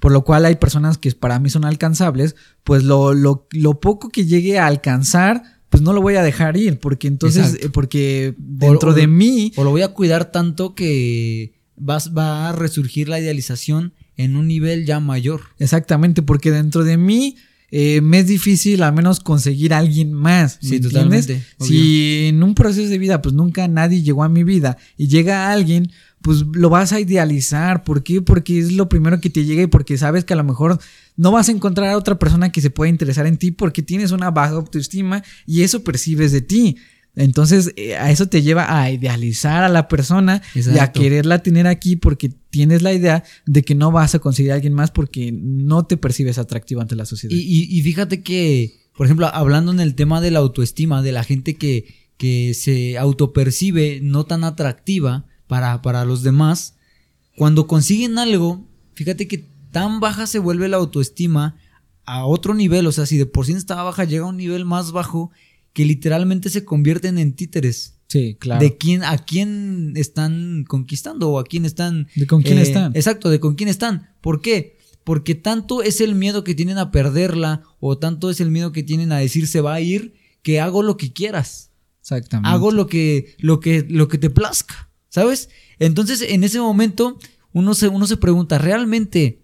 por 0.00 0.12
lo 0.12 0.24
cual 0.24 0.46
hay 0.46 0.56
personas 0.56 0.98
que 0.98 1.12
para 1.12 1.38
mí 1.38 1.50
son 1.50 1.64
alcanzables, 1.64 2.34
pues 2.64 2.82
lo, 2.82 3.14
lo, 3.14 3.46
lo 3.52 3.80
poco 3.80 4.08
que 4.08 4.24
llegue 4.24 4.58
a 4.58 4.66
alcanzar, 4.66 5.42
pues 5.68 5.82
no 5.82 5.92
lo 5.92 6.00
voy 6.00 6.16
a 6.16 6.22
dejar 6.22 6.56
ir, 6.56 6.80
porque 6.80 7.06
entonces, 7.06 7.58
eh, 7.60 7.68
porque 7.70 8.34
dentro 8.38 8.92
de 8.94 9.06
mí... 9.06 9.52
O 9.56 9.62
lo 9.62 9.70
voy 9.70 9.82
a 9.82 9.88
cuidar 9.88 10.32
tanto 10.32 10.74
que 10.74 11.52
vas, 11.76 12.16
va 12.16 12.48
a 12.48 12.52
resurgir 12.52 13.08
la 13.08 13.20
idealización 13.20 13.92
en 14.16 14.36
un 14.36 14.48
nivel 14.48 14.86
ya 14.86 15.00
mayor. 15.00 15.42
Exactamente, 15.58 16.22
porque 16.22 16.50
dentro 16.50 16.82
de 16.82 16.96
mí... 16.96 17.36
Eh, 17.72 18.00
me 18.00 18.18
es 18.18 18.26
difícil 18.26 18.82
al 18.82 18.92
menos 18.92 19.20
conseguir 19.20 19.72
a 19.74 19.78
alguien 19.78 20.12
más. 20.12 20.58
sí, 20.60 20.80
totalmente. 20.80 21.44
Si 21.60 22.26
en 22.26 22.42
un 22.42 22.56
proceso 22.56 22.88
de 22.88 22.98
vida, 22.98 23.22
pues 23.22 23.32
nunca 23.32 23.68
nadie 23.68 24.02
llegó 24.02 24.24
a 24.24 24.28
mi 24.28 24.42
vida 24.42 24.76
y 24.96 25.06
llega 25.06 25.52
alguien, 25.52 25.92
pues 26.22 26.44
lo 26.52 26.68
vas 26.68 26.92
a 26.92 27.00
idealizar. 27.00 27.84
¿Por 27.84 28.02
qué? 28.02 28.22
Porque 28.22 28.58
es 28.58 28.72
lo 28.72 28.88
primero 28.88 29.20
que 29.20 29.30
te 29.30 29.44
llega 29.44 29.62
y 29.62 29.66
porque 29.66 29.98
sabes 29.98 30.24
que 30.24 30.34
a 30.34 30.36
lo 30.36 30.44
mejor 30.44 30.78
no 31.16 31.32
vas 31.32 31.48
a 31.48 31.52
encontrar 31.52 31.88
a 31.90 31.96
otra 31.96 32.18
persona 32.18 32.50
que 32.52 32.60
se 32.60 32.70
pueda 32.70 32.90
interesar 32.90 33.26
en 33.26 33.38
ti 33.38 33.50
porque 33.50 33.82
tienes 33.82 34.10
una 34.10 34.30
baja 34.30 34.54
autoestima 34.54 35.22
y 35.46 35.62
eso 35.62 35.82
percibes 35.84 36.32
de 36.32 36.42
ti. 36.42 36.76
Entonces, 37.16 37.72
eh, 37.76 37.96
a 37.96 38.10
eso 38.10 38.28
te 38.28 38.40
lleva 38.42 38.80
a 38.80 38.90
idealizar 38.90 39.64
a 39.64 39.68
la 39.68 39.88
persona 39.88 40.42
y 40.54 40.78
a 40.78 40.92
quererla 40.92 41.42
tener 41.42 41.66
aquí 41.66 41.96
porque 41.96 42.30
tienes 42.50 42.82
la 42.82 42.92
idea 42.92 43.24
de 43.46 43.62
que 43.62 43.74
no 43.74 43.90
vas 43.90 44.14
a 44.14 44.20
conseguir 44.20 44.52
a 44.52 44.54
alguien 44.54 44.74
más 44.74 44.90
porque 44.90 45.32
no 45.32 45.86
te 45.86 45.96
percibes 45.96 46.38
atractivo 46.38 46.80
ante 46.80 46.94
la 46.94 47.06
sociedad. 47.06 47.34
Y, 47.34 47.66
y, 47.68 47.82
fíjate 47.82 48.22
que, 48.22 48.88
por 48.96 49.06
ejemplo, 49.06 49.26
hablando 49.26 49.72
en 49.72 49.80
el 49.80 49.96
tema 49.96 50.20
de 50.20 50.30
la 50.30 50.38
autoestima, 50.38 51.02
de 51.02 51.12
la 51.12 51.24
gente 51.24 51.56
que, 51.56 52.12
que 52.16 52.54
se 52.54 52.96
autopercibe 52.96 54.00
no 54.02 54.24
tan 54.24 54.44
atractiva, 54.44 55.26
para, 55.50 56.04
los 56.04 56.22
demás, 56.22 56.76
cuando 57.36 57.66
consiguen 57.66 58.18
algo, 58.18 58.64
fíjate 58.94 59.26
que 59.26 59.48
tan 59.72 59.98
baja 59.98 60.28
se 60.28 60.38
vuelve 60.38 60.68
la 60.68 60.76
autoestima 60.76 61.56
a 62.04 62.24
otro 62.24 62.54
nivel, 62.54 62.86
o 62.86 62.92
sea, 62.92 63.04
si 63.04 63.18
de 63.18 63.26
por 63.26 63.46
sí 63.46 63.52
estaba 63.52 63.82
baja, 63.82 64.04
llega 64.04 64.24
a 64.24 64.28
un 64.28 64.36
nivel 64.36 64.64
más 64.64 64.92
bajo 64.92 65.32
que 65.72 65.84
literalmente 65.84 66.50
se 66.50 66.64
convierten 66.64 67.18
en 67.18 67.34
títeres. 67.34 67.94
Sí, 68.06 68.36
claro. 68.38 68.60
De 68.60 68.76
quién, 68.76 69.02
a 69.02 69.18
quién 69.18 69.92
están 69.96 70.64
conquistando 70.68 71.30
o 71.30 71.38
a 71.40 71.44
quién 71.44 71.64
están. 71.64 72.06
De 72.14 72.26
con 72.28 72.42
quién 72.42 72.58
eh, 72.58 72.62
están. 72.62 72.92
Exacto, 72.94 73.28
de 73.28 73.40
con 73.40 73.56
quién 73.56 73.68
están. 73.68 74.14
¿Por 74.20 74.42
qué? 74.42 74.78
Porque 75.02 75.34
tanto 75.34 75.82
es 75.82 76.00
el 76.00 76.14
miedo 76.14 76.44
que 76.44 76.54
tienen 76.54 76.78
a 76.78 76.92
perderla 76.92 77.62
o 77.80 77.98
tanto 77.98 78.30
es 78.30 78.40
el 78.40 78.50
miedo 78.50 78.70
que 78.70 78.84
tienen 78.84 79.10
a 79.10 79.18
decir 79.18 79.46
se 79.48 79.60
va 79.60 79.74
a 79.74 79.80
ir 79.80 80.14
que 80.42 80.60
hago 80.60 80.82
lo 80.82 80.96
que 80.96 81.12
quieras. 81.12 81.70
Exactamente. 82.02 82.48
Hago 82.48 82.70
lo 82.70 82.86
que, 82.86 83.34
lo 83.38 83.60
que, 83.60 83.84
lo 83.88 84.08
que 84.08 84.18
te 84.18 84.30
plazca. 84.30 84.89
¿Sabes? 85.10 85.50
Entonces, 85.78 86.22
en 86.22 86.42
ese 86.42 86.60
momento, 86.60 87.18
uno 87.52 87.74
se, 87.74 87.88
uno 87.88 88.06
se 88.06 88.16
pregunta, 88.16 88.56
¿realmente 88.56 89.42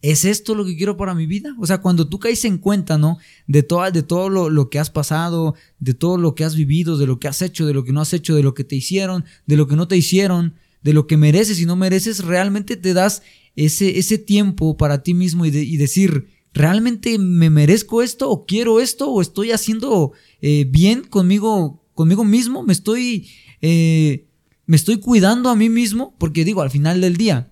es 0.00 0.24
esto 0.24 0.54
lo 0.54 0.64
que 0.64 0.76
quiero 0.76 0.96
para 0.96 1.14
mi 1.14 1.26
vida? 1.26 1.54
O 1.58 1.66
sea, 1.66 1.82
cuando 1.82 2.08
tú 2.08 2.18
caes 2.18 2.44
en 2.44 2.56
cuenta, 2.56 2.96
¿no? 2.96 3.18
De, 3.46 3.62
todo, 3.62 3.90
de 3.90 4.02
todo 4.02 4.30
lo, 4.30 4.48
lo, 4.48 4.70
que 4.70 4.78
has 4.78 4.90
pasado, 4.90 5.54
de 5.80 5.92
todo 5.92 6.16
lo 6.16 6.34
que 6.34 6.44
has 6.44 6.54
vivido, 6.54 6.96
de 6.96 7.06
lo 7.06 7.18
que 7.18 7.28
has 7.28 7.42
hecho, 7.42 7.66
de 7.66 7.74
lo 7.74 7.84
que 7.84 7.92
no 7.92 8.00
has 8.00 8.14
hecho, 8.14 8.34
de 8.34 8.42
lo 8.42 8.54
que 8.54 8.64
te 8.64 8.76
hicieron, 8.76 9.24
de 9.46 9.56
lo 9.56 9.66
que 9.66 9.76
no 9.76 9.88
te 9.88 9.96
hicieron, 9.96 10.54
de 10.82 10.92
lo 10.92 11.06
que 11.06 11.16
mereces 11.16 11.60
y 11.60 11.66
no 11.66 11.76
mereces, 11.76 12.24
realmente 12.24 12.76
te 12.76 12.94
das 12.94 13.22
ese, 13.56 13.98
ese 13.98 14.18
tiempo 14.18 14.76
para 14.76 15.02
ti 15.02 15.12
mismo 15.14 15.44
y, 15.44 15.48
y 15.48 15.76
decir, 15.76 16.28
¿realmente 16.54 17.18
me 17.18 17.50
merezco 17.50 18.02
esto 18.02 18.30
o 18.30 18.46
quiero 18.46 18.78
esto 18.78 19.10
o 19.10 19.20
estoy 19.20 19.50
haciendo 19.50 20.12
eh, 20.40 20.64
bien 20.70 21.02
conmigo, 21.02 21.84
conmigo 21.94 22.24
mismo? 22.24 22.62
¿Me 22.62 22.72
estoy... 22.72 23.28
Eh, 23.60 24.27
me 24.68 24.76
estoy 24.76 24.98
cuidando 24.98 25.48
a 25.48 25.56
mí 25.56 25.70
mismo, 25.70 26.14
porque 26.18 26.44
digo, 26.44 26.60
al 26.60 26.70
final 26.70 27.00
del 27.00 27.16
día, 27.16 27.50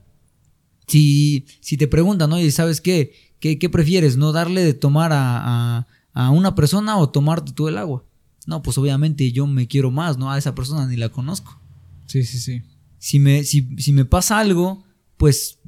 si, 0.87 1.47
si 1.61 1.79
te 1.79 1.89
preguntan, 1.89 2.31
oye, 2.33 2.53
¿sabes 2.53 2.83
qué? 2.83 3.15
qué? 3.41 3.59
¿Qué, 3.59 3.71
prefieres? 3.71 4.19
¿No 4.19 4.33
darle 4.33 4.63
de 4.63 4.75
tomar 4.75 5.13
a, 5.15 5.89
a, 6.13 6.31
una 6.31 6.55
persona 6.55 6.99
o 6.99 7.09
tomarte 7.09 7.53
tú 7.53 7.69
el 7.69 7.79
agua? 7.79 8.05
no, 8.47 8.63
pues 8.63 8.79
obviamente 8.79 9.33
yo 9.33 9.47
me 9.47 9.67
quiero 9.67 9.91
más, 9.91 10.19
¿no? 10.19 10.31
A 10.31 10.39
esa 10.39 10.55
persona 10.55 10.87
ni 10.87 10.97
la 10.97 11.09
conozco. 11.09 11.59
Sí, 12.07 12.23
sí, 12.23 12.39
sí. 12.39 12.63
Si 12.99 13.19
me, 13.19 13.45
si, 13.45 13.67
si 13.79 13.93
me 13.93 14.05
pasa 14.05 14.39
algo, 14.39 14.85
pues, 15.17 15.59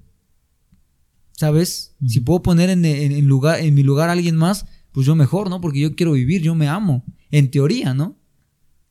¿sabes? 1.32 1.96
Si 2.06 2.20
puedo 2.20 2.42
poner 2.42 2.70
en, 2.70 2.84
en, 2.84 3.26
lugar, 3.26 3.60
en 3.60 3.74
mi 3.74 3.82
lugar 3.82 4.10
a 4.10 4.12
alguien 4.12 4.36
más, 4.36 4.66
pues 4.92 5.06
yo 5.06 5.16
mejor, 5.16 5.50
¿no? 5.50 5.60
Porque 5.60 5.80
yo 5.80 5.96
quiero 5.96 6.12
vivir, 6.12 6.42
yo 6.42 6.54
me 6.54 6.68
amo, 6.68 7.04
en 7.30 7.50
teoría, 7.50 7.94
¿no? 7.94 8.16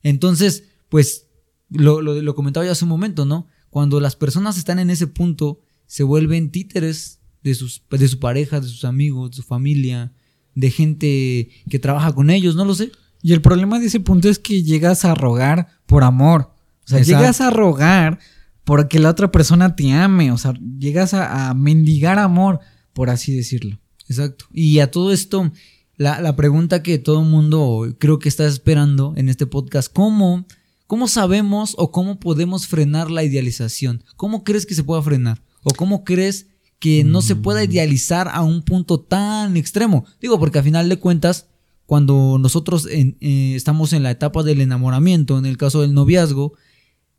Entonces, 0.02 0.64
pues, 0.88 1.27
lo, 1.70 2.02
lo, 2.02 2.20
lo 2.20 2.34
comentaba 2.34 2.66
ya 2.66 2.72
hace 2.72 2.84
un 2.84 2.90
momento, 2.90 3.24
¿no? 3.24 3.46
Cuando 3.70 4.00
las 4.00 4.16
personas 4.16 4.56
están 4.56 4.78
en 4.78 4.90
ese 4.90 5.06
punto, 5.06 5.60
se 5.86 6.02
vuelven 6.02 6.50
títeres 6.50 7.20
de, 7.42 7.54
sus, 7.54 7.82
de 7.90 8.08
su 8.08 8.18
pareja, 8.18 8.60
de 8.60 8.68
sus 8.68 8.84
amigos, 8.84 9.30
de 9.30 9.36
su 9.36 9.42
familia, 9.42 10.12
de 10.54 10.70
gente 10.70 11.50
que 11.68 11.78
trabaja 11.78 12.12
con 12.12 12.30
ellos, 12.30 12.56
no 12.56 12.64
lo 12.64 12.74
sé. 12.74 12.92
Y 13.22 13.32
el 13.32 13.40
problema 13.40 13.78
de 13.78 13.86
ese 13.86 14.00
punto 14.00 14.28
es 14.28 14.38
que 14.38 14.62
llegas 14.62 15.04
a 15.04 15.14
rogar 15.14 15.68
por 15.86 16.04
amor. 16.04 16.52
O 16.84 16.88
sea, 16.88 17.02
llegas 17.02 17.40
a 17.40 17.50
rogar 17.50 18.18
porque 18.64 18.98
la 18.98 19.10
otra 19.10 19.30
persona 19.30 19.76
te 19.76 19.92
ame. 19.92 20.32
O 20.32 20.38
sea, 20.38 20.54
llegas 20.78 21.14
a, 21.14 21.52
mendigar 21.54 22.18
amor, 22.18 22.60
por 22.92 23.10
así 23.10 23.34
decirlo. 23.34 23.78
Exacto. 24.08 24.46
Y 24.52 24.78
a 24.78 24.90
todo 24.90 25.12
esto, 25.12 25.52
la, 25.96 26.20
la 26.20 26.36
pregunta 26.36 26.82
que 26.82 26.98
todo 26.98 27.20
el 27.20 27.28
mundo 27.28 27.94
creo 27.98 28.18
que 28.18 28.28
está 28.28 28.46
esperando 28.46 29.14
en 29.16 29.28
este 29.28 29.46
podcast, 29.46 29.92
¿cómo, 29.92 30.46
¿cómo 30.88 31.06
sabemos 31.06 31.74
o 31.78 31.92
cómo 31.92 32.18
podemos 32.18 32.66
frenar 32.66 33.12
la 33.12 33.22
idealización? 33.22 34.02
¿Cómo 34.16 34.42
crees 34.42 34.66
que 34.66 34.74
se 34.74 34.82
pueda 34.82 35.00
frenar? 35.02 35.40
¿O 35.62 35.70
cómo 35.70 36.02
crees 36.02 36.46
que 36.80 37.04
no 37.04 37.22
se 37.22 37.36
pueda 37.36 37.60
mm. 37.60 37.64
idealizar 37.70 38.28
a 38.32 38.42
un 38.42 38.62
punto 38.62 38.98
tan 38.98 39.56
extremo? 39.56 40.06
Digo, 40.20 40.40
porque 40.40 40.58
a 40.58 40.62
final 40.64 40.88
de 40.88 40.98
cuentas, 40.98 41.46
cuando 41.86 42.38
nosotros 42.40 42.88
eh, 42.90 43.14
estamos 43.54 43.92
en 43.92 44.02
la 44.02 44.10
etapa 44.10 44.42
del 44.42 44.62
enamoramiento, 44.62 45.38
en 45.38 45.46
el 45.46 45.58
caso 45.58 45.82
del 45.82 45.94
noviazgo, 45.94 46.54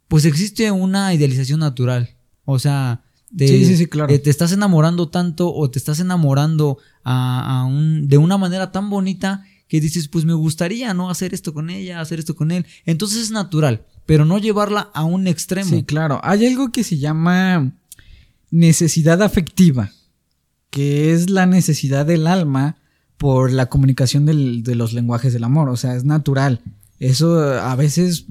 pues 0.07 0.25
existe 0.25 0.71
una 0.71 1.13
idealización 1.13 1.59
natural. 1.59 2.17
O 2.45 2.57
sea, 2.57 3.03
sí, 3.37 3.85
claro. 3.85 4.19
te 4.19 4.29
estás 4.31 4.51
enamorando 4.51 5.09
tanto 5.09 5.53
o 5.53 5.69
te 5.69 5.77
estás 5.77 5.99
enamorando 5.99 6.79
a, 7.03 7.65
un, 7.69 8.07
de 8.07 8.17
una 8.17 8.39
manera 8.39 8.71
tan 8.71 8.89
bonita 8.89 9.45
que 9.69 9.79
dices, 9.79 10.07
pues 10.07 10.25
me 10.25 10.33
gustaría, 10.33 10.93
¿no? 10.93 11.09
Hacer 11.09 11.33
esto 11.33 11.53
con 11.53 11.69
ella, 11.69 12.01
hacer 12.01 12.19
esto 12.19 12.35
con 12.35 12.51
él. 12.51 12.65
Entonces 12.85 13.21
es 13.21 13.31
natural, 13.31 13.85
pero 14.05 14.25
no 14.25 14.39
llevarla 14.39 14.89
a 14.93 15.03
un 15.03 15.27
extremo. 15.27 15.69
Sí, 15.69 15.83
claro. 15.83 16.19
Hay 16.23 16.45
algo 16.45 16.71
que 16.71 16.83
se 16.83 16.97
llama 16.97 17.71
necesidad 18.49 19.21
afectiva, 19.21 19.91
que 20.71 21.13
es 21.13 21.29
la 21.29 21.45
necesidad 21.45 22.07
del 22.07 22.25
alma 22.25 22.77
por 23.17 23.51
la 23.51 23.67
comunicación 23.67 24.25
de 24.25 24.75
los 24.75 24.93
lenguajes 24.93 25.33
del 25.33 25.43
amor, 25.43 25.69
o 25.69 25.77
sea, 25.77 25.95
es 25.95 26.03
natural. 26.03 26.61
Eso 26.99 27.39
a 27.39 27.75
veces 27.75 28.25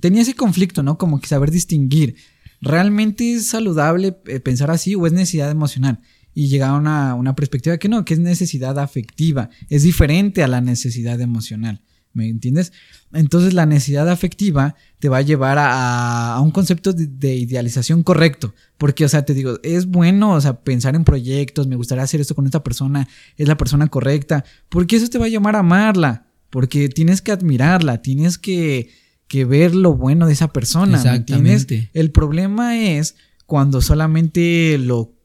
tenía 0.00 0.22
ese 0.22 0.34
conflicto, 0.34 0.82
¿no? 0.82 0.96
Como 0.96 1.20
que 1.20 1.28
saber 1.28 1.50
distinguir. 1.50 2.16
¿Realmente 2.62 3.34
es 3.34 3.48
saludable 3.48 4.16
eh, 4.26 4.40
pensar 4.40 4.70
así 4.70 4.94
o 4.94 5.06
es 5.06 5.12
necesidad 5.12 5.50
emocional? 5.50 6.00
Y 6.38 6.48
llegar 6.48 6.70
a 6.86 7.14
una 7.14 7.34
perspectiva 7.34 7.78
que 7.78 7.88
no, 7.88 8.04
que 8.04 8.12
es 8.12 8.20
necesidad 8.20 8.78
afectiva, 8.78 9.48
es 9.70 9.84
diferente 9.84 10.42
a 10.42 10.48
la 10.48 10.60
necesidad 10.60 11.18
emocional. 11.20 11.80
¿Me 12.16 12.30
entiendes? 12.30 12.72
Entonces 13.12 13.52
la 13.52 13.66
necesidad 13.66 14.08
afectiva 14.08 14.74
te 15.00 15.10
va 15.10 15.18
a 15.18 15.22
llevar 15.22 15.58
a, 15.60 16.40
un 16.42 16.50
concepto 16.50 16.94
de, 16.94 17.36
idealización 17.36 18.02
correcto. 18.02 18.54
Porque, 18.78 19.04
o 19.04 19.08
sea, 19.10 19.26
te 19.26 19.34
digo, 19.34 19.58
es 19.62 19.84
bueno, 19.84 20.32
o 20.32 20.40
sea, 20.40 20.62
pensar 20.64 20.94
en 20.94 21.04
proyectos, 21.04 21.66
me 21.66 21.76
gustaría 21.76 22.04
hacer 22.04 22.22
esto 22.22 22.34
con 22.34 22.46
esta 22.46 22.64
persona, 22.64 23.06
es 23.36 23.46
la 23.46 23.58
persona 23.58 23.88
correcta. 23.88 24.46
Porque 24.70 24.96
eso 24.96 25.08
te 25.08 25.18
va 25.18 25.26
a 25.26 25.28
llamar 25.28 25.56
a 25.56 25.58
amarla. 25.58 26.24
Porque 26.48 26.88
tienes 26.88 27.20
que 27.20 27.32
admirarla, 27.32 28.00
tienes 28.00 28.38
que, 28.38 28.88
que 29.28 29.44
ver 29.44 29.74
lo 29.74 29.92
bueno 29.92 30.26
de 30.26 30.32
esa 30.32 30.48
persona. 30.48 30.96
Exactamente. 30.96 31.90
El 31.92 32.12
problema 32.12 32.78
es 32.78 33.14
cuando 33.44 33.82
solamente 33.82 34.78
lo, 34.78 35.15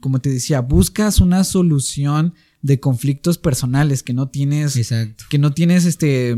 como 0.00 0.20
te 0.20 0.30
decía, 0.30 0.60
buscas 0.60 1.20
una 1.20 1.44
solución 1.44 2.34
de 2.62 2.80
conflictos 2.80 3.38
personales 3.38 4.02
que 4.02 4.14
no 4.14 4.28
tienes, 4.28 4.76
Exacto. 4.76 5.24
que 5.28 5.38
no 5.38 5.52
tienes 5.52 5.84
este 5.84 6.36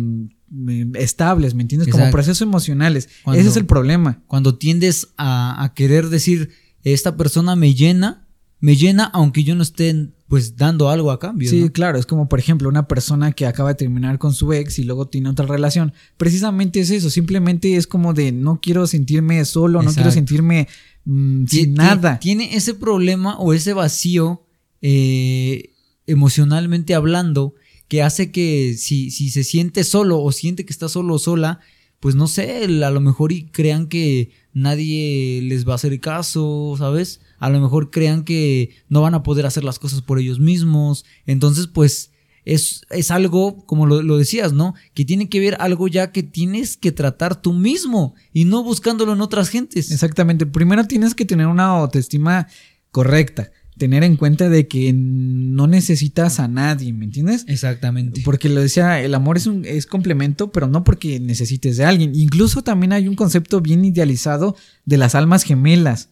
estables, 0.95 1.55
¿me 1.55 1.63
entiendes? 1.63 1.89
Como 1.91 2.11
procesos 2.11 2.43
emocionales. 2.43 3.09
Ese 3.33 3.49
es 3.49 3.57
el 3.57 3.67
problema. 3.67 4.23
Cuando 4.27 4.57
tiendes 4.57 5.09
a, 5.19 5.73
querer 5.75 6.09
decir, 6.09 6.51
esta 6.83 7.17
persona 7.17 7.57
me 7.57 7.75
llena, 7.75 8.29
me 8.61 8.77
llena 8.77 9.05
aunque 9.05 9.45
yo 9.45 9.55
no 9.55 9.63
esté 9.63 10.11
pues 10.29 10.57
dando 10.57 10.89
algo 10.89 11.11
a 11.11 11.19
cambio. 11.19 11.49
Sí, 11.51 11.69
claro, 11.69 11.99
es 11.99 12.07
como 12.07 12.29
por 12.29 12.39
ejemplo 12.39 12.69
una 12.69 12.89
persona 12.89 13.33
que 13.33 13.47
acaba 13.47 13.71
de 13.71 13.75
terminar 13.75 14.19
con 14.19 14.33
su 14.33 14.53
ex 14.53 14.79
y 14.79 14.85
luego 14.85 15.07
tiene 15.07 15.29
otra 15.29 15.47
relación. 15.47 15.93
Precisamente 16.17 16.81
es 16.81 16.91
eso, 16.91 17.11
simplemente 17.11 17.77
es 17.77 17.87
como 17.87 18.15
de 18.15 18.33
no 18.33 18.61
quiero 18.61 18.87
sentirme 18.87 19.45
solo, 19.45 19.83
no 19.83 19.93
quiero 19.93 20.11
sentirme 20.11 20.69
mm, 21.05 21.47
sin 21.47 21.75
nada. 21.75 22.19
Tiene 22.19 22.57
ese 22.57 22.75
problema 22.75 23.39
o 23.39 23.53
ese 23.53 23.73
vacío 23.73 24.45
eh, 24.83 25.71
emocionalmente 26.07 26.95
hablando 26.95 27.55
que 27.89 28.03
hace 28.03 28.31
que 28.31 28.75
si, 28.77 29.11
si 29.11 29.31
se 29.31 29.45
siente 29.45 29.85
solo 29.85 30.21
o 30.21 30.33
siente 30.33 30.65
que 30.65 30.73
está 30.73 30.89
solo 30.89 31.15
o 31.15 31.19
sola, 31.19 31.61
pues 32.01 32.15
no 32.15 32.27
sé, 32.27 32.65
a 32.65 32.91
lo 32.91 33.01
mejor 33.01 33.33
y 33.33 33.47
crean 33.47 33.89
que 33.89 34.31
nadie 34.53 35.41
les 35.43 35.67
va 35.67 35.73
a 35.73 35.77
hacer 35.77 35.99
caso, 36.01 36.75
¿sabes? 36.79 37.21
A 37.39 37.51
lo 37.51 37.61
mejor 37.61 37.91
crean 37.91 38.25
que 38.25 38.71
no 38.89 39.03
van 39.03 39.15
a 39.15 39.23
poder 39.23 39.47
hacer 39.47 39.65
las 39.65 39.79
cosas 39.79 40.03
por 40.03 40.19
ellos 40.19 40.39
mismos. 40.39 41.05
Entonces, 41.27 41.67
pues 41.67 42.11
es, 42.45 42.87
es 42.91 43.11
algo, 43.11 43.65
como 43.67 43.87
lo, 43.87 44.03
lo, 44.03 44.19
decías, 44.19 44.53
¿no? 44.53 44.75
Que 44.93 45.05
tiene 45.05 45.29
que 45.29 45.41
ver 45.41 45.57
algo 45.61 45.89
ya 45.89 46.13
que 46.13 46.23
tienes 46.23 46.77
que 46.77 46.93
tratar 46.93 47.41
tú 47.41 47.53
mismo 47.53 48.15
y 48.33 48.45
no 48.45 48.63
buscándolo 48.63 49.13
en 49.13 49.21
otras 49.21 49.49
gentes. 49.49 49.91
Exactamente. 49.91 50.47
Primero 50.47 50.87
tienes 50.87 51.15
que 51.15 51.25
tener 51.25 51.47
una 51.47 51.67
autoestima 51.67 52.49
correcta 52.91 53.51
tener 53.77 54.05
en 54.05 54.17
cuenta 54.17 54.49
de 54.49 54.69
que 54.69 54.93
no 54.93 55.67
necesitas 55.67 56.39
a 56.39 56.49
nadie, 56.49 56.93
¿me 56.93 57.05
entiendes? 57.05 57.45
Exactamente. 57.49 58.23
Porque 58.25 58.49
lo 58.49 58.61
decía, 58.61 59.01
el 59.01 59.15
amor 59.15 59.37
es 59.37 59.47
un 59.47 59.65
es 59.65 59.87
complemento, 59.87 60.53
pero 60.53 60.69
no 60.69 60.85
porque 60.85 61.19
necesites 61.19 61.77
de 61.77 61.85
alguien. 61.85 62.15
Incluso 62.15 62.63
también 62.63 62.93
hay 62.93 63.09
un 63.09 63.17
concepto 63.17 63.61
bien 63.61 63.85
idealizado 63.85 64.57
de 64.85 64.97
las 64.97 65.15
almas 65.15 65.43
gemelas, 65.43 66.11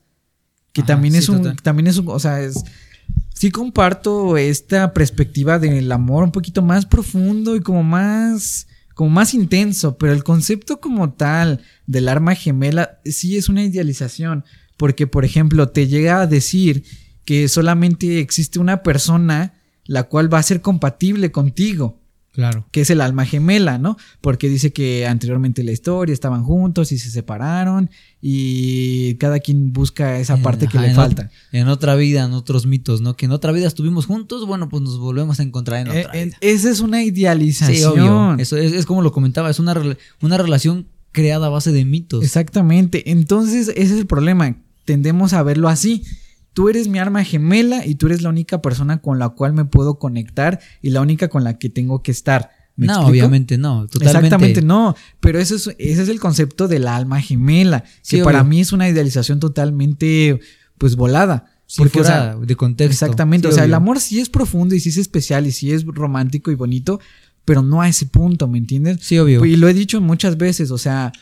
que 0.72 0.82
también 0.82 1.14
es 1.14 1.28
un 1.28 1.56
también 1.56 1.86
es 1.86 1.98
un, 1.98 2.08
o 2.08 2.18
sea, 2.18 2.40
es 2.42 2.64
sí 3.34 3.50
comparto 3.50 4.36
esta 4.36 4.92
perspectiva 4.92 5.58
del 5.58 5.90
amor 5.92 6.24
un 6.24 6.32
poquito 6.32 6.62
más 6.62 6.86
profundo 6.86 7.56
y 7.56 7.60
como 7.60 7.82
más 7.82 8.66
como 8.94 9.08
más 9.08 9.32
intenso, 9.32 9.96
pero 9.96 10.12
el 10.12 10.22
concepto 10.22 10.80
como 10.80 11.12
tal 11.14 11.60
del 11.86 12.08
alma 12.08 12.34
gemela 12.34 13.00
sí 13.04 13.36
es 13.38 13.48
una 13.48 13.64
idealización, 13.64 14.44
porque 14.76 15.06
por 15.06 15.24
ejemplo, 15.24 15.70
te 15.70 15.86
llega 15.86 16.20
a 16.20 16.26
decir 16.26 16.84
que 17.24 17.48
solamente 17.48 18.20
existe 18.20 18.58
una 18.58 18.82
persona 18.82 19.54
la 19.84 20.04
cual 20.04 20.32
va 20.32 20.38
a 20.38 20.42
ser 20.42 20.60
compatible 20.60 21.32
contigo. 21.32 22.01
Claro. 22.32 22.66
Que 22.70 22.80
es 22.80 22.90
el 22.90 23.02
alma 23.02 23.26
gemela, 23.26 23.76
¿no? 23.76 23.98
Porque 24.22 24.48
dice 24.48 24.72
que 24.72 25.06
anteriormente 25.06 25.60
en 25.60 25.66
la 25.66 25.72
historia 25.72 26.14
estaban 26.14 26.44
juntos 26.44 26.90
y 26.90 26.98
se 26.98 27.10
separaron 27.10 27.90
y 28.22 29.16
cada 29.16 29.38
quien 29.38 29.72
busca 29.72 30.18
esa 30.18 30.38
parte 30.38 30.66
que 30.66 30.78
le 30.78 30.94
falta. 30.94 31.30
en 31.52 31.68
otra 31.68 31.94
vida, 31.94 32.24
en 32.24 32.32
otros 32.32 32.64
mitos, 32.66 33.02
¿no? 33.02 33.16
Que 33.16 33.26
en 33.26 33.32
otra 33.32 33.52
vida 33.52 33.66
estuvimos 33.66 34.06
juntos, 34.06 34.46
bueno, 34.46 34.70
pues 34.70 34.82
nos 34.82 34.98
volvemos 34.98 35.40
a 35.40 35.42
encontrar 35.42 35.86
en 35.86 35.88
otra. 35.88 36.12
vida. 36.12 36.36
Esa 36.40 36.70
es 36.70 36.80
una 36.80 37.02
idealización. 37.02 38.40
Eso 38.40 38.56
es, 38.56 38.86
como 38.86 39.02
lo 39.02 39.12
comentaba, 39.12 39.50
es 39.50 39.58
una, 39.58 39.74
una 40.22 40.38
relación 40.38 40.86
creada 41.12 41.48
a 41.48 41.50
base 41.50 41.70
de 41.70 41.84
mitos. 41.84 42.24
Exactamente. 42.24 43.10
Entonces, 43.10 43.68
ese 43.68 43.82
es 43.82 43.90
el 43.92 44.06
problema. 44.06 44.56
Tendemos 44.86 45.34
a 45.34 45.42
verlo 45.42 45.68
así 45.68 46.02
tú 46.52 46.68
eres 46.68 46.88
mi 46.88 46.98
arma 46.98 47.24
gemela 47.24 47.86
y 47.86 47.94
tú 47.94 48.06
eres 48.06 48.22
la 48.22 48.28
única 48.28 48.62
persona 48.62 48.98
con 48.98 49.18
la 49.18 49.30
cual 49.30 49.52
me 49.52 49.64
puedo 49.64 49.98
conectar 49.98 50.60
y 50.80 50.90
la 50.90 51.00
única 51.00 51.28
con 51.28 51.44
la 51.44 51.58
que 51.58 51.68
tengo 51.68 52.02
que 52.02 52.10
estar. 52.10 52.50
no, 52.76 53.06
obviamente 53.06 53.58
no, 53.58 53.86
totalmente. 53.86 54.18
Exactamente 54.18 54.62
no, 54.62 54.96
pero 55.20 55.38
eso 55.38 55.54
es, 55.54 55.68
ese 55.78 56.02
es 56.02 56.08
el 56.08 56.20
concepto 56.20 56.68
del 56.68 56.86
alma 56.86 57.20
gemela, 57.20 57.84
que 58.08 58.22
para 58.22 58.44
mí 58.44 58.60
es 58.60 58.72
una 58.72 58.88
idealización 58.88 59.40
totalmente 59.40 60.40
pues 60.78 60.96
volada. 60.96 61.46
porque, 61.76 62.00
o 62.00 62.04
sea, 62.04 62.36
de 62.36 62.56
contexto. 62.56 62.92
Exactamente, 62.92 63.48
o 63.48 63.52
sea, 63.52 63.64
el 63.64 63.74
amor 63.74 64.00
sí 64.00 64.20
es 64.20 64.28
profundo 64.28 64.74
y 64.74 64.80
sí 64.80 64.90
es 64.90 64.98
especial 64.98 65.46
y 65.46 65.52
sí 65.52 65.72
es 65.72 65.84
romántico 65.84 66.50
y 66.50 66.54
bonito, 66.54 67.00
pero 67.44 67.62
no 67.62 67.82
a 67.82 67.88
ese 67.88 68.06
punto, 68.06 68.46
¿me 68.46 68.58
entiendes? 68.58 68.98
Sí, 69.00 69.18
obvio. 69.18 69.44
Y 69.44 69.56
lo 69.56 69.68
he 69.68 69.74
dicho 69.74 70.00
muchas 70.00 70.36
veces, 70.36 70.70
o 70.70 70.78
sea, 70.78 71.12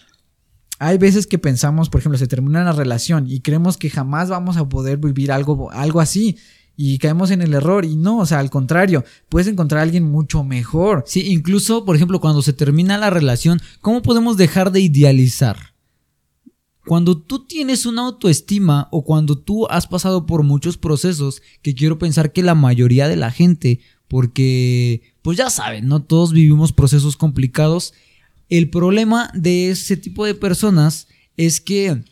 hay 0.81 0.97
veces 0.97 1.27
que 1.27 1.39
pensamos, 1.39 1.91
por 1.91 2.01
ejemplo, 2.01 2.19
se 2.19 2.27
termina 2.27 2.63
una 2.63 2.73
relación 2.73 3.27
y 3.29 3.41
creemos 3.41 3.77
que 3.77 3.91
jamás 3.91 4.31
vamos 4.31 4.57
a 4.57 4.67
poder 4.67 4.97
vivir 4.97 5.31
algo, 5.31 5.71
algo 5.71 6.01
así 6.01 6.39
y 6.75 6.97
caemos 6.97 7.31
en 7.31 7.43
el 7.43 7.53
error 7.53 7.85
y 7.85 7.97
no, 7.97 8.21
o 8.21 8.25
sea, 8.25 8.39
al 8.39 8.49
contrario, 8.49 9.05
puedes 9.29 9.47
encontrar 9.47 9.81
a 9.81 9.83
alguien 9.83 10.11
mucho 10.11 10.43
mejor. 10.43 11.05
Sí, 11.07 11.31
incluso, 11.31 11.85
por 11.85 11.97
ejemplo, 11.97 12.19
cuando 12.19 12.41
se 12.41 12.55
termina 12.55 12.97
la 12.97 13.11
relación, 13.11 13.61
¿cómo 13.83 14.01
podemos 14.01 14.39
dejar 14.39 14.73
de 14.73 14.81
idealizar? 14.81 15.75
Cuando 16.87 17.19
tú 17.19 17.45
tienes 17.45 17.85
una 17.85 18.07
autoestima 18.07 18.89
o 18.91 19.05
cuando 19.05 19.37
tú 19.37 19.67
has 19.69 19.87
pasado 19.87 20.25
por 20.25 20.45
muchos 20.45 20.79
procesos, 20.79 21.43
que 21.61 21.75
quiero 21.75 21.99
pensar 21.99 22.33
que 22.33 22.43
la 22.43 22.55
mayoría 22.55 23.07
de 23.07 23.17
la 23.17 23.31
gente, 23.31 23.81
porque 24.09 25.03
pues 25.21 25.37
ya 25.37 25.51
saben, 25.51 25.89
¿no? 25.89 26.03
Todos 26.03 26.33
vivimos 26.33 26.73
procesos 26.73 27.19
complicados. 27.19 27.93
El 28.51 28.69
problema 28.69 29.31
de 29.33 29.71
ese 29.71 29.97
tipo 29.97 30.27
de 30.27 30.35
personas 30.35 31.09
es 31.37 31.61
que 31.61 32.05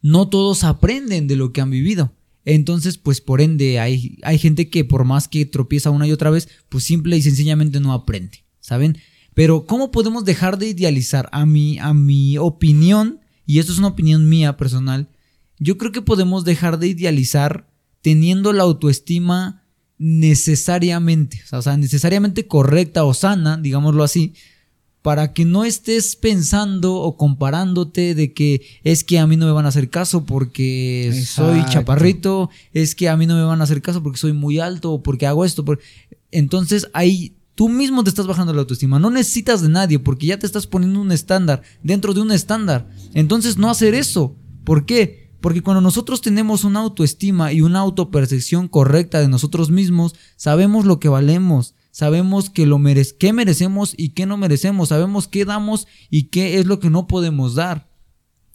no 0.00 0.28
todos 0.28 0.64
aprenden 0.64 1.26
de 1.26 1.36
lo 1.36 1.52
que 1.52 1.60
han 1.60 1.70
vivido. 1.70 2.14
Entonces, 2.44 2.96
pues 2.96 3.20
por 3.20 3.42
ende, 3.42 3.78
hay, 3.78 4.18
hay 4.22 4.38
gente 4.38 4.70
que 4.70 4.84
por 4.84 5.04
más 5.04 5.28
que 5.28 5.44
tropieza 5.44 5.90
una 5.90 6.06
y 6.06 6.12
otra 6.12 6.30
vez, 6.30 6.48
pues 6.70 6.84
simple 6.84 7.16
y 7.16 7.22
sencillamente 7.22 7.80
no 7.80 7.92
aprende, 7.92 8.44
¿saben? 8.60 8.96
Pero 9.34 9.66
¿cómo 9.66 9.90
podemos 9.90 10.24
dejar 10.24 10.56
de 10.56 10.68
idealizar 10.68 11.28
a 11.32 11.44
mi, 11.44 11.78
a 11.78 11.92
mi 11.92 12.38
opinión? 12.38 13.20
Y 13.44 13.58
esto 13.58 13.72
es 13.72 13.78
una 13.78 13.88
opinión 13.88 14.28
mía 14.28 14.56
personal. 14.56 15.10
Yo 15.58 15.76
creo 15.76 15.92
que 15.92 16.00
podemos 16.00 16.44
dejar 16.44 16.78
de 16.78 16.88
idealizar 16.88 17.68
teniendo 18.00 18.52
la 18.52 18.62
autoestima 18.62 19.64
necesariamente, 19.98 21.42
o 21.50 21.60
sea, 21.60 21.76
necesariamente 21.76 22.46
correcta 22.46 23.04
o 23.04 23.12
sana, 23.12 23.56
digámoslo 23.56 24.04
así, 24.04 24.34
para 25.08 25.32
que 25.32 25.46
no 25.46 25.64
estés 25.64 26.16
pensando 26.16 26.96
o 26.96 27.16
comparándote 27.16 28.14
de 28.14 28.34
que 28.34 28.60
es 28.84 29.04
que 29.04 29.18
a 29.18 29.26
mí 29.26 29.38
no 29.38 29.46
me 29.46 29.52
van 29.52 29.64
a 29.64 29.70
hacer 29.70 29.88
caso 29.88 30.26
porque 30.26 31.24
soy 31.26 31.64
chaparrito, 31.64 32.50
es 32.74 32.94
que 32.94 33.08
a 33.08 33.16
mí 33.16 33.26
no 33.26 33.34
me 33.34 33.42
van 33.42 33.62
a 33.62 33.64
hacer 33.64 33.80
caso 33.80 34.02
porque 34.02 34.18
soy 34.18 34.34
muy 34.34 34.58
alto 34.58 34.92
o 34.92 35.02
porque 35.02 35.26
hago 35.26 35.46
esto. 35.46 35.64
Entonces 36.30 36.90
ahí 36.92 37.38
tú 37.54 37.70
mismo 37.70 38.04
te 38.04 38.10
estás 38.10 38.26
bajando 38.26 38.52
la 38.52 38.60
autoestima, 38.60 38.98
no 38.98 39.08
necesitas 39.08 39.62
de 39.62 39.70
nadie 39.70 39.98
porque 39.98 40.26
ya 40.26 40.38
te 40.38 40.44
estás 40.44 40.66
poniendo 40.66 41.00
un 41.00 41.10
estándar 41.10 41.62
dentro 41.82 42.12
de 42.12 42.20
un 42.20 42.30
estándar. 42.30 42.90
Entonces 43.14 43.56
no 43.56 43.70
hacer 43.70 43.94
eso. 43.94 44.36
¿Por 44.64 44.84
qué? 44.84 45.30
Porque 45.40 45.62
cuando 45.62 45.80
nosotros 45.80 46.20
tenemos 46.20 46.64
una 46.64 46.80
autoestima 46.80 47.50
y 47.50 47.62
una 47.62 47.78
autopercepción 47.78 48.68
correcta 48.68 49.20
de 49.20 49.28
nosotros 49.28 49.70
mismos, 49.70 50.14
sabemos 50.36 50.84
lo 50.84 51.00
que 51.00 51.08
valemos, 51.08 51.74
sabemos 51.98 52.48
que 52.48 52.64
lo 52.64 52.80
qué 53.18 53.32
merecemos 53.32 53.92
y 53.96 54.10
qué 54.10 54.24
no 54.24 54.36
merecemos, 54.36 54.90
sabemos 54.90 55.26
qué 55.26 55.44
damos 55.44 55.88
y 56.10 56.28
qué 56.28 56.60
es 56.60 56.66
lo 56.66 56.78
que 56.78 56.90
no 56.90 57.08
podemos 57.08 57.56
dar. 57.56 57.90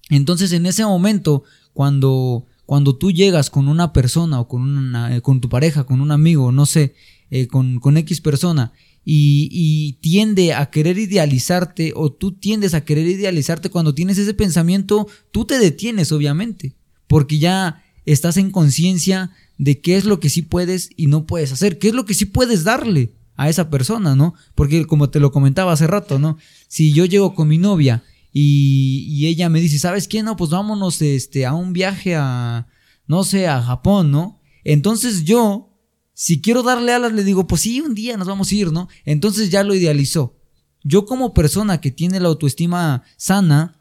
Entonces 0.09 0.53
en 0.53 0.65
ese 0.65 0.85
momento, 0.85 1.43
cuando, 1.73 2.45
cuando 2.65 2.95
tú 2.95 3.11
llegas 3.11 3.49
con 3.49 3.67
una 3.67 3.91
persona 3.91 4.39
o 4.39 4.47
con, 4.47 4.61
una, 4.61 5.13
eh, 5.13 5.19
con 5.19 5.41
tu 5.41 5.49
pareja, 5.49 5.83
con 5.83 5.99
un 5.99 6.11
amigo, 6.11 6.53
no 6.53 6.65
sé, 6.65 6.95
eh, 7.31 7.47
con, 7.47 7.81
con 7.81 7.97
X 7.97 8.21
persona, 8.21 8.71
y, 9.03 9.49
y, 9.51 9.99
tiende 9.99 10.53
a 10.53 10.67
querer 10.67 10.97
idealizarte 10.97 11.91
o 11.97 12.13
tú 12.13 12.31
tiendes 12.31 12.73
a 12.73 12.85
querer 12.85 13.05
idealizarte 13.07 13.69
cuando 13.69 13.93
tienes 13.93 14.17
ese 14.17 14.33
pensamiento, 14.33 15.05
tú 15.31 15.43
te 15.43 15.59
detienes 15.59 16.13
obviamente, 16.13 16.77
porque 17.07 17.39
ya 17.39 17.83
estás 18.05 18.37
en 18.37 18.51
conciencia 18.51 19.31
de 19.57 19.81
qué 19.81 19.97
es 19.97 20.05
lo 20.05 20.21
que 20.21 20.29
sí 20.29 20.43
puedes 20.43 20.91
y 20.95 21.07
no 21.07 21.25
puedes 21.25 21.51
hacer, 21.51 21.77
qué 21.77 21.89
es 21.89 21.93
lo 21.93 22.05
que 22.05 22.13
sí 22.13 22.23
puedes 22.23 22.63
darle 22.63 23.11
a 23.43 23.49
esa 23.49 23.69
persona, 23.69 24.15
¿no? 24.15 24.33
Porque 24.55 24.85
como 24.85 25.09
te 25.09 25.19
lo 25.19 25.31
comentaba 25.31 25.73
hace 25.73 25.87
rato, 25.87 26.19
¿no? 26.19 26.37
Si 26.67 26.93
yo 26.93 27.05
llego 27.05 27.35
con 27.35 27.47
mi 27.47 27.57
novia 27.57 28.03
y, 28.31 29.27
ella 29.27 29.49
me 29.49 29.61
dice, 29.61 29.79
¿sabes 29.79 30.07
qué? 30.07 30.23
No, 30.23 30.35
pues 30.35 30.49
vámonos 30.49 31.01
este, 31.01 31.45
a 31.45 31.53
un 31.53 31.71
viaje 31.71 32.15
a, 32.15 32.67
no 33.07 33.23
sé, 33.23 33.47
a 33.47 33.61
Japón, 33.61 34.11
¿no? 34.11 34.41
Entonces 34.63 35.23
yo, 35.23 35.77
si 36.13 36.41
quiero 36.41 36.63
darle 36.63 36.93
alas, 36.93 37.13
le 37.13 37.23
digo, 37.23 37.47
pues 37.47 37.61
sí, 37.61 37.81
un 37.81 37.93
día 37.93 38.17
nos 38.17 38.27
vamos 38.27 38.51
a 38.51 38.55
ir, 38.55 38.71
¿no? 38.71 38.87
Entonces 39.05 39.49
ya 39.49 39.63
lo 39.63 39.75
idealizó. 39.75 40.39
Yo 40.83 41.05
como 41.05 41.33
persona 41.33 41.79
que 41.79 41.91
tiene 41.91 42.19
la 42.19 42.27
autoestima 42.27 43.03
sana 43.17 43.79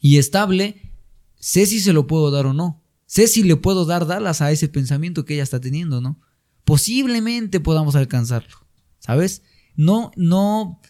y 0.00 0.18
estable, 0.18 0.92
sé 1.38 1.66
si 1.66 1.80
se 1.80 1.92
lo 1.92 2.06
puedo 2.06 2.30
dar 2.30 2.46
o 2.46 2.54
no. 2.54 2.82
Sé 3.06 3.26
si 3.26 3.42
le 3.42 3.56
puedo 3.56 3.86
dar 3.86 4.10
alas 4.10 4.40
a 4.40 4.52
ese 4.52 4.68
pensamiento 4.68 5.24
que 5.24 5.34
ella 5.34 5.42
está 5.42 5.60
teniendo, 5.60 6.00
¿no? 6.00 6.20
Posiblemente 6.64 7.58
podamos 7.58 7.96
alcanzarlo. 7.96 8.56
¿Sabes? 9.00 9.42
No, 9.76 10.12
no, 10.16 10.80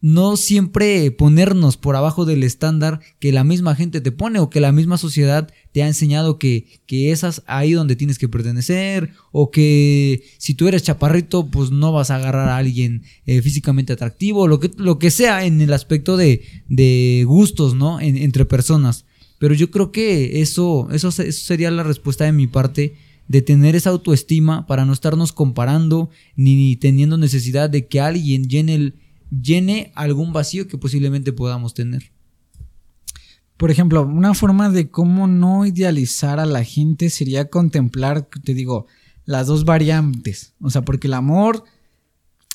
no 0.00 0.36
siempre 0.36 1.10
ponernos 1.10 1.76
por 1.76 1.96
abajo 1.96 2.24
del 2.24 2.44
estándar 2.44 3.00
que 3.18 3.32
la 3.32 3.42
misma 3.42 3.74
gente 3.74 4.00
te 4.00 4.12
pone 4.12 4.38
o 4.38 4.48
que 4.48 4.60
la 4.60 4.72
misma 4.72 4.96
sociedad 4.96 5.52
te 5.72 5.82
ha 5.82 5.88
enseñado 5.88 6.38
que, 6.38 6.80
que 6.86 7.10
es 7.10 7.24
ahí 7.46 7.72
donde 7.72 7.96
tienes 7.96 8.18
que 8.18 8.28
pertenecer 8.28 9.10
o 9.32 9.50
que 9.50 10.22
si 10.38 10.54
tú 10.54 10.68
eres 10.68 10.84
chaparrito 10.84 11.48
pues 11.48 11.70
no 11.70 11.92
vas 11.92 12.10
a 12.10 12.16
agarrar 12.16 12.48
a 12.48 12.56
alguien 12.56 13.02
eh, 13.26 13.42
físicamente 13.42 13.92
atractivo, 13.92 14.46
lo 14.46 14.60
que, 14.60 14.70
lo 14.76 14.98
que 14.98 15.10
sea 15.10 15.44
en 15.44 15.60
el 15.60 15.72
aspecto 15.72 16.16
de, 16.16 16.42
de 16.68 17.24
gustos, 17.26 17.74
¿no? 17.74 18.00
entre 18.00 18.44
personas. 18.44 19.04
Pero 19.38 19.54
yo 19.54 19.70
creo 19.70 19.92
que 19.92 20.42
eso, 20.42 20.88
eso, 20.92 21.08
eso 21.08 21.32
sería 21.32 21.70
la 21.70 21.84
respuesta 21.84 22.24
de 22.24 22.32
mi 22.32 22.46
parte 22.46 22.96
de 23.28 23.42
tener 23.42 23.76
esa 23.76 23.90
autoestima 23.90 24.66
para 24.66 24.84
no 24.84 24.92
estarnos 24.92 25.32
comparando 25.32 26.10
ni 26.34 26.76
teniendo 26.76 27.18
necesidad 27.18 27.70
de 27.70 27.86
que 27.86 28.00
alguien 28.00 28.48
llene, 28.48 28.94
llene 29.30 29.92
algún 29.94 30.32
vacío 30.32 30.66
que 30.66 30.78
posiblemente 30.78 31.32
podamos 31.32 31.74
tener. 31.74 32.10
Por 33.58 33.70
ejemplo, 33.70 34.02
una 34.02 34.34
forma 34.34 34.70
de 34.70 34.90
cómo 34.90 35.26
no 35.26 35.66
idealizar 35.66 36.40
a 36.40 36.46
la 36.46 36.64
gente 36.64 37.10
sería 37.10 37.50
contemplar, 37.50 38.28
te 38.44 38.54
digo, 38.54 38.86
las 39.24 39.46
dos 39.46 39.64
variantes. 39.64 40.54
O 40.60 40.70
sea, 40.70 40.82
porque 40.82 41.08
el 41.08 41.14
amor 41.14 41.64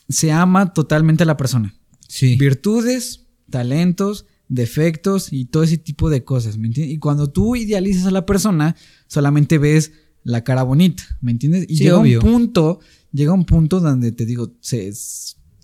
se 0.09 0.32
ama 0.32 0.74
totalmente 0.74 1.24
a 1.24 1.26
la 1.26 1.38
persona. 1.38 1.76
Sí. 2.07 2.36
Virtudes, 2.38 3.26
talentos, 3.49 4.26
defectos 4.47 5.32
y 5.32 5.45
todo 5.45 5.63
ese 5.63 5.78
tipo 5.78 6.09
de 6.09 6.24
cosas. 6.24 6.57
¿me 6.57 6.67
entiendes? 6.67 6.95
Y 6.95 6.99
cuando 6.99 7.30
tú 7.30 7.55
idealizas 7.55 8.05
a 8.05 8.11
la 8.11 8.26
persona, 8.26 8.76
solamente 9.07 9.57
ves 9.57 9.91
la 10.24 10.43
cara 10.43 10.63
bonita, 10.63 11.03
¿me 11.21 11.32
entiendes? 11.32 11.65
Y 11.67 11.76
llega 11.76 11.97
un 11.97 12.19
punto, 12.19 12.80
llega 13.11 13.34
un 13.34 13.45
punto 13.45 13.80
donde 13.80 14.11
te 14.11 14.26
digo, 14.26 14.53
se, 14.61 14.93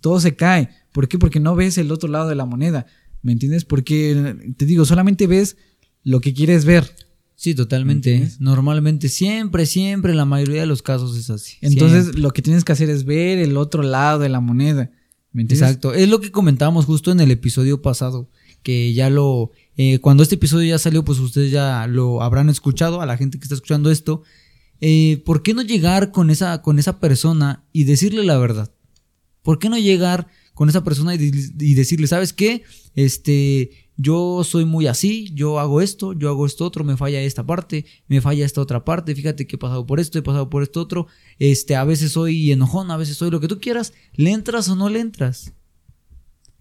todo 0.02 0.20
se 0.20 0.36
cae. 0.36 0.70
¿Por 0.92 1.08
qué? 1.08 1.18
Porque 1.18 1.40
no 1.40 1.56
ves 1.56 1.78
el 1.78 1.92
otro 1.92 2.10
lado 2.10 2.30
de 2.30 2.36
la 2.36 2.46
moneda, 2.46 2.86
¿me 3.22 3.32
entiendes? 3.32 3.66
Porque 3.66 4.36
te 4.58 4.66
digo, 4.66 4.86
solamente 4.86 5.28
ves 5.28 5.58
lo 6.04 6.22
que 6.22 6.34
quieres 6.34 6.66
ver. 6.66 6.96
Sí, 7.36 7.56
totalmente. 7.56 8.30
Normalmente, 8.40 9.08
siempre, 9.08 9.66
siempre, 9.66 10.12
en 10.12 10.18
la 10.18 10.26
mayoría 10.26 10.60
de 10.60 10.68
los 10.68 10.82
casos 10.82 11.16
es 11.16 11.30
así. 11.30 11.56
Entonces, 11.62 12.18
lo 12.18 12.32
que 12.32 12.42
tienes 12.42 12.66
que 12.66 12.74
hacer 12.74 12.90
es 12.90 13.06
ver 13.06 13.40
el 13.40 13.56
otro 13.56 13.82
lado 13.82 14.20
de 14.20 14.28
la 14.28 14.42
moneda. 14.42 14.92
Exacto. 15.34 15.94
Es 15.94 16.10
lo 16.10 16.20
que 16.20 16.32
comentábamos 16.32 16.86
justo 16.86 17.14
en 17.14 17.22
el 17.22 17.32
episodio 17.32 17.82
pasado. 17.82 18.30
Que 18.62 18.94
ya 18.94 19.10
lo. 19.10 19.52
Eh, 19.78 20.00
cuando 20.00 20.22
este 20.22 20.36
episodio 20.36 20.68
ya 20.68 20.80
salió, 20.80 21.06
pues 21.06 21.20
ustedes 21.20 21.50
ya 21.50 21.88
lo 21.88 22.22
habrán 22.22 22.50
escuchado. 22.50 23.00
A 23.00 23.06
la 23.06 23.16
gente 23.16 23.40
que 23.40 23.44
está 23.44 23.56
escuchando 23.56 23.90
esto. 23.90 24.24
Eh, 24.82 25.22
¿por 25.26 25.44
qué 25.44 25.54
no 25.54 25.62
llegar 25.62 26.12
con 26.12 26.30
esa, 26.30 26.62
con 26.62 26.80
esa 26.80 27.00
persona 27.00 27.66
y 27.74 27.84
decirle 27.84 28.24
la 28.24 28.38
verdad? 28.38 28.72
¿Por 29.44 29.60
qué 29.60 29.70
no 29.70 29.78
llegar 29.78 30.28
con 30.54 30.68
esa 30.68 30.84
persona 30.84 31.16
y, 31.16 31.74
decirle, 31.74 32.08
¿sabes 32.08 32.34
qué? 32.34 32.64
Este, 32.94 33.72
yo 33.96 34.44
soy 34.44 34.66
muy 34.66 34.88
así, 34.88 35.32
yo 35.34 35.60
hago 35.60 35.80
esto, 35.80 36.12
yo 36.12 36.28
hago 36.30 36.46
esto 36.46 36.66
otro, 36.66 36.84
me 36.84 36.98
falla 36.98 37.22
esta 37.22 37.46
parte, 37.46 37.86
me 38.08 38.20
falla 38.20 38.46
esta 38.46 38.60
otra 38.60 38.84
parte, 38.84 39.16
fíjate 39.16 39.48
que 39.48 39.56
he 39.56 39.60
pasado 39.60 39.86
por 39.86 40.02
esto, 40.02 40.20
he 40.20 40.22
pasado 40.22 40.50
por 40.50 40.64
esto 40.64 40.82
otro, 40.82 41.08
este, 41.38 41.78
a 41.78 41.86
veces 41.86 42.12
soy 42.12 42.52
enojón, 42.52 42.92
a 42.92 42.98
veces 42.98 43.16
soy 43.16 43.32
lo 43.32 43.40
que 43.40 43.48
tú 43.48 43.60
quieras, 43.60 43.94
¿le 44.14 44.32
entras 44.32 44.68
o 44.68 44.76
no 44.76 44.90
le 44.90 45.00
entras? 45.00 45.54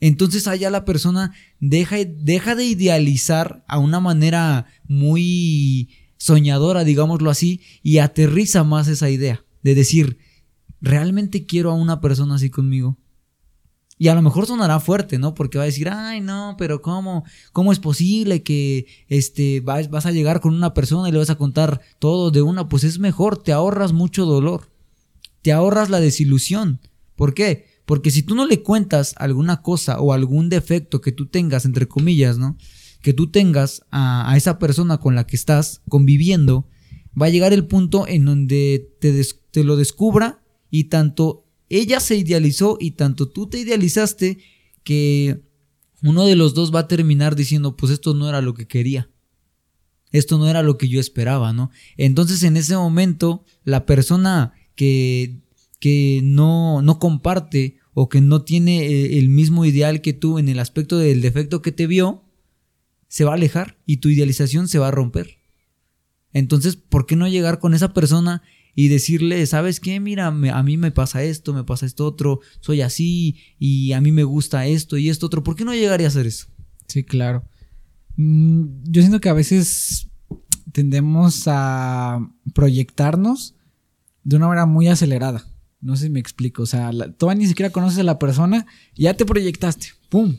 Entonces 0.00 0.46
allá 0.46 0.70
la 0.70 0.84
persona 0.84 1.32
deja, 1.58 1.96
deja 2.04 2.54
de 2.54 2.66
idealizar 2.66 3.64
a 3.66 3.78
una 3.78 3.98
manera 3.98 4.66
muy 4.86 5.88
soñadora, 6.18 6.84
digámoslo 6.84 7.30
así, 7.30 7.62
y 7.82 7.98
aterriza 7.98 8.64
más 8.64 8.88
esa 8.88 9.08
idea 9.08 9.44
de 9.62 9.74
decir, 9.74 10.18
¿realmente 10.80 11.46
quiero 11.46 11.70
a 11.70 11.74
una 11.74 12.00
persona 12.00 12.34
así 12.34 12.50
conmigo? 12.50 12.98
Y 14.00 14.08
a 14.08 14.14
lo 14.14 14.22
mejor 14.22 14.46
sonará 14.46 14.78
fuerte, 14.78 15.18
¿no? 15.18 15.34
Porque 15.34 15.58
va 15.58 15.64
a 15.64 15.66
decir, 15.66 15.88
ay, 15.88 16.20
no, 16.20 16.54
pero 16.56 16.82
¿cómo? 16.82 17.24
¿Cómo 17.52 17.72
es 17.72 17.80
posible 17.80 18.44
que 18.44 18.86
este, 19.08 19.60
vas, 19.60 19.90
vas 19.90 20.06
a 20.06 20.12
llegar 20.12 20.40
con 20.40 20.54
una 20.54 20.72
persona 20.72 21.08
y 21.08 21.12
le 21.12 21.18
vas 21.18 21.30
a 21.30 21.38
contar 21.38 21.80
todo 21.98 22.30
de 22.30 22.42
una? 22.42 22.68
Pues 22.68 22.84
es 22.84 23.00
mejor, 23.00 23.42
te 23.42 23.52
ahorras 23.52 23.92
mucho 23.92 24.24
dolor, 24.24 24.70
te 25.42 25.52
ahorras 25.52 25.90
la 25.90 25.98
desilusión. 25.98 26.80
¿Por 27.16 27.34
qué? 27.34 27.66
Porque 27.86 28.12
si 28.12 28.22
tú 28.22 28.36
no 28.36 28.46
le 28.46 28.62
cuentas 28.62 29.14
alguna 29.16 29.62
cosa 29.62 29.98
o 29.98 30.12
algún 30.12 30.48
defecto 30.48 31.00
que 31.00 31.10
tú 31.10 31.26
tengas, 31.26 31.64
entre 31.64 31.88
comillas, 31.88 32.38
¿no? 32.38 32.56
Que 33.02 33.12
tú 33.12 33.30
tengas 33.30 33.82
a, 33.90 34.34
esa 34.36 34.58
persona 34.58 34.98
con 34.98 35.14
la 35.14 35.26
que 35.26 35.36
estás 35.36 35.82
conviviendo, 35.88 36.68
va 37.20 37.26
a 37.26 37.30
llegar 37.30 37.52
el 37.52 37.66
punto 37.66 38.06
en 38.06 38.24
donde 38.24 38.90
te, 39.00 39.24
te 39.50 39.64
lo 39.64 39.76
descubra 39.76 40.42
y 40.70 40.84
tanto 40.84 41.46
ella 41.68 42.00
se 42.00 42.16
idealizó 42.16 42.76
y 42.80 42.92
tanto 42.92 43.28
tú 43.28 43.48
te 43.48 43.58
idealizaste 43.58 44.38
que 44.84 45.42
uno 46.02 46.24
de 46.24 46.36
los 46.36 46.54
dos 46.54 46.74
va 46.74 46.80
a 46.80 46.88
terminar 46.88 47.36
diciendo, 47.36 47.76
pues 47.76 47.92
esto 47.92 48.14
no 48.14 48.28
era 48.28 48.40
lo 48.40 48.54
que 48.54 48.66
quería. 48.66 49.10
Esto 50.10 50.38
no 50.38 50.48
era 50.48 50.62
lo 50.62 50.78
que 50.78 50.88
yo 50.88 51.00
esperaba, 51.00 51.52
¿no? 51.52 51.70
Entonces 51.96 52.42
en 52.42 52.56
ese 52.56 52.76
momento 52.76 53.44
la 53.64 53.84
persona 53.84 54.54
que, 54.74 55.40
que 55.80 56.20
no, 56.22 56.80
no 56.80 56.98
comparte 56.98 57.76
o 57.92 58.08
que 58.08 58.20
no 58.20 58.42
tiene 58.42 58.86
eh, 58.86 59.18
el 59.18 59.28
mismo 59.28 59.64
ideal 59.64 60.00
que 60.00 60.12
tú 60.14 60.38
en 60.38 60.48
el 60.48 60.60
aspecto 60.60 60.98
del 60.98 61.20
defecto 61.20 61.60
que 61.60 61.72
te 61.72 61.86
vio, 61.86 62.24
se 63.08 63.24
va 63.24 63.32
a 63.32 63.34
alejar 63.34 63.78
y 63.86 63.98
tu 63.98 64.08
idealización 64.10 64.68
se 64.68 64.78
va 64.78 64.88
a 64.88 64.92
romper. 64.92 65.38
Entonces, 66.32 66.76
¿por 66.76 67.06
qué 67.06 67.16
no 67.16 67.26
llegar 67.28 67.58
con 67.58 67.74
esa 67.74 67.92
persona 67.94 68.42
y 68.74 68.88
decirle, 68.88 69.44
¿sabes 69.46 69.80
qué? 69.80 69.98
Mira, 69.98 70.26
a 70.28 70.62
mí 70.62 70.76
me 70.76 70.90
pasa 70.92 71.24
esto, 71.24 71.52
me 71.52 71.64
pasa 71.64 71.86
esto 71.86 72.06
otro, 72.06 72.40
soy 72.60 72.82
así 72.82 73.38
y 73.58 73.92
a 73.92 74.00
mí 74.00 74.12
me 74.12 74.24
gusta 74.24 74.66
esto 74.66 74.96
y 74.98 75.08
esto 75.08 75.26
otro. 75.26 75.42
¿Por 75.42 75.56
qué 75.56 75.64
no 75.64 75.74
llegaría 75.74 76.06
a 76.06 76.10
hacer 76.10 76.26
eso? 76.26 76.46
Sí, 76.86 77.02
claro. 77.02 77.44
Mm, 78.16 78.82
yo 78.84 79.02
siento 79.02 79.20
que 79.20 79.28
a 79.30 79.32
veces 79.32 80.08
tendemos 80.72 81.44
a 81.46 82.20
proyectarnos 82.54 83.54
de 84.22 84.36
una 84.36 84.48
manera 84.48 84.66
muy 84.66 84.86
acelerada. 84.88 85.44
No 85.80 85.96
sé 85.96 86.04
si 86.04 86.10
me 86.10 86.20
explico. 86.20 86.62
O 86.62 86.66
sea, 86.66 86.92
la- 86.92 87.10
todavía 87.12 87.40
ni 87.42 87.48
siquiera 87.48 87.70
conoces 87.72 87.98
a 88.00 88.02
la 88.04 88.18
persona 88.18 88.66
y 88.94 89.04
ya 89.04 89.14
te 89.14 89.24
proyectaste. 89.24 89.88
¡Pum! 90.08 90.36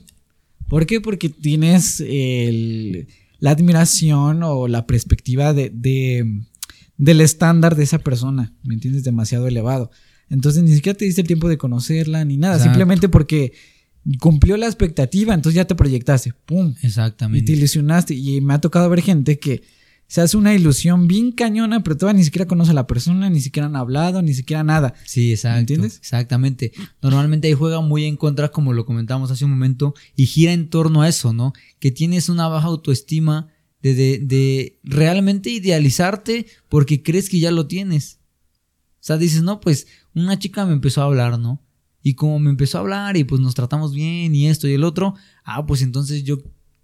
¿Por 0.69 0.85
qué? 0.85 1.01
Porque 1.01 1.29
tienes 1.29 1.99
el- 1.99 3.07
la 3.39 3.51
admiración 3.51 4.43
o 4.43 4.67
la 4.67 4.85
perspectiva 4.85 5.53
de, 5.53 5.69
de- 5.73 6.43
del 6.97 7.21
estándar 7.21 7.75
de 7.75 7.83
esa 7.83 7.99
persona. 7.99 8.53
¿Me 8.63 8.73
entiendes? 8.75 9.03
Demasiado 9.03 9.47
elevado. 9.47 9.91
Entonces 10.29 10.61
ni 10.63 10.73
siquiera 10.73 10.97
te 10.97 11.05
diste 11.05 11.21
el 11.21 11.27
tiempo 11.27 11.49
de 11.49 11.57
conocerla 11.57 12.23
ni 12.25 12.37
nada. 12.37 12.55
Exacto. 12.55 12.71
Simplemente 12.73 13.09
porque 13.09 13.53
cumplió 14.19 14.57
la 14.57 14.65
expectativa, 14.67 15.33
entonces 15.33 15.55
ya 15.55 15.65
te 15.65 15.75
proyectaste. 15.75 16.33
¡Pum! 16.45 16.71
Y 16.77 16.81
te 16.81 16.87
Exactamente. 16.87 17.51
ilusionaste. 17.51 18.13
Y 18.13 18.41
me 18.41 18.53
ha 18.53 18.59
tocado 18.61 18.89
ver 18.89 19.01
gente 19.01 19.39
que 19.39 19.63
se 20.09 20.21
hace 20.21 20.37
una 20.37 20.55
ilusión 20.55 21.07
bien 21.07 21.31
cañona, 21.31 21.83
pero 21.83 21.95
todavía 21.95 22.17
ni 22.17 22.23
siquiera 22.23 22.47
conoce 22.47 22.71
a 22.71 22.73
la 22.73 22.87
persona, 22.87 23.29
ni 23.29 23.41
siquiera 23.41 23.67
han 23.67 23.75
hablado, 23.75 24.23
ni 24.23 24.33
siquiera 24.33 24.63
nada. 24.63 24.95
Sí, 25.05 25.31
exacto. 25.31 25.59
entiendes? 25.59 25.97
Exactamente. 25.97 26.71
Normalmente 26.99 27.47
ahí 27.47 27.53
juega 27.53 27.79
muy 27.81 28.05
en 28.05 28.17
contra, 28.17 28.49
como 28.49 28.73
lo 28.73 28.87
comentamos 28.87 29.29
hace 29.29 29.45
un 29.45 29.51
momento, 29.51 29.93
y 30.15 30.25
gira 30.25 30.51
en 30.51 30.71
torno 30.71 31.03
a 31.03 31.07
eso, 31.07 31.31
¿no? 31.31 31.53
Que 31.77 31.91
tienes 31.91 32.27
una 32.27 32.47
baja 32.47 32.65
autoestima 32.65 33.49
de, 33.83 33.93
de, 33.93 34.19
de 34.23 34.79
realmente 34.81 35.51
idealizarte 35.51 36.47
porque 36.69 37.03
crees 37.03 37.29
que 37.29 37.39
ya 37.39 37.51
lo 37.51 37.67
tienes. 37.67 38.19
O 38.95 39.01
sea, 39.01 39.17
dices, 39.17 39.43
no, 39.43 39.59
pues 39.59 39.85
una 40.15 40.39
chica 40.39 40.65
me 40.65 40.73
empezó 40.73 41.03
a 41.03 41.05
hablar, 41.05 41.37
¿no? 41.37 41.63
Y 42.01 42.15
como 42.15 42.39
me 42.39 42.49
empezó 42.49 42.79
a 42.79 42.81
hablar 42.81 43.15
y 43.15 43.25
pues 43.25 43.41
nos 43.41 43.53
tratamos 43.53 43.93
bien 43.93 44.33
y 44.33 44.47
esto 44.47 44.67
y 44.67 44.73
el 44.73 44.85
otro, 44.85 45.13
ah, 45.43 45.67
pues 45.67 45.83
entonces 45.83 46.23
yo 46.23 46.39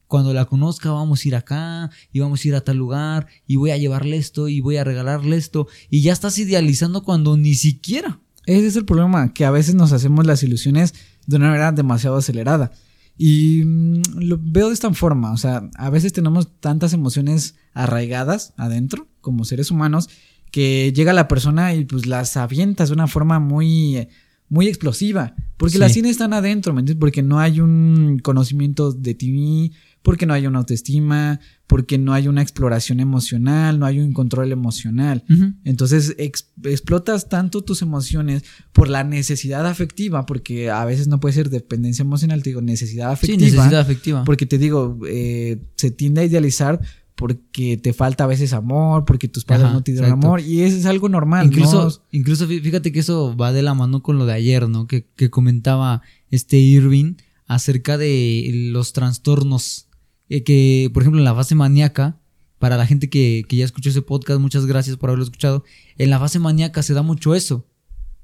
cuando 0.07 0.33
la 0.33 0.45
conozca 0.45 0.91
vamos 0.91 1.23
a 1.23 1.27
ir 1.27 1.35
acá 1.35 1.89
y 2.11 2.19
vamos 2.19 2.43
a 2.43 2.47
ir 2.47 2.55
a 2.55 2.61
tal 2.61 2.77
lugar 2.77 3.27
y 3.47 3.55
voy 3.55 3.71
a 3.71 3.77
llevarle 3.77 4.17
esto 4.17 4.47
y 4.47 4.59
voy 4.61 4.77
a 4.77 4.83
regalarle 4.83 5.35
esto 5.37 5.67
y 5.89 6.01
ya 6.01 6.13
estás 6.13 6.37
idealizando 6.37 7.03
cuando 7.03 7.37
ni 7.37 7.55
siquiera. 7.55 8.19
Ese 8.45 8.67
es 8.67 8.75
el 8.75 8.85
problema, 8.85 9.33
que 9.33 9.43
a 9.45 9.51
veces 9.51 9.73
nos 9.73 9.91
hacemos 9.91 10.25
las 10.25 10.43
ilusiones 10.43 10.93
de 11.25 11.37
una 11.37 11.47
manera 11.47 11.71
demasiado 11.71 12.17
acelerada. 12.17 12.71
Y 13.17 13.63
mm, 13.65 14.01
lo 14.19 14.39
veo 14.39 14.67
de 14.67 14.73
esta 14.75 14.93
forma, 14.93 15.31
o 15.31 15.37
sea, 15.37 15.69
a 15.77 15.89
veces 15.89 16.13
tenemos 16.13 16.49
tantas 16.59 16.93
emociones 16.93 17.55
arraigadas 17.73 18.53
adentro 18.57 19.07
como 19.21 19.45
seres 19.45 19.71
humanos 19.71 20.09
que 20.51 20.93
llega 20.95 21.11
la 21.13 21.27
persona 21.27 21.73
y 21.73 21.85
pues 21.85 22.05
las 22.05 22.37
avientas 22.37 22.89
de 22.89 22.93
una 22.93 23.07
forma 23.07 23.39
muy, 23.39 24.07
muy 24.49 24.67
explosiva, 24.67 25.33
porque 25.57 25.73
Sí. 25.73 25.79
las 25.79 25.93
tienes 25.93 26.17
tan 26.17 26.33
adentro, 26.33 26.73
¿me 26.73 26.81
entiendes? 26.81 26.99
Porque 27.01 27.23
no 27.23 27.39
hay 27.39 27.59
un 27.61 28.19
conocimiento 28.21 28.91
de 28.91 29.15
ti, 29.15 29.71
porque 30.05 30.27
no 30.27 30.33
hay 30.35 30.45
una 30.45 30.59
autoestima, 30.59 31.39
porque 31.65 31.97
no 31.97 32.13
hay 32.13 32.27
una 32.27 32.43
exploración 32.43 32.99
emocional, 32.99 33.79
no 33.79 33.87
hay 33.87 33.99
un 33.99 34.13
control 34.13 34.51
emocional. 34.51 35.23
Entonces 35.63 36.13
ex- 36.19 36.51
explotas 36.63 37.27
tanto 37.27 37.63
tus 37.63 37.81
emociones 37.81 38.43
por 38.71 38.87
la 38.87 39.03
necesidad 39.03 39.65
afectiva, 39.65 40.27
porque 40.27 40.69
a 40.69 40.85
veces 40.85 41.07
no 41.07 41.19
puede 41.19 41.33
ser 41.33 41.49
dependencia 41.49 42.03
emocional, 42.03 42.43
te 42.43 42.51
digo 42.51 42.61
necesidad 42.61 43.07
Sí, 43.09 43.13
afectiva. 43.13 43.41
necesidad 43.45 43.79
afectiva. 43.81 44.23
Porque 44.25 44.45
te 44.45 44.59
digo, 44.59 44.99
eh, 45.07 45.57
se 45.75 45.89
tiende 45.89 46.21
a 46.21 46.25
idealizar 46.25 46.79
porque 47.15 47.77
te 47.81 47.91
falta 47.93 48.25
a 48.25 48.27
veces 48.27 48.53
amor, 48.53 49.05
porque 49.05 49.27
tus 49.27 49.43
padres 49.43 49.65
Ajá, 49.65 49.73
no 49.73 49.81
te 49.81 49.91
dieron 49.93 50.09
exacto. 50.09 50.27
amor, 50.27 50.41
y 50.41 50.61
eso 50.61 50.77
es 50.77 50.85
algo 50.85 51.09
normal. 51.09 51.47
Incluso, 51.47 51.85
¿no? 51.85 51.93
incluso 52.11 52.47
fí- 52.47 52.61
fíjate 52.61 52.91
que 52.91 52.99
eso 52.99 53.35
va 53.35 53.53
de 53.53 53.63
la 53.63 53.73
mano 53.73 54.03
con 54.03 54.19
lo 54.19 54.25
de 54.27 54.33
ayer, 54.33 54.69
¿no? 54.69 54.85
Que, 54.85 55.07
que 55.15 55.29
comentaba 55.31 56.01
este 56.29 56.57
Irving 56.57 57.15
acerca 57.47 57.97
de 57.97 58.51
los 58.71 58.91
trastornos. 58.93 59.84
Eh, 60.29 60.43
que, 60.43 60.89
por 60.93 61.03
ejemplo, 61.03 61.19
en 61.19 61.25
la 61.25 61.35
fase 61.35 61.55
maníaca, 61.55 62.19
para 62.59 62.77
la 62.77 62.87
gente 62.87 63.09
que, 63.09 63.45
que 63.47 63.57
ya 63.57 63.65
escuchó 63.65 63.89
ese 63.89 64.01
podcast, 64.01 64.39
muchas 64.39 64.65
gracias 64.65 64.97
por 64.97 65.09
haberlo 65.09 65.25
escuchado. 65.25 65.63
En 65.97 66.09
la 66.09 66.19
fase 66.19 66.39
maníaca 66.39 66.83
se 66.83 66.93
da 66.93 67.01
mucho 67.01 67.35
eso. 67.35 67.67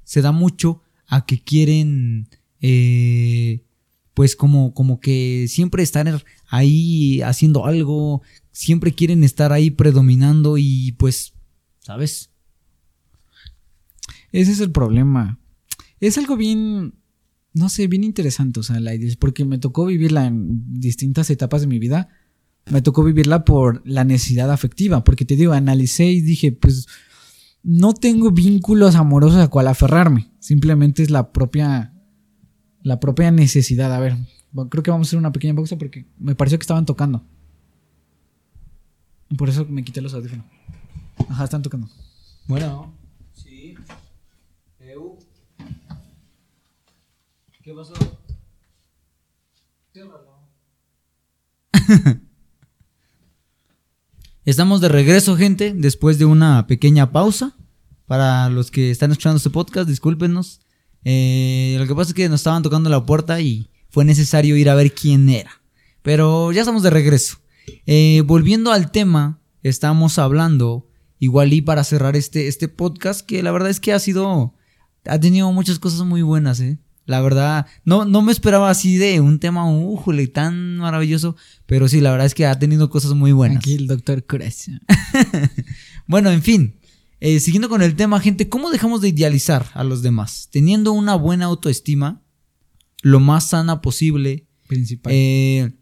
Se 0.04 0.22
da 0.22 0.32
mucho 0.32 0.82
a 1.06 1.26
que 1.26 1.40
quieren. 1.42 2.28
eh, 2.60 3.64
pues 4.14 4.36
como, 4.36 4.74
como 4.74 5.00
que 5.00 5.46
siempre 5.48 5.82
estar 5.82 6.22
ahí 6.48 7.22
haciendo 7.22 7.64
algo, 7.66 8.22
siempre 8.50 8.92
quieren 8.92 9.24
estar 9.24 9.52
ahí 9.52 9.70
predominando 9.70 10.58
y 10.58 10.92
pues, 10.92 11.32
¿sabes? 11.80 12.30
Ese 14.32 14.52
es 14.52 14.60
el 14.60 14.70
problema. 14.70 15.38
Es 16.00 16.18
algo 16.18 16.36
bien, 16.36 16.94
no 17.54 17.68
sé, 17.68 17.86
bien 17.86 18.04
interesante, 18.04 18.60
o 18.60 18.62
sea, 18.62 18.80
la 18.80 18.94
idea 18.94 19.14
porque 19.18 19.44
me 19.44 19.58
tocó 19.58 19.86
vivirla 19.86 20.26
en 20.26 20.80
distintas 20.80 21.30
etapas 21.30 21.62
de 21.62 21.66
mi 21.66 21.78
vida. 21.78 22.08
Me 22.70 22.80
tocó 22.80 23.02
vivirla 23.02 23.44
por 23.44 23.82
la 23.84 24.04
necesidad 24.04 24.50
afectiva, 24.50 25.02
porque 25.02 25.24
te 25.24 25.36
digo, 25.36 25.52
analicé 25.52 26.06
y 26.06 26.20
dije, 26.20 26.52
pues 26.52 26.86
no 27.62 27.92
tengo 27.92 28.30
vínculos 28.30 28.94
amorosos 28.94 29.40
a 29.40 29.48
cual 29.48 29.66
aferrarme, 29.66 30.30
simplemente 30.38 31.02
es 31.02 31.10
la 31.10 31.32
propia 31.32 31.92
la 32.82 33.00
propia 33.00 33.30
necesidad. 33.30 33.92
A 33.94 34.00
ver, 34.00 34.16
creo 34.68 34.82
que 34.82 34.90
vamos 34.90 35.06
a 35.06 35.08
hacer 35.08 35.18
una 35.18 35.32
pequeña 35.32 35.54
pausa 35.54 35.76
porque 35.76 36.06
me 36.18 36.34
pareció 36.34 36.58
que 36.58 36.64
estaban 36.64 36.86
tocando. 36.86 37.24
Por 39.36 39.48
eso 39.48 39.64
me 39.68 39.84
quité 39.84 40.00
los 40.00 40.14
audífonos. 40.14 40.46
Ajá, 41.28 41.44
están 41.44 41.62
tocando. 41.62 41.88
Bueno, 42.46 42.92
sí. 43.32 43.74
¿Qué 47.62 47.72
pasó? 47.72 47.94
Estamos 54.44 54.80
de 54.80 54.88
regreso, 54.88 55.36
gente, 55.36 55.72
después 55.72 56.18
de 56.18 56.24
una 56.24 56.66
pequeña 56.66 57.12
pausa. 57.12 57.56
Para 58.06 58.48
los 58.48 58.72
que 58.72 58.90
están 58.90 59.12
escuchando 59.12 59.36
este 59.36 59.50
podcast, 59.50 59.88
discúlpenos. 59.88 60.60
Eh, 61.04 61.76
lo 61.78 61.86
que 61.86 61.94
pasa 61.94 62.10
es 62.10 62.14
que 62.14 62.28
nos 62.28 62.40
estaban 62.40 62.64
tocando 62.64 62.90
la 62.90 63.06
puerta 63.06 63.40
y 63.40 63.70
fue 63.90 64.04
necesario 64.04 64.56
ir 64.56 64.68
a 64.68 64.74
ver 64.74 64.92
quién 64.92 65.28
era. 65.28 65.62
Pero 66.02 66.50
ya 66.50 66.62
estamos 66.62 66.82
de 66.82 66.90
regreso. 66.90 67.38
Eh, 67.86 68.24
volviendo 68.26 68.72
al 68.72 68.90
tema, 68.90 69.40
estamos 69.62 70.18
hablando, 70.18 70.88
igual 71.20 71.52
y 71.52 71.60
para 71.62 71.84
cerrar 71.84 72.16
este, 72.16 72.48
este 72.48 72.66
podcast, 72.66 73.24
que 73.24 73.40
la 73.44 73.52
verdad 73.52 73.70
es 73.70 73.78
que 73.78 73.92
ha 73.92 74.00
sido, 74.00 74.56
ha 75.04 75.20
tenido 75.20 75.52
muchas 75.52 75.78
cosas 75.78 76.04
muy 76.04 76.22
buenas, 76.22 76.58
¿eh? 76.58 76.80
La 77.04 77.20
verdad, 77.20 77.66
no, 77.84 78.04
no 78.04 78.22
me 78.22 78.30
esperaba 78.32 78.70
así 78.70 78.96
de 78.96 79.20
un 79.20 79.40
tema, 79.40 79.68
újule, 79.68 80.28
tan 80.28 80.76
maravilloso, 80.78 81.36
pero 81.66 81.88
sí, 81.88 82.00
la 82.00 82.10
verdad 82.12 82.26
es 82.26 82.34
que 82.34 82.46
ha 82.46 82.58
tenido 82.58 82.90
cosas 82.90 83.12
muy 83.14 83.32
buenas. 83.32 83.58
Aquí 83.58 83.74
el 83.74 83.86
doctor 83.86 84.24
Corazón. 84.24 84.80
Bueno, 86.06 86.30
en 86.30 86.42
fin, 86.42 86.78
eh, 87.20 87.38
siguiendo 87.40 87.68
con 87.68 87.80
el 87.80 87.94
tema, 87.94 88.18
gente, 88.20 88.48
¿cómo 88.48 88.70
dejamos 88.70 89.00
de 89.00 89.08
idealizar 89.08 89.66
a 89.72 89.84
los 89.84 90.02
demás? 90.02 90.48
Teniendo 90.50 90.92
una 90.92 91.14
buena 91.14 91.46
autoestima, 91.46 92.22
lo 93.02 93.20
más 93.20 93.48
sana 93.50 93.80
posible, 93.80 94.48
Principal. 94.66 95.12
eh, 95.14 95.72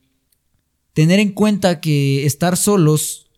tener 0.92 1.18
en 1.20 1.32
cuenta 1.32 1.80
que 1.80 2.26
estar 2.26 2.56
solos 2.56 3.30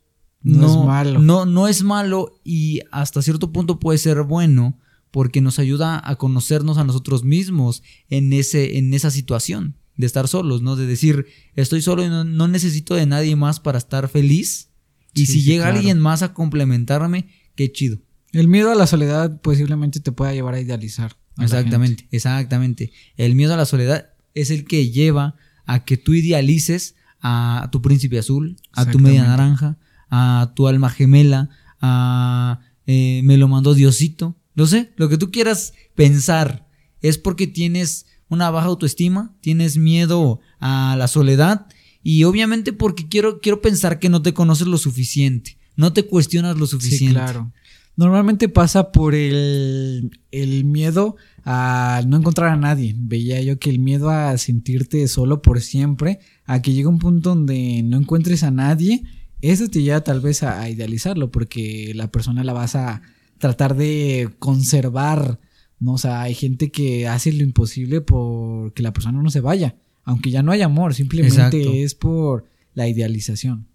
No 0.43 0.67
es 0.67 0.87
malo. 0.87 1.21
No, 1.21 1.47
no 1.47 1.69
es 1.69 1.83
malo 1.85 2.35
y 2.45 2.81
hasta 2.91 3.23
cierto 3.23 3.53
punto 3.53 3.79
puede 3.79 3.99
ser 3.99 4.23
bueno 4.23 4.79
porque 5.13 5.41
nos 5.41 5.61
ayuda 5.61 6.03
a 6.03 6.17
conocernos 6.17 6.79
a 6.79 6.85
nosotros 6.85 7.23
mismos 7.23 7.83
en, 8.09 8.33
ese, 8.33 8.79
en 8.79 8.93
esa 8.95 9.13
situación 9.13 9.77
de 9.97 10.07
estar 10.07 10.27
solos, 10.27 10.63
¿no? 10.63 10.75
De 10.75 10.87
decir, 10.87 11.27
estoy 11.55 11.83
solo 11.83 12.05
y 12.05 12.09
no, 12.09 12.25
no 12.25 12.49
necesito 12.49 12.95
de 12.95 13.07
nadie 13.07 13.37
más 13.37 13.61
para 13.61 13.79
estar 13.79 14.09
feliz. 14.09 14.71
Y 15.15 15.27
Sí, 15.27 15.35
si 15.35 15.43
llega 15.43 15.65
claro. 15.65 15.77
alguien 15.77 16.01
más 16.01 16.23
a 16.23 16.33
complementarme, 16.33 17.29
qué 17.55 17.71
chido. 17.71 17.99
El 18.33 18.49
miedo 18.49 18.73
a 18.73 18.75
la 18.75 18.87
soledad 18.87 19.41
posiblemente 19.43 20.01
te 20.01 20.11
pueda 20.11 20.33
llevar 20.33 20.55
a 20.55 20.61
idealizar. 20.61 21.17
a 21.37 21.45
Exactamente, 21.45 22.09
exactamente. 22.11 22.91
El 23.19 23.35
miedo 23.35 23.53
a 23.53 23.59
la 23.59 23.67
soledad 23.67 24.15
es 24.35 24.51
el 24.51 24.65
que 24.65 24.91
lleva 24.91 25.37
a 25.67 25.85
que 25.85 25.99
tú 25.99 26.15
idealices 26.15 26.97
a 27.21 27.69
tu 27.71 27.83
príncipe 27.83 28.19
azul, 28.19 28.57
a 28.73 28.91
tu 28.91 28.99
media 28.99 29.25
naranja, 29.25 29.79
a 30.11 30.53
tu 30.57 30.67
alma 30.67 30.91
gemela, 30.91 31.51
a 31.81 32.61
eh, 32.87 33.21
me 33.25 33.37
lo 33.37 33.49
mandó 33.49 33.75
Diosito. 33.75 34.37
No 34.55 34.67
sé, 34.67 34.93
lo 34.97 35.09
que 35.09 35.19
tú 35.19 35.31
quieras 35.31 35.73
pensar 35.95 36.67
es 37.01 37.19
porque 37.19 37.47
tienes 37.47 38.07
una 38.29 38.51
baja 38.51 38.69
autoestima, 38.69 39.35
tienes 39.41 39.77
miedo 39.77 40.41
a 40.59 40.97
la 40.97 41.09
soledad 41.09 41.67
y 42.03 42.25
obviamente 42.25 42.73
porque 42.73 43.09
quiero, 43.09 43.41
quiero 43.41 43.61
pensar 43.61 43.99
que 43.99 44.09
no 44.09 44.23
te 44.23 44.35
conoces 44.35 44.67
lo 44.67 44.79
suficiente, 44.79 45.59
no 45.77 45.93
te 45.93 46.07
cuestionas 46.07 46.59
lo 46.59 46.67
gente. 46.67 46.85
Sí, 46.85 46.91
suficiente. 46.91 47.21
claro. 47.21 47.53
Normalmente 47.95 48.49
pasa 48.49 48.91
por 48.91 49.15
el, 49.15 50.19
el 50.31 50.65
miedo 50.65 51.17
a 51.45 52.03
no 52.07 52.17
encontrar 52.17 52.49
a 52.49 52.57
nadie. 52.57 52.95
Veía 52.97 53.43
yo 53.43 53.59
que 53.59 53.69
el 53.69 53.79
miedo 53.81 54.09
a 54.09 54.39
sentirte 54.39 55.07
solo 55.09 55.43
por 55.43 55.61
siempre, 55.61 56.19
a 56.47 56.63
que 56.63 56.73
llega 56.73 56.89
un 56.89 56.99
punto 56.99 57.31
donde 57.31 57.83
no 57.83 57.99
encuentres 57.99 58.45
a 58.45 58.51
nadie, 58.51 59.03
eso 59.43 59.69
te 59.69 59.83
lleva 59.83 60.01
tal 60.01 60.21
vez 60.21 60.43
a, 60.43 60.63
a 60.63 60.71
idealizarlo, 60.71 61.31
porque 61.31 61.93
la 61.95 62.11
persona 62.11 62.45
la 62.45 62.55
vas 62.55 62.77
a 62.77 63.03
tratar 63.43 63.75
de 63.77 64.31
conservar, 64.39 65.41
¿no? 65.81 65.95
O 65.95 65.99
sea, 65.99 66.23
hay 66.23 66.35
gente 66.35 66.71
que 66.71 67.09
hace 67.09 67.33
lo 67.33 67.43
imposible 67.43 68.01
por 68.01 68.73
que 68.73 68.85
la 68.85 68.93
persona 68.93 69.21
no 69.21 69.31
se 69.31 69.41
vaya, 69.41 69.75
aunque 70.05 70.31
ya 70.31 70.45
no 70.45 70.53
hay 70.53 70.63
amor, 70.63 70.95
simplemente 70.95 71.35
Exacto. 71.35 71.73
es 71.73 71.95
por 71.97 72.47
la 72.73 72.89
idealización. 72.89 73.67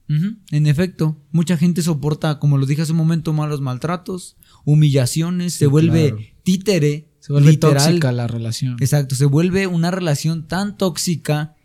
En 0.51 0.67
efecto, 0.67 1.17
mucha 1.33 1.57
gente 1.57 1.81
soporta, 1.81 2.39
como 2.39 2.57
lo 2.57 2.65
dije 2.65 2.81
hace 2.83 2.93
un 2.93 2.97
momento, 2.97 3.33
malos 3.33 3.59
maltratos, 3.59 4.37
humillaciones, 4.63 5.53
se 5.53 5.67
vuelve 5.67 6.11
claro. 6.11 6.25
títere, 6.43 7.09
Se 7.19 7.33
vuelve 7.33 7.51
literal. 7.51 7.83
tóxica 7.83 8.13
la 8.13 8.25
relación. 8.27 8.77
Exacto, 8.79 9.15
se 9.15 9.25
vuelve 9.25 9.67
una 9.67 9.91
relación 9.91 10.47
tan 10.47 10.77
tóxica 10.77 11.55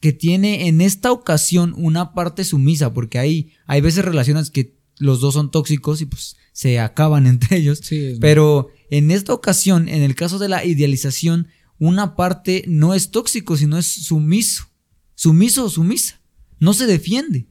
que 0.00 0.12
tiene 0.12 0.66
en 0.66 0.80
esta 0.80 1.12
ocasión 1.12 1.72
una 1.76 2.14
parte 2.14 2.42
sumisa, 2.42 2.92
porque 2.92 3.20
hay, 3.20 3.52
hay 3.66 3.80
veces 3.80 4.04
relaciones 4.04 4.50
que 4.50 4.75
los 4.98 5.20
dos 5.20 5.34
son 5.34 5.50
tóxicos 5.50 6.00
y 6.00 6.06
pues 6.06 6.36
se 6.52 6.78
acaban 6.78 7.26
entre 7.26 7.58
ellos. 7.58 7.80
Sí, 7.82 8.16
Pero 8.20 8.68
en 8.90 9.10
esta 9.10 9.34
ocasión, 9.34 9.88
en 9.88 10.02
el 10.02 10.14
caso 10.14 10.38
de 10.38 10.48
la 10.48 10.64
idealización, 10.64 11.48
una 11.78 12.16
parte 12.16 12.64
no 12.66 12.94
es 12.94 13.10
tóxico, 13.10 13.56
sino 13.56 13.76
es 13.78 13.86
sumiso. 13.86 14.68
Sumiso 15.14 15.64
o 15.64 15.70
sumisa. 15.70 16.20
No 16.58 16.72
se 16.72 16.86
defiende. 16.86 17.48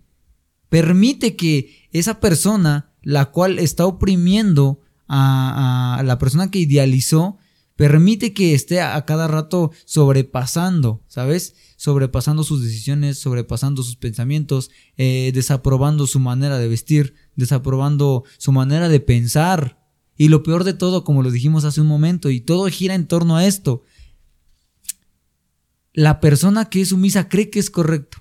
Permite 0.69 1.35
que 1.35 1.87
esa 1.91 2.19
persona, 2.19 2.93
la 3.03 3.25
cual 3.25 3.59
está 3.59 3.85
oprimiendo 3.85 4.81
a, 5.07 5.97
a 5.99 6.03
la 6.03 6.17
persona 6.17 6.49
que 6.49 6.59
idealizó, 6.59 7.37
permite 7.75 8.33
que 8.33 8.53
esté 8.53 8.81
a, 8.81 8.95
a 8.95 9.05
cada 9.05 9.27
rato 9.27 9.71
sobrepasando, 9.85 11.03
¿sabes? 11.07 11.55
Sobrepasando 11.77 12.43
sus 12.43 12.63
decisiones, 12.63 13.19
sobrepasando 13.19 13.83
sus 13.83 13.97
pensamientos, 13.97 14.71
eh, 14.97 15.31
desaprobando 15.33 16.07
su 16.07 16.19
manera 16.19 16.57
de 16.57 16.67
vestir, 16.67 17.15
desaprobando 17.35 18.23
su 18.37 18.51
manera 18.51 18.89
de 18.89 18.99
pensar. 18.99 19.81
Y 20.17 20.29
lo 20.29 20.43
peor 20.43 20.63
de 20.63 20.73
todo, 20.73 21.03
como 21.03 21.23
lo 21.23 21.31
dijimos 21.31 21.65
hace 21.65 21.81
un 21.81 21.87
momento, 21.87 22.29
y 22.29 22.39
todo 22.39 22.67
gira 22.67 22.95
en 22.95 23.07
torno 23.07 23.35
a 23.35 23.45
esto, 23.45 23.83
la 25.93 26.19
persona 26.19 26.69
que 26.69 26.81
es 26.81 26.89
sumisa 26.89 27.29
cree 27.29 27.49
que 27.49 27.59
es 27.59 27.69
correcto. 27.69 28.19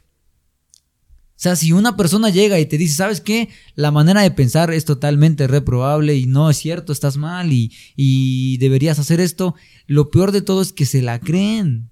O 1.36 1.40
sea, 1.44 1.56
si 1.56 1.72
una 1.72 1.96
persona 1.96 2.30
llega 2.30 2.60
y 2.60 2.66
te 2.66 2.78
dice, 2.78 2.94
¿sabes 2.94 3.20
qué? 3.20 3.48
La 3.74 3.90
manera 3.90 4.22
de 4.22 4.30
pensar 4.30 4.72
es 4.72 4.84
totalmente 4.84 5.46
reprobable 5.48 6.16
y 6.16 6.26
no 6.26 6.48
es 6.48 6.56
cierto, 6.56 6.92
estás 6.92 7.16
mal 7.16 7.52
y, 7.52 7.72
y 7.96 8.56
deberías 8.58 9.00
hacer 9.00 9.20
esto, 9.20 9.54
lo 9.86 10.10
peor 10.10 10.30
de 10.30 10.42
todo 10.42 10.62
es 10.62 10.72
que 10.72 10.86
se 10.86 11.02
la 11.02 11.18
creen. 11.18 11.90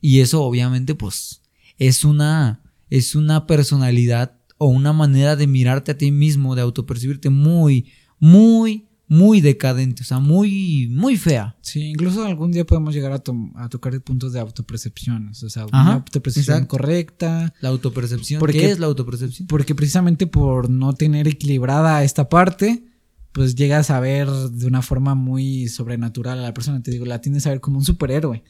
Y 0.00 0.20
eso 0.20 0.42
obviamente 0.42 0.94
pues 0.94 1.42
es 1.76 2.04
una, 2.04 2.62
es 2.88 3.14
una 3.14 3.46
personalidad 3.46 4.37
o 4.58 4.66
una 4.68 4.92
manera 4.92 5.36
de 5.36 5.46
mirarte 5.46 5.92
a 5.92 5.96
ti 5.98 6.10
mismo, 6.10 6.54
de 6.54 6.62
autopercibirte 6.62 7.30
muy, 7.30 7.86
muy, 8.18 8.84
muy 9.06 9.40
decadente, 9.40 10.02
o 10.02 10.04
sea, 10.04 10.18
muy, 10.18 10.88
muy 10.90 11.16
fea. 11.16 11.56
Sí, 11.62 11.80
incluso 11.82 12.24
algún 12.26 12.50
día 12.52 12.66
podemos 12.66 12.92
llegar 12.94 13.12
a, 13.12 13.18
to- 13.20 13.50
a 13.54 13.68
tocar 13.70 13.98
puntos 14.02 14.32
de 14.34 14.40
autopercepción. 14.40 15.28
O 15.28 15.34
sea, 15.34 15.64
Ajá, 15.70 15.82
una 15.82 15.94
autopercepción 15.94 16.56
exacto. 16.56 16.68
correcta. 16.76 17.54
La 17.60 17.70
autopercepción. 17.70 18.38
Porque- 18.40 18.58
¿Qué 18.58 18.70
es 18.70 18.78
la 18.78 18.86
autopercepción? 18.86 19.48
Porque 19.48 19.74
precisamente 19.74 20.26
por 20.26 20.68
no 20.68 20.92
tener 20.92 21.26
equilibrada 21.26 22.04
esta 22.04 22.28
parte, 22.28 22.84
pues 23.32 23.54
llegas 23.54 23.90
a 23.90 24.00
ver 24.00 24.28
de 24.28 24.66
una 24.66 24.82
forma 24.82 25.14
muy 25.14 25.68
sobrenatural 25.68 26.38
a 26.38 26.42
la 26.42 26.52
persona. 26.52 26.82
Te 26.82 26.90
digo, 26.90 27.06
la 27.06 27.20
tienes 27.20 27.46
a 27.46 27.50
ver 27.50 27.60
como 27.60 27.78
un 27.78 27.84
superhéroe. 27.84 28.42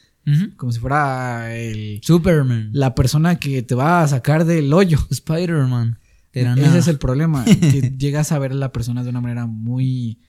Como 0.57 0.71
si 0.71 0.79
fuera 0.79 1.55
el, 1.55 2.01
Superman. 2.03 2.69
la 2.73 2.95
persona 2.95 3.39
que 3.39 3.61
te 3.63 3.75
va 3.75 4.01
a 4.01 4.07
sacar 4.07 4.45
del 4.45 4.71
hoyo. 4.73 4.99
Spider-Man. 5.09 5.99
Ese 6.31 6.45
nada. 6.45 6.77
es 6.77 6.87
el 6.87 6.97
problema. 6.97 7.45
que 7.45 7.93
llegas 7.97 8.31
a 8.31 8.39
ver 8.39 8.51
a 8.51 8.55
la 8.55 8.71
persona 8.71 9.03
de 9.03 9.09
una 9.09 9.21
manera 9.21 9.45
muy, 9.45 10.19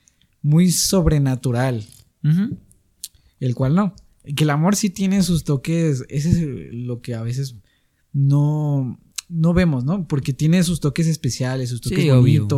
muy 0.42 0.70
sobrenatural. 0.70 1.84
El 3.40 3.54
cual 3.54 3.74
no. 3.74 3.94
Que 4.36 4.44
el 4.44 4.50
amor 4.50 4.76
sí 4.76 4.90
tiene 4.90 5.22
sus 5.22 5.44
toques. 5.44 6.04
Ese 6.08 6.30
es 6.30 6.74
lo 6.74 7.00
que 7.00 7.14
a 7.14 7.22
veces 7.22 7.56
no, 8.12 8.98
no 9.28 9.54
vemos, 9.54 9.84
¿no? 9.84 10.06
Porque 10.06 10.32
tiene 10.32 10.62
sus 10.62 10.80
toques 10.80 11.06
especiales, 11.06 11.70
sus 11.70 11.80
toques 11.80 12.02
Sí, 12.02 12.10
obvio. 12.10 12.48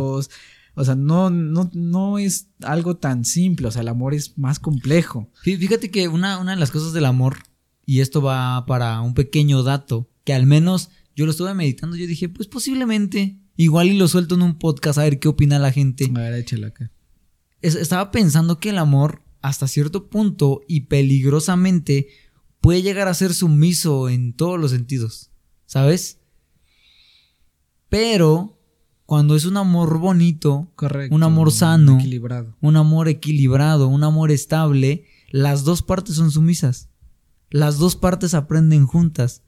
O 0.75 0.83
sea, 0.83 0.95
no, 0.95 1.29
no, 1.29 1.69
no 1.73 2.17
es 2.19 2.47
algo 2.61 2.97
tan 2.97 3.25
simple. 3.25 3.67
O 3.67 3.71
sea, 3.71 3.81
el 3.83 3.87
amor 3.89 4.13
es 4.13 4.37
más 4.37 4.59
complejo. 4.59 5.29
Fí- 5.43 5.57
Fíjate 5.57 5.91
que 5.91 6.07
una, 6.07 6.39
una 6.39 6.51
de 6.51 6.59
las 6.59 6.71
cosas 6.71 6.93
del 6.93 7.05
amor, 7.05 7.37
y 7.85 7.99
esto 7.99 8.21
va 8.21 8.65
para 8.65 8.99
un 9.01 9.13
pequeño 9.13 9.61
dato, 9.63 10.09
que 10.23 10.33
al 10.33 10.45
menos 10.45 10.89
yo 11.15 11.25
lo 11.25 11.31
estuve 11.31 11.53
meditando, 11.53 11.95
yo 11.95 12.07
dije, 12.07 12.27
pues 12.29 12.47
posiblemente, 12.47 13.37
igual 13.55 13.89
y 13.89 13.97
lo 13.97 14.07
suelto 14.07 14.35
en 14.35 14.41
un 14.41 14.57
podcast 14.57 14.97
a 14.97 15.03
ver 15.03 15.19
qué 15.19 15.27
opina 15.27 15.59
la 15.59 15.71
gente. 15.71 16.09
A 16.15 16.19
ver, 16.19 16.45
acá. 16.65 16.91
Es- 17.61 17.75
estaba 17.75 18.09
pensando 18.11 18.59
que 18.59 18.69
el 18.69 18.77
amor, 18.79 19.21
hasta 19.41 19.67
cierto 19.67 20.09
punto 20.09 20.61
y 20.67 20.81
peligrosamente, 20.81 22.07
puede 22.61 22.81
llegar 22.81 23.07
a 23.09 23.13
ser 23.13 23.33
sumiso 23.33 24.09
en 24.09 24.33
todos 24.33 24.59
los 24.59 24.71
sentidos, 24.71 25.29
¿sabes? 25.65 26.17
Pero 27.89 28.59
cuando 29.13 29.35
es 29.35 29.45
un 29.45 29.57
amor 29.57 29.99
bonito, 29.99 30.71
Correcto. 30.75 31.15
Un 31.15 31.21
amor 31.21 31.51
sano. 31.51 31.99
Equilibrado. 31.99 32.55
un 32.61 32.75
amor 32.77 33.07
equilibrado, 33.09 33.87
un 33.87 34.03
amor 34.03 34.31
estable, 34.31 35.05
las 35.29 35.63
dos 35.63 35.83
partes 35.83 36.15
son 36.15 36.31
sumisas. 36.31 36.89
Las 37.51 37.77
dos 37.77 37.95
partes 37.95 38.33
aprenden 38.33 38.87
juntas. 38.87 39.43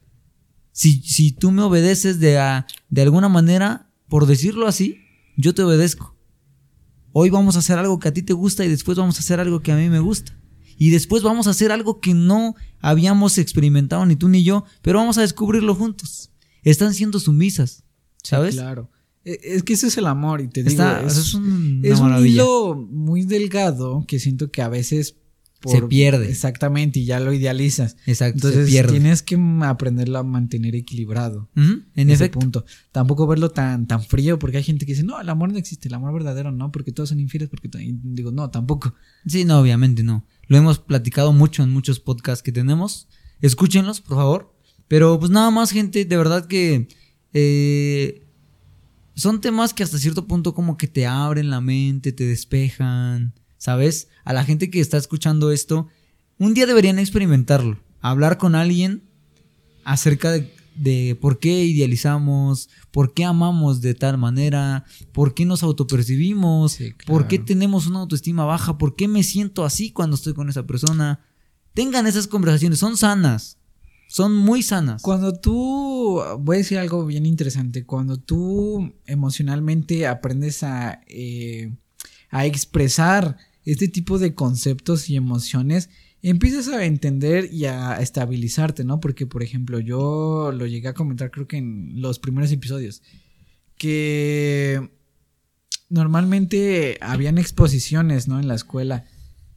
Si, 0.71 1.01
si 1.01 1.31
tú 1.31 1.49
me 1.49 1.63
obedeces 1.63 2.19
de, 2.19 2.37
a- 2.37 2.67
de 2.89 3.01
alguna 3.01 3.27
manera, 3.27 3.89
por 4.07 4.27
decirlo 4.27 4.67
así, 4.67 4.99
yo 5.35 5.55
te 5.55 5.63
obedezco. 5.63 6.15
Hoy 7.11 7.31
vamos 7.31 7.55
a 7.55 7.59
hacer 7.59 7.79
algo 7.79 7.97
que 7.97 8.09
a 8.09 8.13
ti 8.13 8.21
te 8.21 8.33
gusta 8.33 8.63
y 8.65 8.67
después 8.69 8.99
vamos 8.99 9.15
a 9.17 9.21
hacer 9.21 9.39
algo 9.39 9.61
que 9.61 9.71
a 9.71 9.77
mí 9.77 9.89
me 9.89 9.99
gusta. 9.99 10.37
Y 10.77 10.91
después 10.91 11.23
vamos 11.23 11.47
a 11.47 11.51
hacer 11.51 11.71
algo 11.71 11.99
que 12.01 12.13
no 12.13 12.53
habíamos 12.81 13.39
experimentado 13.39 14.05
ni 14.05 14.15
tú 14.15 14.27
ni 14.29 14.43
yo, 14.43 14.63
pero 14.83 14.99
vamos 14.99 15.17
a 15.17 15.21
descubrirlo 15.21 15.73
juntos. 15.73 16.31
Están 16.61 16.93
siendo 16.93 17.19
sumisas, 17.19 17.83
¿sabes? 18.21 18.53
Claro. 18.55 18.91
E- 19.25 19.39
Es 19.43 19.63
que 19.63 19.73
ese 19.73 19.87
es 19.87 19.97
el 19.97 20.05
amor. 20.05 20.39
Y 20.41 20.47
te 20.47 20.63
digo, 20.63 20.83
es, 21.05 21.17
es 21.17 21.33
un- 21.33 21.81
es 21.83 21.99
un 21.99 22.25
hilo 22.25 22.75
muy 22.75 23.23
delgado 23.23 24.05
que 24.07 24.19
siento 24.19 24.51
que 24.51 24.61
a 24.61 24.69
veces 24.69 25.17
Se 25.67 25.81
pierde. 25.81 26.29
Exactamente, 26.29 26.99
y 26.99 27.05
ya 27.05 27.19
lo 27.19 27.33
idealizas. 27.33 27.97
Exacto, 28.05 28.35
Entonces 28.37 28.65
se 28.67 28.71
pierde. 28.71 28.91
tienes 28.91 29.23
que 29.23 29.35
aprenderlo 29.63 30.19
a 30.19 30.23
mantener 30.23 30.75
equilibrado. 30.75 31.49
En 31.55 31.85
ese 32.11 32.25
efecto. 32.25 32.37
punto. 32.39 32.65
Tampoco 32.91 33.25
verlo 33.25 33.49
tan, 33.49 33.87
tan 33.87 34.03
frío, 34.03 34.37
porque 34.37 34.57
hay 34.57 34.63
gente 34.63 34.85
que 34.85 34.91
dice, 34.91 35.03
no, 35.03 35.19
el 35.19 35.27
amor 35.27 35.51
no 35.51 35.57
existe, 35.57 35.87
el 35.87 35.95
amor 35.95 36.13
verdadero 36.13 36.51
no, 36.51 36.71
porque 36.71 36.91
todos 36.91 37.09
son 37.09 37.19
infieles, 37.19 37.49
porque 37.49 37.67
to-". 37.67 37.79
y 37.79 37.97
digo, 38.03 38.31
no, 38.31 38.51
tampoco. 38.51 38.93
Sí, 39.25 39.43
no, 39.43 39.59
obviamente 39.59 40.03
no. 40.03 40.23
Lo 40.47 40.55
hemos 40.57 40.77
platicado 40.77 41.33
mucho 41.33 41.63
en 41.63 41.71
muchos 41.71 41.99
podcasts 41.99 42.43
que 42.43 42.51
tenemos. 42.51 43.07
Escúchenlos, 43.41 44.01
por 44.01 44.17
favor. 44.17 44.53
Pero 44.87 45.17
pues 45.19 45.31
nada 45.31 45.49
más, 45.49 45.71
gente, 45.71 46.05
de 46.05 46.15
verdad 46.17 46.45
que 46.45 46.89
eh, 47.33 48.24
son 49.15 49.41
temas 49.41 49.73
que 49.73 49.83
hasta 49.83 49.97
cierto 49.97 50.27
punto 50.27 50.53
como 50.53 50.77
que 50.77 50.87
te 50.87 51.07
abren 51.07 51.49
la 51.49 51.61
mente, 51.61 52.11
te 52.11 52.25
despejan, 52.25 53.33
¿sabes? 53.57 54.09
A 54.23 54.33
la 54.33 54.43
gente 54.43 54.69
que 54.69 54.81
está 54.81 54.97
escuchando 54.97 55.51
esto, 55.51 55.87
un 56.37 56.53
día 56.53 56.65
deberían 56.65 56.99
experimentarlo. 56.99 57.79
Hablar 58.01 58.37
con 58.37 58.55
alguien 58.55 59.03
acerca 59.85 60.31
de, 60.31 60.53
de 60.75 61.17
por 61.19 61.39
qué 61.39 61.63
idealizamos, 61.63 62.69
por 62.91 63.13
qué 63.13 63.23
amamos 63.23 63.81
de 63.81 63.93
tal 63.93 64.17
manera, 64.17 64.83
por 65.13 65.33
qué 65.33 65.45
nos 65.45 65.63
autopercibimos, 65.63 66.73
Sí, 66.73 66.93
por 67.07 67.27
qué 67.27 67.39
tenemos 67.39 67.87
una 67.87 67.99
autoestima 67.99 68.43
baja, 68.45 68.77
por 68.77 68.95
qué 68.95 69.07
me 69.07 69.23
siento 69.23 69.63
así 69.63 69.91
cuando 69.91 70.15
estoy 70.15 70.33
con 70.33 70.49
esa 70.49 70.67
persona. 70.67 71.21
Tengan 71.73 72.07
esas 72.07 72.27
conversaciones, 72.27 72.79
son 72.79 72.97
sanas, 72.97 73.57
son 74.07 74.35
muy 74.35 74.61
sanas. 74.61 75.01
Cuando 75.01 75.33
tú, 75.33 76.21
voy 76.39 76.55
a 76.55 76.59
decir 76.59 76.77
algo 76.77 77.05
bien 77.05 77.25
interesante, 77.25 77.85
cuando 77.85 78.17
tú 78.17 78.93
emocionalmente 79.05 80.07
aprendes 80.07 80.63
a, 80.63 81.01
eh, 81.07 81.73
a 82.29 82.45
expresar 82.45 83.37
este 83.65 83.87
tipo 83.87 84.19
de 84.19 84.35
conceptos 84.35 85.09
y 85.09 85.15
emociones, 85.15 85.89
empiezas 86.21 86.67
a 86.69 86.85
entender 86.85 87.49
y 87.51 87.65
a 87.65 87.95
estabilizarte, 87.95 88.83
¿no? 88.83 88.99
Porque, 88.99 89.27
por 89.27 89.43
ejemplo, 89.43 89.79
yo 89.79 90.51
lo 90.51 90.65
llegué 90.65 90.87
a 90.87 90.93
comentar 90.93 91.31
creo 91.31 91.47
que 91.47 91.57
en 91.57 92.01
los 92.01 92.19
primeros 92.19 92.51
episodios, 92.51 93.01
que 93.77 94.89
normalmente 95.89 96.97
habían 97.01 97.37
exposiciones, 97.37 98.27
¿no? 98.27 98.39
En 98.39 98.47
la 98.47 98.55
escuela 98.55 99.05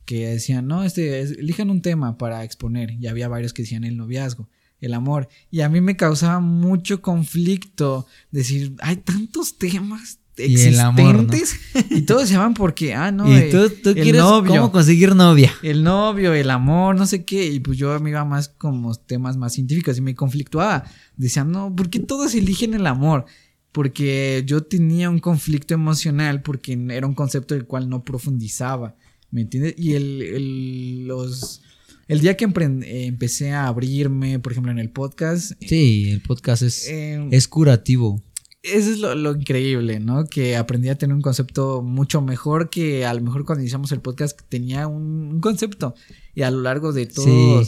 que 0.08 0.26
decían, 0.26 0.66
no, 0.66 0.84
este, 0.84 1.20
es- 1.20 1.32
elijan 1.32 1.68
un 1.68 1.82
tema 1.82 2.16
para 2.16 2.42
exponer. 2.42 2.92
Y 2.98 3.08
había 3.08 3.28
varios 3.28 3.52
que 3.52 3.60
decían 3.60 3.84
el 3.84 3.98
noviazgo, 3.98 4.48
el 4.80 4.94
amor. 4.94 5.28
Y 5.50 5.60
a 5.60 5.68
mí 5.68 5.82
me 5.82 5.96
causaba 5.96 6.40
mucho 6.40 7.02
conflicto 7.02 8.06
decir, 8.30 8.74
hay 8.80 8.96
tantos 8.96 9.58
temas 9.58 10.18
Y 10.38 10.58
el 10.62 10.80
amor, 10.80 11.14
¿no? 11.16 11.32
existentes 11.34 11.60
y 11.90 12.02
todos 12.02 12.26
se 12.28 12.34
llaman 12.34 12.54
porque, 12.54 12.94
ah, 12.94 13.10
no, 13.12 13.28
y 13.28 13.34
eh, 13.36 13.48
tú, 13.50 13.68
tú 13.82 13.90
el 13.90 13.96
quieres 13.96 14.22
novio. 14.22 14.52
cómo 14.52 14.72
conseguir 14.72 15.14
novia. 15.14 15.52
el 15.62 15.82
novio, 15.82 16.32
el 16.32 16.48
amor, 16.50 16.94
no 16.96 17.04
sé 17.06 17.24
qué. 17.26 17.44
Y 17.46 17.60
pues 17.60 17.76
yo 17.76 17.98
me 18.00 18.08
iba 18.10 18.24
más 18.24 18.48
como 18.48 18.94
temas 18.94 19.36
más 19.36 19.52
científicos 19.52 19.98
y 19.98 20.00
me 20.00 20.14
conflictuaba. 20.14 20.84
Decía, 21.18 21.44
no, 21.44 21.74
¿por 21.76 21.90
qué 21.90 21.98
todos 22.00 22.34
eligen 22.34 22.72
el 22.72 22.86
amor? 22.86 23.26
porque 23.70 24.42
yo 24.46 24.62
tenía 24.62 25.08
un 25.10 25.18
conflicto 25.20 25.74
emocional 25.74 26.40
porque 26.42 26.72
era 26.90 27.06
un 27.06 27.14
concepto 27.14 27.54
del 27.54 27.66
cual 27.66 27.88
no 27.88 28.02
profundizaba, 28.02 28.96
¿me 29.30 29.42
entiendes? 29.42 29.74
Y 29.76 29.94
el, 29.94 30.22
el 30.22 31.06
los... 31.06 31.62
El 32.06 32.20
día 32.20 32.38
que 32.38 32.44
empecé 32.44 33.52
a 33.52 33.66
abrirme, 33.66 34.38
por 34.38 34.52
ejemplo, 34.52 34.72
en 34.72 34.78
el 34.78 34.88
podcast. 34.88 35.52
Sí, 35.60 36.08
el 36.08 36.22
podcast 36.22 36.62
es, 36.62 36.88
eh, 36.88 37.28
es 37.30 37.48
curativo. 37.48 38.22
Eso 38.62 38.90
es 38.90 38.98
lo, 38.98 39.34
increíble, 39.34 40.00
¿no? 40.00 40.24
Que 40.24 40.56
aprendí 40.56 40.88
a 40.88 40.96
tener 40.96 41.14
un 41.14 41.20
concepto 41.20 41.82
mucho 41.82 42.22
mejor 42.22 42.70
que 42.70 43.04
a 43.04 43.12
lo 43.12 43.20
mejor 43.20 43.44
cuando 43.44 43.60
iniciamos 43.60 43.92
el 43.92 44.00
podcast 44.00 44.40
tenía 44.48 44.86
un, 44.86 45.40
concepto. 45.40 45.94
Y 46.34 46.42
a 46.42 46.50
lo 46.50 46.62
largo 46.62 46.92
de 46.92 47.06
todo, 47.06 47.62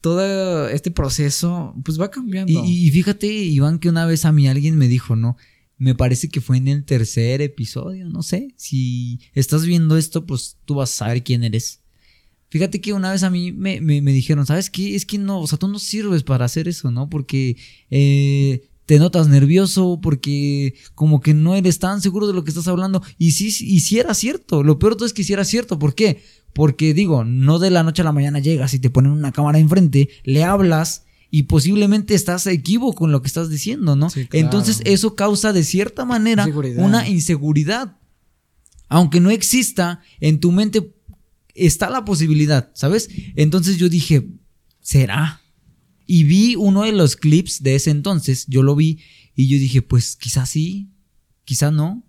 todo 0.00 0.68
este 0.68 0.90
proceso, 0.90 1.74
pues 1.84 2.00
va 2.00 2.10
cambiando. 2.10 2.52
Y, 2.52 2.88
y, 2.88 2.90
fíjate, 2.90 3.28
Iván, 3.28 3.78
que 3.78 3.88
una 3.88 4.04
vez 4.04 4.24
a 4.24 4.32
mí 4.32 4.48
alguien 4.48 4.76
me 4.76 4.88
dijo, 4.88 5.14
¿no? 5.14 5.36
Me 5.78 5.94
parece 5.94 6.28
que 6.28 6.40
fue 6.40 6.56
en 6.56 6.68
el 6.68 6.84
tercer 6.84 7.42
episodio, 7.42 8.08
no 8.08 8.22
sé. 8.22 8.54
Si 8.56 9.20
estás 9.34 9.66
viendo 9.66 9.96
esto, 9.96 10.24
pues 10.24 10.56
tú 10.64 10.76
vas 10.76 10.90
a 10.92 10.96
saber 11.06 11.22
quién 11.22 11.44
eres. 11.44 11.80
Fíjate 12.48 12.80
que 12.80 12.92
una 12.92 13.10
vez 13.10 13.22
a 13.22 13.30
mí 13.30 13.52
me, 13.52 13.80
me, 13.80 14.00
me 14.00 14.12
dijeron, 14.12 14.46
¿sabes 14.46 14.70
qué? 14.70 14.94
Es 14.94 15.04
que 15.04 15.18
no, 15.18 15.40
o 15.40 15.46
sea, 15.46 15.58
tú 15.58 15.68
no 15.68 15.78
sirves 15.78 16.22
para 16.22 16.44
hacer 16.44 16.68
eso, 16.68 16.90
¿no? 16.90 17.10
Porque 17.10 17.56
eh, 17.90 18.68
te 18.86 18.98
notas 18.98 19.28
nervioso 19.28 20.00
porque 20.00 20.74
como 20.94 21.20
que 21.20 21.34
no 21.34 21.56
eres 21.56 21.80
tan 21.80 22.00
seguro 22.00 22.26
de 22.26 22.32
lo 22.32 22.44
que 22.44 22.50
estás 22.50 22.68
hablando. 22.68 23.02
Y 23.18 23.32
sí, 23.32 23.52
y 23.60 23.98
era 23.98 24.14
cierto. 24.14 24.62
Lo 24.62 24.78
peor 24.78 24.94
todo 24.94 25.06
es 25.06 25.12
que 25.12 25.24
sí 25.24 25.32
era 25.32 25.44
cierto. 25.44 25.78
¿Por 25.78 25.94
qué? 25.94 26.22
Porque 26.52 26.94
digo, 26.94 27.24
no 27.24 27.58
de 27.58 27.70
la 27.70 27.82
noche 27.82 28.02
a 28.02 28.04
la 28.04 28.12
mañana 28.12 28.38
llegas 28.38 28.72
y 28.74 28.78
te 28.78 28.88
ponen 28.88 29.12
una 29.12 29.32
cámara 29.32 29.58
enfrente, 29.58 30.08
le 30.24 30.44
hablas 30.44 31.05
y 31.30 31.44
posiblemente 31.44 32.14
estás 32.14 32.46
equívoco 32.46 32.98
con 32.98 33.12
lo 33.12 33.22
que 33.22 33.28
estás 33.28 33.50
diciendo, 33.50 33.96
¿no? 33.96 34.08
Entonces 34.32 34.80
eso 34.84 35.14
causa 35.14 35.52
de 35.52 35.64
cierta 35.64 36.04
manera 36.04 36.46
una 36.76 37.08
inseguridad. 37.08 37.98
Aunque 38.88 39.20
no 39.20 39.30
exista, 39.30 40.00
en 40.20 40.38
tu 40.38 40.52
mente 40.52 40.94
está 41.54 41.90
la 41.90 42.04
posibilidad, 42.04 42.70
¿sabes? 42.74 43.08
Entonces 43.34 43.78
yo 43.78 43.88
dije, 43.88 44.28
¿será? 44.80 45.40
Y 46.06 46.24
vi 46.24 46.54
uno 46.54 46.82
de 46.82 46.92
los 46.92 47.16
clips 47.16 47.62
de 47.62 47.74
ese 47.74 47.90
entonces, 47.90 48.46
yo 48.46 48.62
lo 48.62 48.76
vi 48.76 49.00
y 49.34 49.48
yo 49.48 49.58
dije, 49.58 49.82
pues 49.82 50.16
quizás 50.16 50.50
sí, 50.50 50.90
quizás 51.44 51.72
no. 51.72 52.04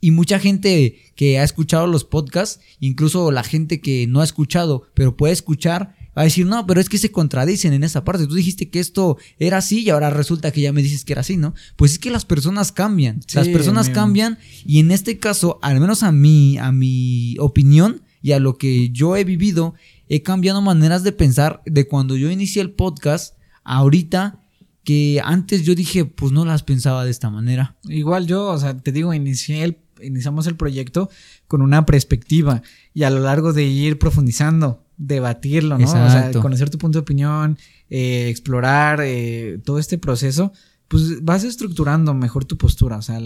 Y 0.00 0.10
mucha 0.10 0.40
gente 0.40 1.12
que 1.14 1.38
ha 1.38 1.44
escuchado 1.44 1.86
los 1.86 2.04
podcasts, 2.04 2.58
incluso 2.80 3.30
la 3.30 3.44
gente 3.44 3.80
que 3.80 4.08
no 4.08 4.20
ha 4.20 4.24
escuchado, 4.24 4.82
pero 4.94 5.16
puede 5.16 5.32
escuchar, 5.32 5.94
va 6.16 6.22
a 6.22 6.24
decir, 6.24 6.46
no, 6.46 6.66
pero 6.66 6.80
es 6.80 6.88
que 6.88 6.98
se 6.98 7.10
contradicen 7.10 7.72
en 7.72 7.84
esa 7.84 8.04
parte. 8.04 8.26
Tú 8.26 8.34
dijiste 8.34 8.68
que 8.68 8.80
esto 8.80 9.16
era 9.38 9.58
así 9.58 9.82
y 9.82 9.90
ahora 9.90 10.10
resulta 10.10 10.50
que 10.50 10.60
ya 10.60 10.72
me 10.72 10.82
dices 10.82 11.04
que 11.04 11.12
era 11.12 11.20
así, 11.20 11.36
¿no? 11.36 11.54
Pues 11.76 11.92
es 11.92 11.98
que 11.98 12.10
las 12.10 12.24
personas 12.24 12.72
cambian. 12.72 13.20
las 13.34 13.48
personas 13.48 13.88
cambian 13.88 14.38
y 14.66 14.80
en 14.80 14.90
este 14.90 15.18
caso, 15.18 15.58
al 15.62 15.80
menos 15.80 16.02
a 16.02 16.12
mí, 16.12 16.58
a 16.58 16.72
mi 16.72 17.36
opinión 17.38 18.02
y 18.20 18.32
a 18.32 18.40
lo 18.40 18.58
que 18.58 18.90
yo 18.90 19.16
he 19.16 19.24
vivido, 19.24 19.74
he 20.08 20.22
cambiado 20.22 20.60
maneras 20.60 21.02
de 21.02 21.12
pensar 21.12 21.62
de 21.64 21.86
cuando 21.88 22.16
yo 22.16 22.30
inicié 22.30 22.62
el 22.62 22.70
podcast 22.70 23.36
ahorita 23.64 24.38
que 24.84 25.20
antes 25.24 25.64
yo 25.64 25.74
dije, 25.74 26.04
pues 26.04 26.32
no 26.32 26.44
las 26.44 26.62
pensaba 26.62 27.04
de 27.04 27.10
esta 27.10 27.30
manera. 27.30 27.76
Igual 27.84 28.26
yo, 28.26 28.48
o 28.48 28.58
sea, 28.58 28.76
te 28.76 28.92
digo, 28.92 29.14
inicié 29.14 29.62
el, 29.64 29.78
iniciamos 30.02 30.46
el 30.46 30.56
proyecto 30.56 31.08
con 31.46 31.62
una 31.62 31.86
perspectiva 31.86 32.62
y 32.92 33.04
a 33.04 33.10
lo 33.10 33.20
largo 33.20 33.52
de 33.52 33.64
ir 33.64 33.98
profundizando, 33.98 34.84
debatirlo, 34.96 35.78
¿no? 35.78 35.86
O 35.86 35.90
sea, 35.90 36.30
conocer 36.40 36.70
tu 36.70 36.78
punto 36.78 36.98
de 36.98 37.02
opinión, 37.02 37.58
eh, 37.90 38.28
explorar 38.28 39.00
eh, 39.02 39.58
todo 39.64 39.78
este 39.78 39.98
proceso, 39.98 40.52
pues 40.88 41.24
vas 41.24 41.42
estructurando 41.42 42.12
mejor 42.12 42.44
tu 42.44 42.58
postura. 42.58 42.98
O 42.98 43.02
sea, 43.02 43.18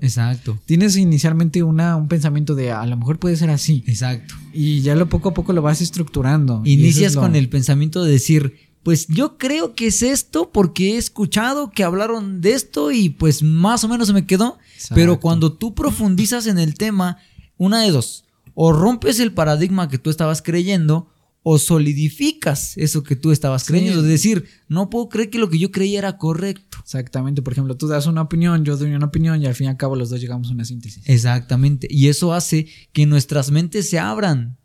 exacto. 0.00 0.58
Tienes 0.64 0.96
inicialmente 0.96 1.62
una, 1.62 1.96
un 1.96 2.08
pensamiento 2.08 2.54
de 2.54 2.72
a 2.72 2.86
lo 2.86 2.96
mejor 2.96 3.18
puede 3.18 3.36
ser 3.36 3.50
así. 3.50 3.84
Exacto. 3.86 4.34
Y 4.52 4.80
ya 4.80 4.94
lo 4.94 5.08
poco 5.08 5.28
a 5.28 5.34
poco 5.34 5.52
lo 5.52 5.60
vas 5.60 5.82
estructurando. 5.82 6.62
Inicias 6.64 7.16
con 7.16 7.36
el 7.36 7.48
pensamiento 7.50 8.02
de 8.02 8.12
decir, 8.12 8.54
pues 8.82 9.06
yo 9.08 9.36
creo 9.36 9.74
que 9.74 9.88
es 9.88 10.02
esto 10.02 10.50
porque 10.52 10.94
he 10.94 10.96
escuchado 10.96 11.70
que 11.70 11.84
hablaron 11.84 12.40
de 12.40 12.52
esto 12.52 12.90
y 12.90 13.10
pues 13.10 13.42
más 13.42 13.84
o 13.84 13.88
menos 13.88 14.08
se 14.08 14.14
me 14.14 14.26
quedó. 14.26 14.58
Pero 14.94 15.20
cuando 15.20 15.52
tú 15.52 15.74
profundizas 15.74 16.46
en 16.46 16.58
el 16.58 16.74
tema, 16.74 17.18
una 17.58 17.82
de 17.82 17.90
dos, 17.90 18.21
o 18.54 18.72
rompes 18.72 19.20
el 19.20 19.32
paradigma 19.32 19.88
que 19.88 19.98
tú 19.98 20.10
estabas 20.10 20.42
creyendo 20.42 21.08
o 21.44 21.58
solidificas 21.58 22.76
eso 22.76 23.02
que 23.02 23.16
tú 23.16 23.32
estabas 23.32 23.64
creyendo. 23.64 24.00
Es 24.00 24.06
decir, 24.06 24.44
no 24.68 24.90
puedo 24.90 25.08
creer 25.08 25.30
que 25.30 25.38
lo 25.38 25.50
que 25.50 25.58
yo 25.58 25.72
creía 25.72 25.98
era 25.98 26.16
correcto. 26.16 26.78
Exactamente. 26.82 27.42
Por 27.42 27.52
ejemplo, 27.52 27.76
tú 27.76 27.88
das 27.88 28.06
una 28.06 28.22
opinión, 28.22 28.64
yo 28.64 28.76
doy 28.76 28.92
una 28.92 29.06
opinión 29.06 29.42
y 29.42 29.46
al 29.46 29.54
fin 29.54 29.66
y 29.66 29.70
al 29.70 29.76
cabo 29.76 29.96
los 29.96 30.10
dos 30.10 30.20
llegamos 30.20 30.50
a 30.50 30.52
una 30.52 30.64
síntesis. 30.64 31.02
Exactamente. 31.06 31.88
Y 31.90 32.08
eso 32.08 32.32
hace 32.32 32.68
que 32.92 33.06
nuestras 33.06 33.50
mentes 33.50 33.90
se 33.90 33.98
abran. 33.98 34.58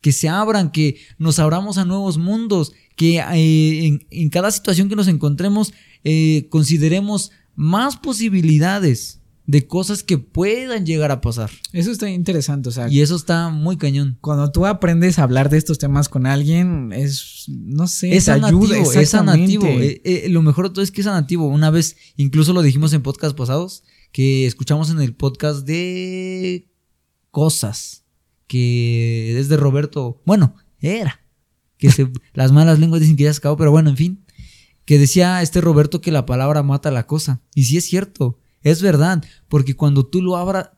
Que 0.00 0.12
se 0.12 0.28
abran, 0.28 0.70
que 0.70 0.98
nos 1.18 1.38
abramos 1.38 1.78
a 1.78 1.84
nuevos 1.84 2.18
mundos, 2.18 2.72
que 2.94 3.18
eh, 3.18 4.00
en, 4.10 4.28
cada 4.30 4.50
situación 4.50 4.88
que 4.88 4.96
nos 4.96 5.08
encontremos 5.08 5.72
eh, 6.04 6.46
consideremos 6.50 7.30
más 7.54 7.96
posibilidades 7.96 9.20
de 9.46 9.66
cosas 9.66 10.02
que 10.02 10.18
puedan 10.18 10.86
llegar 10.86 11.10
a 11.10 11.20
pasar. 11.20 11.50
Eso 11.72 11.90
está 11.90 12.08
interesante, 12.08 12.70
o 12.70 12.72
sea. 12.72 12.88
Y 12.88 13.02
eso 13.02 13.14
está 13.16 13.50
muy 13.50 13.76
cañón. 13.76 14.18
Cuando 14.20 14.50
tú 14.50 14.66
aprendes 14.66 15.18
a 15.18 15.24
hablar 15.24 15.50
de 15.50 15.58
estos 15.58 15.78
temas 15.78 16.08
con 16.08 16.26
alguien, 16.26 16.92
es, 16.92 17.44
no 17.48 17.86
sé, 17.86 18.16
es 18.16 18.24
sanativo, 18.24 18.92
es 18.92 19.10
sanativo. 19.10 19.66
Eh, 19.66 20.00
eh, 20.04 20.28
lo 20.30 20.42
mejor 20.42 20.68
de 20.68 20.74
todo 20.74 20.82
es 20.82 20.90
que 20.90 21.02
es 21.02 21.06
sanativo. 21.06 21.46
Una 21.46 21.70
vez, 21.70 21.96
incluso 22.16 22.52
lo 22.52 22.62
dijimos 22.62 22.92
en 22.94 23.02
podcast 23.02 23.36
pasados, 23.36 23.84
que 24.12 24.46
escuchamos 24.46 24.90
en 24.90 25.00
el 25.00 25.14
podcast 25.14 25.66
de 25.66 26.70
cosas, 27.30 28.04
que 28.46 29.38
es 29.38 29.48
de 29.48 29.56
Roberto, 29.56 30.22
bueno, 30.24 30.54
era, 30.78 31.20
que 31.76 31.90
las 32.32 32.52
malas 32.52 32.78
lenguas 32.78 33.00
dicen 33.02 33.16
que 33.16 33.24
ya 33.24 33.32
se 33.32 33.38
acabó, 33.38 33.56
pero 33.56 33.70
bueno, 33.70 33.90
en 33.90 33.96
fin, 33.96 34.24
que 34.86 34.98
decía 34.98 35.42
este 35.42 35.60
Roberto 35.60 36.00
que 36.00 36.12
la 36.12 36.26
palabra 36.26 36.62
mata 36.62 36.90
la 36.90 37.06
cosa. 37.06 37.42
Y 37.54 37.64
sí 37.64 37.76
es 37.76 37.84
cierto. 37.84 38.38
Es 38.64 38.80
verdad, 38.80 39.22
porque 39.48 39.76
cuando 39.76 40.06
tú 40.06 40.22
lo 40.22 40.34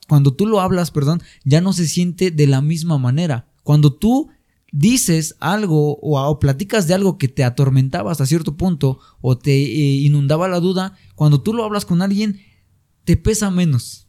cuando 0.08 0.34
tú 0.34 0.46
lo 0.46 0.60
hablas, 0.60 0.90
perdón, 0.90 1.22
ya 1.44 1.60
no 1.60 1.72
se 1.72 1.86
siente 1.86 2.32
de 2.32 2.48
la 2.48 2.60
misma 2.60 2.98
manera. 2.98 3.48
Cuando 3.62 3.94
tú 3.94 4.28
dices 4.72 5.36
algo 5.38 5.96
o, 6.02 6.38
platicas 6.40 6.88
de 6.88 6.94
algo 6.94 7.16
que 7.16 7.28
te 7.28 7.44
atormentaba 7.44 8.10
hasta 8.10 8.26
cierto 8.26 8.56
punto 8.56 8.98
o 9.20 9.38
te 9.38 9.52
eh, 9.52 10.00
inundaba 10.02 10.48
la 10.48 10.58
duda, 10.58 10.98
cuando 11.14 11.40
tú 11.40 11.54
lo 11.54 11.62
hablas 11.62 11.84
con 11.84 12.02
alguien, 12.02 12.40
te 13.04 13.16
pesa 13.16 13.52
menos. 13.52 14.08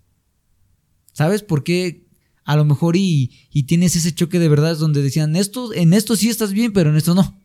¿Sabes 1.14 1.44
por 1.44 1.64
qué? 1.64 2.08
A 2.46 2.56
lo 2.56 2.66
mejor 2.66 2.96
y, 2.96 3.32
y 3.52 3.64
tienes 3.64 3.96
ese 3.96 4.14
choque 4.14 4.40
de 4.40 4.50
verdades 4.50 4.80
donde 4.80 5.04
decían, 5.04 5.36
esto, 5.36 5.72
en 5.72 5.94
esto 5.94 6.16
sí 6.16 6.30
estás 6.30 6.52
bien, 6.52 6.74
pero 6.74 6.90
en 6.90 6.96
esto 6.96 7.14
no. 7.14 7.40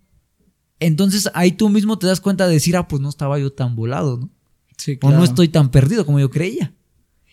Entonces 0.81 1.29
ahí 1.35 1.53
tú 1.53 1.69
mismo 1.69 1.99
te 1.99 2.07
das 2.07 2.23
cuenta 2.23 2.47
de 2.47 2.55
decir, 2.55 2.75
ah, 2.79 2.89
pues 2.89 3.03
no 3.03 3.11
estaba 3.11 3.39
yo 3.39 3.53
tan 3.53 3.77
volado, 3.77 4.17
¿no? 4.17 4.31
O 5.03 5.11
no 5.11 5.25
estoy 5.25 5.49
tan 5.49 5.71
perdido 5.71 6.05
como 6.07 6.21
yo 6.21 6.31
creía. 6.31 6.73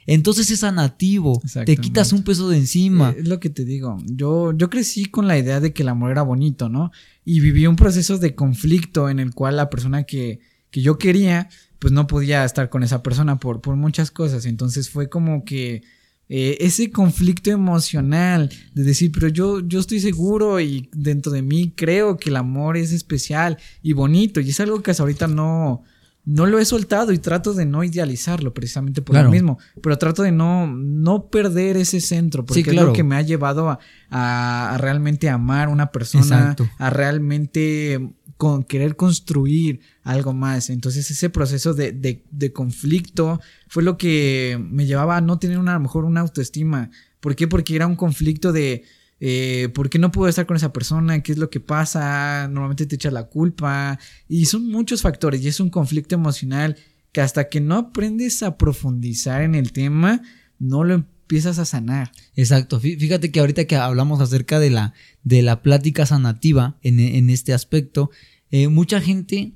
Entonces 0.06 0.50
es 0.50 0.64
nativo, 0.64 1.40
te 1.66 1.78
quitas 1.78 2.14
un 2.14 2.24
peso 2.24 2.50
de 2.50 2.58
encima. 2.58 3.14
Es 3.16 3.28
lo 3.28 3.40
que 3.40 3.52
te 3.52 3.64
digo. 3.64 3.98
Yo, 4.06 4.54
yo 4.58 4.70
crecí 4.70 5.06
con 5.06 5.28
la 5.28 5.38
idea 5.38 5.60
de 5.60 5.72
que 5.72 5.84
el 5.84 5.90
amor 5.90 6.10
era 6.10 6.24
bonito, 6.24 6.68
¿no? 6.68 6.92
Y 7.24 7.42
viví 7.42 7.68
un 7.68 7.76
proceso 7.76 8.18
de 8.18 8.34
conflicto 8.34 9.10
en 9.10 9.20
el 9.20 9.36
cual 9.36 9.58
la 9.58 9.70
persona 9.70 10.04
que, 10.04 10.40
que 10.72 10.82
yo 10.82 10.98
quería, 10.98 11.50
pues 11.78 11.94
no 11.94 12.08
podía 12.08 12.44
estar 12.44 12.70
con 12.70 12.82
esa 12.82 13.04
persona 13.04 13.40
por, 13.40 13.62
por 13.62 13.76
muchas 13.76 14.10
cosas. 14.10 14.48
Entonces 14.48 14.90
fue 14.90 15.10
como 15.10 15.46
que 15.46 15.84
eh, 16.28 16.58
ese 16.60 16.92
conflicto 16.92 17.52
emocional 17.52 18.50
de 18.74 18.84
decir, 18.84 19.12
pero 19.12 19.28
yo, 19.28 19.60
yo 19.60 19.80
estoy 19.80 20.00
seguro 20.00 20.60
y 20.60 20.90
dentro 20.92 21.32
de 21.32 21.44
mí 21.44 21.74
creo 21.76 22.18
que 22.18 22.30
el 22.30 22.38
amor 22.38 22.78
es 22.78 22.94
especial 22.94 23.60
y 23.84 23.94
bonito. 23.94 24.40
Y 24.40 24.50
es 24.50 24.60
algo 24.60 24.82
que 24.82 24.90
hasta 24.90 25.04
ahorita 25.04 25.28
no, 25.28 25.84
no 26.30 26.46
lo 26.46 26.60
he 26.60 26.66
soltado 26.66 27.12
y 27.12 27.18
trato 27.18 27.56
de 27.56 27.66
no 27.66 27.84
idealizarlo 27.84 28.54
precisamente 28.54 29.02
por 29.02 29.16
lo 29.16 29.32
mismo, 29.32 29.58
pero 29.82 29.98
trato 29.98 30.22
de 30.22 30.32
no, 30.32 30.68
no 30.68 31.28
perder 31.28 31.76
ese 31.76 32.00
centro, 32.00 32.46
porque 32.46 32.62
es 32.62 32.76
lo 32.76 32.94
que 32.94 33.04
me 33.04 33.16
ha 33.16 33.24
llevado 33.24 33.68
a, 33.68 33.80
a, 34.12 34.78
realmente 34.78 35.28
amar 35.28 35.70
a 35.70 35.72
una 35.72 35.92
persona, 35.92 36.56
a 36.78 36.90
realmente 36.92 38.12
con, 38.38 38.64
querer 38.64 38.96
construir 38.96 39.80
algo 40.04 40.34
más. 40.34 40.70
Entonces 40.70 41.10
ese 41.10 41.32
proceso 41.32 41.74
de, 41.74 41.94
de, 41.94 42.24
de, 42.30 42.54
conflicto 42.54 43.42
fue 43.68 43.82
lo 43.82 43.98
que 43.98 44.64
me 44.70 44.86
llevaba 44.86 45.18
a 45.18 45.22
no 45.22 45.40
tener 45.40 45.58
una, 45.58 45.72
a 45.72 45.76
lo 45.76 45.82
mejor 45.82 46.06
una 46.06 46.22
autoestima. 46.22 46.92
¿Por 47.22 47.36
qué? 47.36 47.48
Porque 47.48 47.76
era 47.76 47.88
un 47.88 47.96
conflicto 47.96 48.52
de 48.52 48.84
eh, 49.20 49.70
¿por 49.74 49.90
qué 49.90 50.00
no 50.00 50.12
puedo 50.12 50.30
estar 50.30 50.46
con 50.46 50.58
esa 50.58 50.72
persona? 50.72 51.22
¿Qué 51.22 51.34
es 51.34 51.38
lo 51.38 51.50
que 51.50 51.60
pasa? 51.60 52.48
Normalmente 52.48 52.86
te 52.86 52.96
echa 52.96 53.12
la 53.12 53.24
culpa. 53.24 54.00
Y 54.28 54.46
son 54.46 54.68
muchos 54.68 55.02
factores 55.02 55.42
y 55.42 55.48
es 55.48 55.60
un 55.60 55.70
conflicto 55.70 56.16
emocional 56.16 56.78
que 57.12 57.22
hasta 57.22 57.50
que 57.50 57.60
no 57.60 57.76
aprendes 57.76 58.44
a 58.44 58.58
profundizar 58.58 59.42
en 59.42 59.56
el 59.56 59.72
tema, 59.72 60.22
no 60.60 60.84
lo 60.84 60.94
empiezas 60.94 61.60
a 61.60 61.66
sanar. 61.66 62.12
Exacto. 62.36 62.80
Fíjate 62.80 63.32
que 63.32 63.40
ahorita 63.40 63.66
que 63.66 63.76
hablamos 63.76 64.22
acerca 64.22 64.60
de 64.60 64.70
la, 64.70 64.94
de 65.24 65.42
la 65.42 65.62
plática 65.62 66.06
sanativa 66.06 66.78
en, 66.82 67.30
este 67.30 67.54
aspecto, 67.54 68.12
eh, 68.52 68.68
mucha 68.68 69.02
gente, 69.02 69.54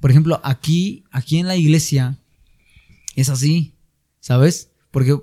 por 0.00 0.10
ejemplo, 0.10 0.40
aquí, 0.44 1.04
aquí 1.10 1.38
en 1.38 1.46
la 1.46 1.56
iglesia, 1.56 2.18
Es 3.16 3.28
así, 3.28 3.74
¿sabes? 4.20 4.70
Porque 4.92 5.18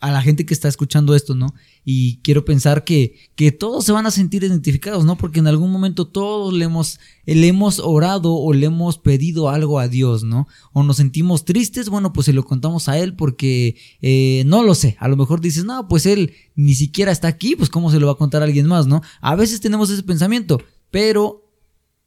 a 0.00 0.10
la 0.10 0.22
gente 0.22 0.46
que 0.46 0.54
está 0.54 0.68
escuchando 0.68 1.14
esto, 1.14 1.34
¿no? 1.34 1.54
Y 1.84 2.18
quiero 2.22 2.44
pensar 2.44 2.84
que, 2.84 3.14
que 3.36 3.52
todos 3.52 3.84
se 3.84 3.92
van 3.92 4.06
a 4.06 4.10
sentir 4.10 4.42
identificados, 4.42 5.04
¿no? 5.04 5.18
Porque 5.18 5.40
en 5.40 5.46
algún 5.46 5.70
momento 5.70 6.06
todos 6.06 6.54
le 6.54 6.64
hemos, 6.64 6.98
le 7.26 7.46
hemos 7.46 7.78
orado 7.78 8.34
o 8.34 8.52
le 8.54 8.66
hemos 8.66 8.96
pedido 8.96 9.50
algo 9.50 9.78
a 9.78 9.88
Dios, 9.88 10.24
¿no? 10.24 10.48
O 10.72 10.82
nos 10.82 10.96
sentimos 10.96 11.44
tristes, 11.44 11.90
bueno, 11.90 12.12
pues 12.12 12.24
se 12.24 12.32
lo 12.32 12.44
contamos 12.44 12.88
a 12.88 12.98
Él 12.98 13.14
porque 13.14 13.76
eh, 14.00 14.44
no 14.46 14.62
lo 14.62 14.74
sé. 14.74 14.96
A 14.98 15.08
lo 15.08 15.16
mejor 15.16 15.42
dices, 15.42 15.64
no, 15.64 15.86
pues 15.86 16.06
Él 16.06 16.32
ni 16.54 16.74
siquiera 16.74 17.12
está 17.12 17.28
aquí, 17.28 17.54
pues 17.54 17.68
¿cómo 17.68 17.90
se 17.90 18.00
lo 18.00 18.06
va 18.06 18.12
a 18.12 18.18
contar 18.18 18.40
a 18.40 18.46
alguien 18.46 18.66
más, 18.66 18.86
¿no? 18.86 19.02
A 19.20 19.34
veces 19.34 19.60
tenemos 19.60 19.90
ese 19.90 20.02
pensamiento, 20.02 20.62
pero 20.90 21.44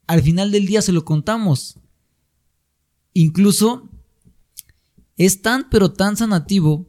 al 0.08 0.22
final 0.22 0.50
del 0.50 0.66
día 0.66 0.82
se 0.82 0.92
lo 0.92 1.04
contamos. 1.04 1.78
Incluso 3.12 3.88
es 5.16 5.42
tan, 5.42 5.68
pero 5.70 5.92
tan 5.92 6.16
sanativo 6.16 6.87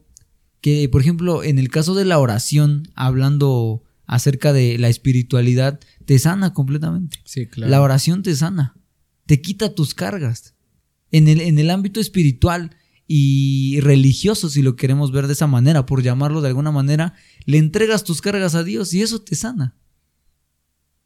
que, 0.60 0.88
por 0.88 1.00
ejemplo, 1.00 1.42
en 1.42 1.58
el 1.58 1.68
caso 1.68 1.94
de 1.94 2.04
la 2.04 2.18
oración, 2.18 2.88
hablando 2.94 3.82
acerca 4.06 4.52
de 4.52 4.78
la 4.78 4.88
espiritualidad, 4.88 5.80
te 6.04 6.18
sana 6.18 6.52
completamente. 6.52 7.18
Sí, 7.24 7.46
claro. 7.46 7.70
La 7.70 7.80
oración 7.80 8.22
te 8.22 8.34
sana, 8.34 8.76
te 9.26 9.40
quita 9.40 9.74
tus 9.74 9.94
cargas. 9.94 10.54
En 11.12 11.28
el, 11.28 11.40
en 11.40 11.58
el 11.58 11.70
ámbito 11.70 12.00
espiritual 12.00 12.76
y 13.06 13.80
religioso, 13.80 14.48
si 14.48 14.62
lo 14.62 14.76
queremos 14.76 15.10
ver 15.10 15.26
de 15.26 15.32
esa 15.32 15.48
manera, 15.48 15.86
por 15.86 16.02
llamarlo 16.02 16.40
de 16.40 16.48
alguna 16.48 16.70
manera, 16.70 17.14
le 17.44 17.58
entregas 17.58 18.04
tus 18.04 18.20
cargas 18.20 18.54
a 18.54 18.62
Dios 18.62 18.94
y 18.94 19.02
eso 19.02 19.20
te 19.20 19.34
sana. 19.34 19.76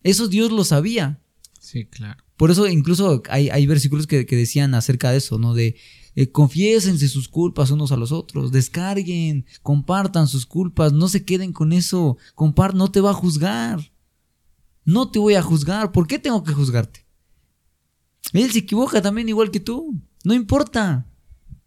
Eso 0.02 0.28
Dios 0.28 0.52
lo 0.52 0.64
sabía. 0.64 1.20
Sí, 1.58 1.86
claro. 1.86 2.22
Por 2.36 2.50
eso 2.50 2.68
incluso 2.68 3.22
hay, 3.30 3.48
hay 3.48 3.66
versículos 3.66 4.06
que, 4.06 4.26
que, 4.26 4.36
decían 4.36 4.74
acerca 4.74 5.10
de 5.10 5.18
eso, 5.18 5.38
¿no? 5.38 5.54
De 5.54 5.76
eh, 6.16 6.30
confiésense 6.30 7.08
sus 7.08 7.28
culpas 7.28 7.70
unos 7.70 7.90
a 7.90 7.96
los 7.96 8.12
otros, 8.12 8.52
descarguen, 8.52 9.46
compartan 9.62 10.28
sus 10.28 10.46
culpas, 10.46 10.92
no 10.92 11.08
se 11.08 11.24
queden 11.24 11.52
con 11.52 11.72
eso, 11.72 12.16
compart 12.34 12.74
no 12.74 12.90
te 12.90 13.00
va 13.00 13.10
a 13.10 13.14
juzgar. 13.14 13.92
No 14.84 15.10
te 15.10 15.18
voy 15.18 15.34
a 15.34 15.42
juzgar, 15.42 15.92
¿por 15.92 16.06
qué 16.06 16.18
tengo 16.18 16.44
que 16.44 16.52
juzgarte? 16.52 17.06
Él 18.32 18.50
se 18.52 18.60
equivoca 18.60 19.00
también 19.00 19.28
igual 19.28 19.50
que 19.50 19.60
tú, 19.60 20.00
no 20.24 20.34
importa. 20.34 21.06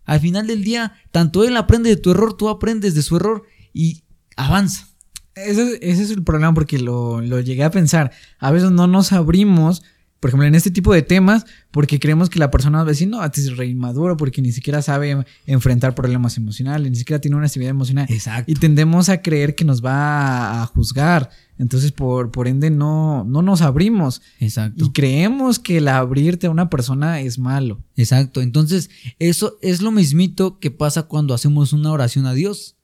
Al 0.06 0.20
final 0.20 0.48
del 0.48 0.64
día, 0.64 0.94
tanto 1.12 1.44
él 1.44 1.58
aprende 1.58 1.90
de 1.90 1.98
tu 1.98 2.12
error, 2.12 2.38
tú 2.38 2.48
aprendes 2.48 2.96
de 2.96 3.02
su 3.02 3.18
error 3.18 3.44
y 3.74 4.04
avanza. 4.38 4.88
Ese, 5.36 5.80
es 5.82 6.12
el 6.12 6.24
problema 6.24 6.54
porque 6.54 6.80
lo 6.80 7.22
llegué 7.42 7.64
a 7.64 7.72
pensar. 7.72 8.12
A 8.40 8.52
veces 8.52 8.72
no 8.72 8.88
nos 8.88 9.12
abrimos 9.12 9.84
por 10.20 10.30
ejemplo, 10.30 10.48
en 10.48 10.56
este 10.56 10.72
tipo 10.72 10.94
de 10.94 11.04
temas, 11.04 11.46
porque 11.70 12.00
creemos 12.00 12.30
que 12.30 12.40
la 12.40 12.50
persona 12.50 12.80
va 12.80 12.84
a 12.86 12.88
decir, 12.88 13.08
no, 13.08 13.24
este 13.24 13.42
es 13.42 13.56
re 13.56 13.68
inmaduro, 13.68 14.18
porque 14.18 14.42
ni 14.42 14.52
siquiera 14.52 14.82
sabe 14.82 15.26
enfrentar 15.46 15.94
problemas 15.94 16.38
emocionales, 16.38 16.90
ni 16.90 16.98
siquiera 16.98 17.22
tiene 17.22 17.38
una 17.38 17.46
actividad 17.46 17.70
emocional. 17.70 18.08
Exacto. 18.10 18.52
Y 18.52 18.56
tendemos 18.56 19.10
a 19.10 19.22
creer 19.22 19.54
que 19.54 19.64
nos 19.64 19.86
va 19.86 20.64
a 20.64 20.66
juzgar. 20.66 21.30
Entonces, 21.60 21.92
por, 21.92 22.32
por 22.32 22.48
ende, 22.48 22.72
no, 22.72 23.26
no 23.26 23.44
nos 23.44 23.62
abrimos. 23.62 24.22
Exacto. 24.40 24.86
Y 24.86 24.92
creemos 24.92 25.60
que 25.60 25.78
el 25.78 25.88
abrirte 25.88 26.48
a 26.48 26.52
una 26.52 26.70
persona 26.70 27.20
es 27.22 27.38
malo. 27.38 27.84
Exacto. 27.96 28.42
Entonces, 28.42 28.90
eso 29.20 29.58
es 29.62 29.82
lo 29.84 29.92
mismito 29.92 30.60
que 30.60 30.72
pasa 30.72 31.04
cuando 31.04 31.36
hacemos 31.36 31.74
una 31.74 31.92
oración 31.92 32.26
a 32.26 32.34
Dios. 32.34 32.76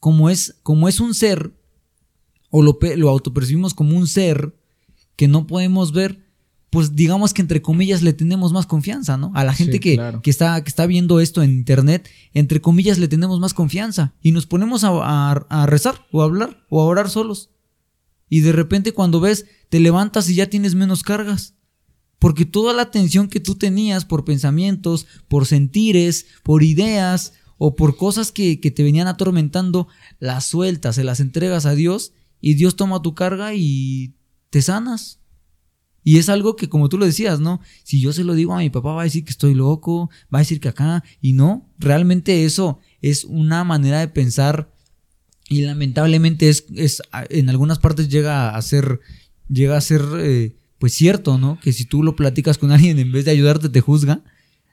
Como 0.00 0.28
es, 0.28 0.56
como 0.62 0.86
es 0.86 1.00
un 1.00 1.14
ser, 1.14 1.54
o 2.50 2.62
lo, 2.62 2.78
lo 2.96 3.08
autopercibimos 3.08 3.72
como 3.72 3.96
un 3.96 4.06
ser 4.06 4.54
que 5.16 5.28
no 5.28 5.46
podemos 5.46 5.92
ver, 5.92 6.23
pues 6.74 6.94
digamos 6.94 7.32
que 7.32 7.40
entre 7.40 7.62
comillas 7.62 8.02
le 8.02 8.12
tenemos 8.12 8.52
más 8.52 8.66
confianza, 8.66 9.16
¿no? 9.16 9.30
A 9.34 9.44
la 9.44 9.54
gente 9.54 9.74
Sí, 9.74 9.78
que, 9.80 9.94
claro. 9.94 10.20
que, 10.20 10.28
está, 10.30 10.62
que 10.62 10.68
está 10.68 10.84
viendo 10.86 11.20
esto 11.20 11.42
en 11.42 11.52
internet, 11.52 12.10
entre 12.34 12.60
comillas 12.60 12.98
le 12.98 13.08
tenemos 13.08 13.38
más 13.40 13.54
confianza 13.54 14.12
y 14.20 14.32
nos 14.32 14.44
ponemos 14.46 14.82
a, 14.84 14.88
a- 14.90 15.46
a 15.48 15.66
rezar 15.66 16.04
o 16.12 16.20
a 16.20 16.24
hablar 16.24 16.66
o 16.68 16.80
a 16.82 16.84
orar 16.84 17.08
solos. 17.08 17.50
Y 18.28 18.40
de 18.40 18.52
repente 18.52 18.92
cuando 18.92 19.20
ves, 19.20 19.46
te 19.70 19.78
levantas 19.80 20.28
y 20.28 20.34
ya 20.34 20.50
tienes 20.50 20.74
menos 20.74 21.02
cargas. 21.02 21.54
Porque 22.18 22.44
toda 22.44 22.72
la 22.74 22.90
tensión 22.90 23.28
que 23.28 23.38
tú 23.40 23.54
tenías 23.54 24.04
por 24.04 24.24
pensamientos, 24.24 25.06
por 25.28 25.46
sentires, 25.46 26.26
por 26.42 26.62
ideas 26.62 27.34
o 27.58 27.76
por 27.76 27.96
cosas 27.96 28.32
que, 28.32 28.60
que 28.60 28.70
te 28.70 28.82
venían 28.82 29.06
atormentando, 29.06 29.86
las 30.18 30.46
sueltas, 30.46 30.96
se 30.96 31.04
las 31.04 31.20
entregas 31.20 31.66
a 31.66 31.74
Dios 31.74 32.12
y 32.40 32.54
Dios 32.54 32.76
toma 32.76 33.00
tu 33.02 33.14
carga 33.14 33.54
y 33.54 34.14
te 34.50 34.60
sanas. 34.62 35.20
Y 36.04 36.18
es 36.18 36.28
algo 36.28 36.54
que, 36.54 36.68
como 36.68 36.90
tú 36.90 36.98
lo 36.98 37.06
decías, 37.06 37.40
¿no? 37.40 37.60
Si 37.82 37.98
yo 37.98 38.12
se 38.12 38.24
lo 38.24 38.34
digo 38.34 38.54
a 38.54 38.58
mi 38.58 38.68
papá, 38.68 38.92
va 38.92 39.00
a 39.00 39.04
decir 39.04 39.24
que 39.24 39.30
estoy 39.30 39.54
loco, 39.54 40.10
va 40.32 40.38
a 40.38 40.42
decir 40.42 40.60
que 40.60 40.68
acá, 40.68 41.02
y 41.22 41.32
no, 41.32 41.66
realmente 41.78 42.44
eso 42.44 42.78
es 43.00 43.24
una 43.24 43.64
manera 43.64 44.00
de 44.00 44.08
pensar 44.08 44.70
y 45.48 45.62
lamentablemente 45.62 46.48
es, 46.48 46.64
es 46.74 47.02
en 47.30 47.50
algunas 47.50 47.78
partes 47.78 48.08
llega 48.08 48.54
a 48.54 48.62
ser, 48.62 49.00
llega 49.48 49.76
a 49.76 49.80
ser, 49.80 50.02
eh, 50.18 50.56
pues 50.78 50.94
cierto, 50.94 51.38
¿no? 51.38 51.58
Que 51.60 51.72
si 51.72 51.84
tú 51.84 52.02
lo 52.02 52.16
platicas 52.16 52.58
con 52.58 52.72
alguien 52.72 52.98
en 52.98 53.12
vez 53.12 53.24
de 53.24 53.30
ayudarte 53.30 53.68
te 53.68 53.80
juzga. 53.80 54.22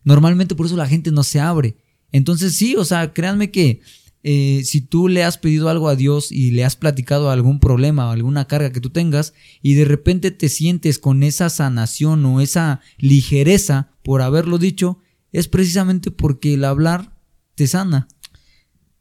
Normalmente 0.03 0.55
por 0.55 0.65
eso 0.65 0.77
la 0.77 0.87
gente 0.87 1.11
no 1.11 1.23
se 1.23 1.39
abre. 1.39 1.75
Entonces 2.11 2.55
sí, 2.55 2.75
o 2.75 2.85
sea, 2.85 3.13
créanme 3.13 3.51
que 3.51 3.81
eh, 4.23 4.61
si 4.65 4.81
tú 4.81 5.07
le 5.07 5.23
has 5.23 5.37
pedido 5.37 5.69
algo 5.69 5.89
a 5.89 5.95
Dios 5.95 6.31
y 6.31 6.51
le 6.51 6.63
has 6.63 6.75
platicado 6.75 7.29
algún 7.31 7.59
problema 7.59 8.07
o 8.07 8.11
alguna 8.11 8.45
carga 8.45 8.71
que 8.71 8.79
tú 8.81 8.89
tengas 8.91 9.33
y 9.61 9.73
de 9.73 9.85
repente 9.85 10.29
te 10.31 10.47
sientes 10.49 10.99
con 10.99 11.23
esa 11.23 11.49
sanación 11.49 12.23
o 12.25 12.39
esa 12.41 12.81
ligereza 12.97 13.89
por 14.03 14.21
haberlo 14.21 14.57
dicho, 14.57 14.99
es 15.31 15.47
precisamente 15.47 16.11
porque 16.11 16.53
el 16.55 16.65
hablar 16.65 17.15
te 17.55 17.65
sana. 17.67 18.07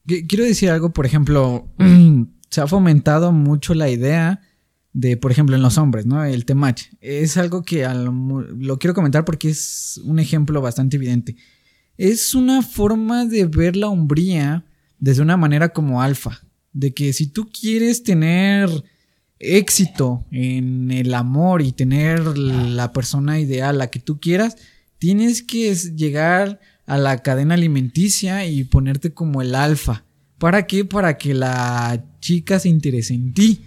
Qu- 0.07 0.27
Quiero 0.29 0.45
decir 0.45 0.71
algo, 0.71 0.93
por 0.93 1.07
ejemplo, 1.07 1.69
se 2.51 2.61
ha 2.61 2.67
fomentado 2.67 3.33
mucho 3.33 3.75
la 3.75 3.91
idea 3.91 4.41
de, 4.93 5.17
por 5.17 5.31
ejemplo, 5.31 5.55
en 5.55 5.63
los 5.63 5.79
hombres, 5.79 6.07
¿no? 6.07 6.25
El 6.25 6.45
temach. 6.45 6.83
Es 7.01 7.37
algo 7.37 7.63
que 7.63 7.87
lo, 7.89 8.13
lo 8.41 8.79
quiero 8.79 8.95
comentar 8.95 9.25
porque 9.25 9.49
es 9.51 10.01
un 10.05 10.19
ejemplo 10.19 10.61
bastante 10.61 10.97
evidente. 10.97 11.37
Es 11.97 12.35
una 12.35 12.63
forma 12.63 13.27
de 13.27 13.45
ver 13.47 13.77
la 13.77 13.89
hombría 13.89 14.65
desde 15.01 15.23
una 15.23 15.37
manera 15.37 15.71
como 15.71 16.03
alfa. 16.03 16.41
De 16.73 16.95
que 16.95 17.13
si 17.13 17.27
tú 17.27 17.51
quieres 17.51 18.05
tener 18.05 18.71
éxito 19.41 20.25
en 20.31 20.91
el 20.93 21.15
amor 21.15 21.63
y 21.63 21.73
tener 21.73 22.39
la 22.39 22.93
persona 22.93 23.41
ideal, 23.41 23.79
la 23.79 23.91
que 23.91 23.99
tú 23.99 24.21
quieras, 24.21 24.57
tienes 24.99 25.43
que 25.43 25.75
llegar 25.75 26.61
a 26.87 26.99
la 26.99 27.19
cadena 27.23 27.55
alimenticia 27.55 28.47
y 28.47 28.65
ponerte 28.65 29.13
como 29.13 29.43
el 29.43 29.55
alfa. 29.55 30.05
¿Para 30.39 30.67
qué? 30.67 30.85
Para 30.85 31.19
que 31.19 31.35
la 31.35 32.05
chica 32.21 32.59
se 32.59 32.69
interese 32.69 33.15
en 33.15 33.33
ti. 33.33 33.65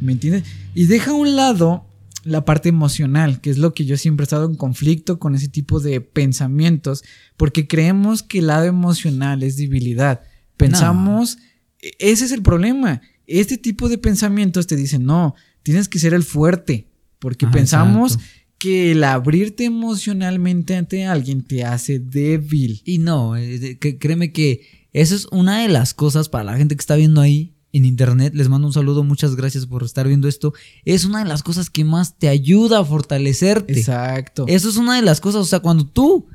¿Me 0.00 0.12
entiendes? 0.12 0.44
Y 0.74 0.86
deja 0.86 1.10
a 1.10 1.14
un 1.14 1.34
lado 1.36 1.84
la 2.24 2.44
parte 2.44 2.68
emocional, 2.68 3.40
que 3.40 3.50
es 3.50 3.58
lo 3.58 3.74
que 3.74 3.84
yo 3.84 3.96
siempre 3.96 4.22
he 4.22 4.26
estado 4.26 4.46
en 4.46 4.54
conflicto 4.54 5.18
con 5.18 5.34
ese 5.34 5.48
tipo 5.48 5.80
de 5.80 6.00
pensamientos, 6.00 7.02
porque 7.36 7.66
creemos 7.66 8.22
que 8.22 8.40
el 8.40 8.48
lado 8.48 8.64
emocional 8.64 9.42
es 9.42 9.56
debilidad. 9.56 10.22
Pensamos, 10.58 11.38
e- 11.80 11.92
ese 11.98 12.24
es 12.26 12.32
el 12.32 12.42
problema. 12.42 13.00
Este 13.26 13.56
tipo 13.58 13.88
de 13.88 13.98
pensamientos 13.98 14.66
te 14.66 14.76
dicen, 14.76 15.04
no, 15.04 15.34
tienes 15.62 15.88
que 15.88 15.98
ser 15.98 16.12
el 16.14 16.22
fuerte, 16.24 16.88
porque 17.18 17.46
pensamos 17.46 18.14
exacto. 18.14 18.32
que 18.58 18.90
el 18.92 19.04
abrirte 19.04 19.64
emocionalmente 19.64 20.76
ante 20.76 21.04
alguien 21.06 21.42
te 21.42 21.64
hace 21.64 21.98
débil. 21.98 22.82
Y 22.84 22.98
no, 22.98 23.36
eh, 23.36 23.78
que- 23.80 23.98
créeme 23.98 24.32
que 24.32 24.88
eso 24.92 25.14
es 25.14 25.26
una 25.30 25.62
de 25.62 25.68
las 25.68 25.94
cosas 25.94 26.28
para 26.28 26.44
la 26.44 26.56
gente 26.56 26.74
que 26.76 26.80
está 26.80 26.96
viendo 26.96 27.20
ahí 27.20 27.54
en 27.72 27.84
internet. 27.84 28.32
Les 28.34 28.48
mando 28.48 28.66
un 28.66 28.72
saludo, 28.72 29.04
muchas 29.04 29.36
gracias 29.36 29.66
por 29.66 29.82
estar 29.84 30.08
viendo 30.08 30.26
esto. 30.26 30.54
Es 30.86 31.04
una 31.04 31.18
de 31.18 31.26
las 31.28 31.42
cosas 31.42 31.68
que 31.68 31.84
más 31.84 32.18
te 32.18 32.28
ayuda 32.28 32.78
a 32.80 32.84
fortalecerte. 32.84 33.78
Exacto. 33.78 34.46
Eso 34.48 34.70
es 34.70 34.76
una 34.76 34.96
de 34.96 35.02
las 35.02 35.20
cosas, 35.20 35.42
o 35.42 35.44
sea, 35.44 35.60
cuando 35.60 35.86
tú 35.86 36.26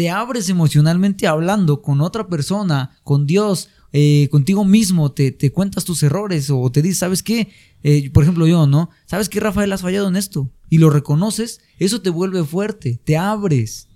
te 0.00 0.08
abres 0.08 0.48
emocionalmente 0.48 1.26
hablando 1.26 1.82
con 1.82 2.00
otra 2.00 2.26
persona, 2.26 2.98
con 3.04 3.26
Dios, 3.26 3.68
eh, 3.92 4.28
contigo 4.30 4.64
mismo, 4.64 5.12
te, 5.12 5.30
te 5.30 5.52
cuentas 5.52 5.84
tus 5.84 6.02
errores 6.02 6.48
o 6.48 6.72
te 6.72 6.80
dices, 6.80 7.00
¿sabes 7.00 7.22
qué? 7.22 7.50
Eh, 7.82 8.08
por 8.08 8.22
ejemplo, 8.22 8.46
yo, 8.46 8.66
¿no? 8.66 8.88
¿Sabes 9.04 9.28
qué, 9.28 9.40
Rafael, 9.40 9.70
has 9.74 9.82
fallado 9.82 10.08
en 10.08 10.16
esto? 10.16 10.50
Y 10.70 10.78
lo 10.78 10.88
reconoces, 10.88 11.60
eso 11.78 12.00
te 12.00 12.08
vuelve 12.08 12.44
fuerte, 12.44 12.98
te 13.04 13.18
abres. 13.18 13.88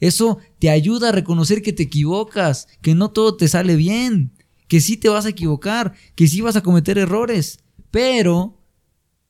Eso 0.00 0.38
te 0.58 0.70
ayuda 0.70 1.10
a 1.10 1.12
reconocer 1.12 1.60
que 1.60 1.74
te 1.74 1.82
equivocas, 1.82 2.66
que 2.80 2.94
no 2.94 3.10
todo 3.10 3.36
te 3.36 3.46
sale 3.46 3.76
bien, 3.76 4.32
que 4.66 4.80
sí 4.80 4.96
te 4.96 5.10
vas 5.10 5.26
a 5.26 5.28
equivocar, 5.28 5.92
que 6.14 6.26
sí 6.26 6.40
vas 6.40 6.56
a 6.56 6.62
cometer 6.62 6.96
errores, 6.96 7.58
pero 7.90 8.64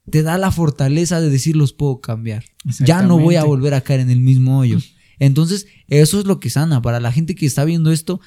te 0.08 0.22
da 0.22 0.38
la 0.38 0.52
fortaleza 0.52 1.20
de 1.20 1.28
decir 1.28 1.56
los 1.56 1.72
puedo 1.72 2.00
cambiar. 2.00 2.44
Ya 2.78 3.02
no 3.02 3.18
voy 3.18 3.34
a 3.34 3.42
volver 3.42 3.74
a 3.74 3.80
caer 3.80 3.98
en 3.98 4.10
el 4.10 4.20
mismo 4.20 4.60
hoyo. 4.60 4.78
Entonces, 5.20 5.68
eso 5.86 6.18
es 6.18 6.24
lo 6.26 6.40
que 6.40 6.50
sana. 6.50 6.82
Para 6.82 6.98
la 6.98 7.12
gente 7.12 7.36
que 7.36 7.46
está 7.46 7.64
viendo 7.64 7.92
esto, 7.92 8.20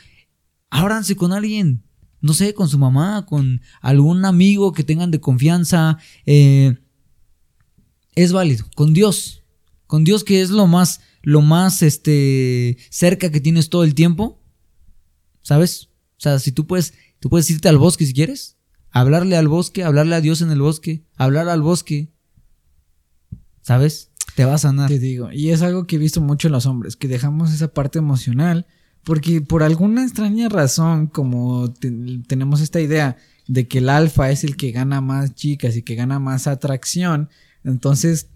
ábranse 0.70 1.18
con 1.18 1.34
alguien. 1.34 1.84
No 2.22 2.34
sé, 2.34 2.54
con 2.54 2.70
su 2.70 2.78
mamá, 2.78 3.26
con 3.26 3.62
algún 3.82 4.24
amigo 4.24 4.72
que 4.72 4.86
tengan 4.86 5.12
de 5.12 5.20
confianza. 5.20 5.98
eh, 6.26 6.78
es 8.16 8.32
válido. 8.32 8.66
Con 8.76 8.94
Dios. 8.94 9.44
Con 9.88 10.04
Dios 10.04 10.24
que 10.24 10.41
es 10.41 10.52
lo 10.52 10.68
más, 10.68 11.02
lo 11.24 11.41
más 11.41 11.82
este, 11.82 12.78
cerca 12.89 13.32
que 13.32 13.41
tienes 13.41 13.70
todo 13.70 13.84
el 13.84 13.96
tiempo. 13.96 14.41
¿Sabes? 15.41 15.89
O 16.18 16.22
sea, 16.24 16.39
si 16.39 16.52
tú 16.52 16.68
puedes, 16.68 16.94
tú 17.20 17.30
puedes 17.30 17.50
irte 17.50 17.68
al 17.68 17.78
bosque 17.78 18.06
si 18.06 18.14
quieres, 18.14 18.58
hablarle 18.91 19.36
al 19.36 19.48
bosque, 19.48 19.84
hablarle 19.84 20.16
a 20.16 20.22
Dios 20.22 20.41
en 20.41 20.52
el 20.52 20.62
bosque, 20.62 21.04
hablar 21.18 21.50
al 21.50 21.62
bosque. 21.62 22.14
¿Sabes? 23.62 24.12
Te 24.36 24.46
va 24.46 24.56
a 24.56 24.58
sanar. 24.58 24.90
Te 24.90 25.00
digo, 25.00 25.32
y 25.32 25.50
es 25.50 25.62
algo 25.62 25.86
que 25.86 25.98
he 25.98 26.00
visto 26.00 26.22
mucho 26.22 26.48
en 26.48 26.54
los 26.54 26.66
hombres, 26.66 26.96
que 26.96 27.08
dejamos 27.08 27.54
esa 27.54 27.74
parte 27.74 28.00
emocional, 28.00 28.66
porque 29.04 29.42
por 29.42 29.64
alguna 29.64 30.04
extraña 30.04 30.50
razón, 30.50 31.08
como 31.08 31.74
tenemos 31.74 32.62
esta 32.62 32.82
idea 32.82 33.18
de 33.48 33.68
que 33.68 33.80
el 33.80 33.90
alfa 33.90 34.32
es 34.32 34.44
el 34.44 34.56
que 34.56 34.72
gana 34.72 35.02
más 35.02 35.36
chicas 35.36 35.76
y 35.76 35.84
que 35.84 35.96
gana 35.96 36.20
más 36.20 36.48
atracción, 36.48 37.30
entonces 37.64 38.30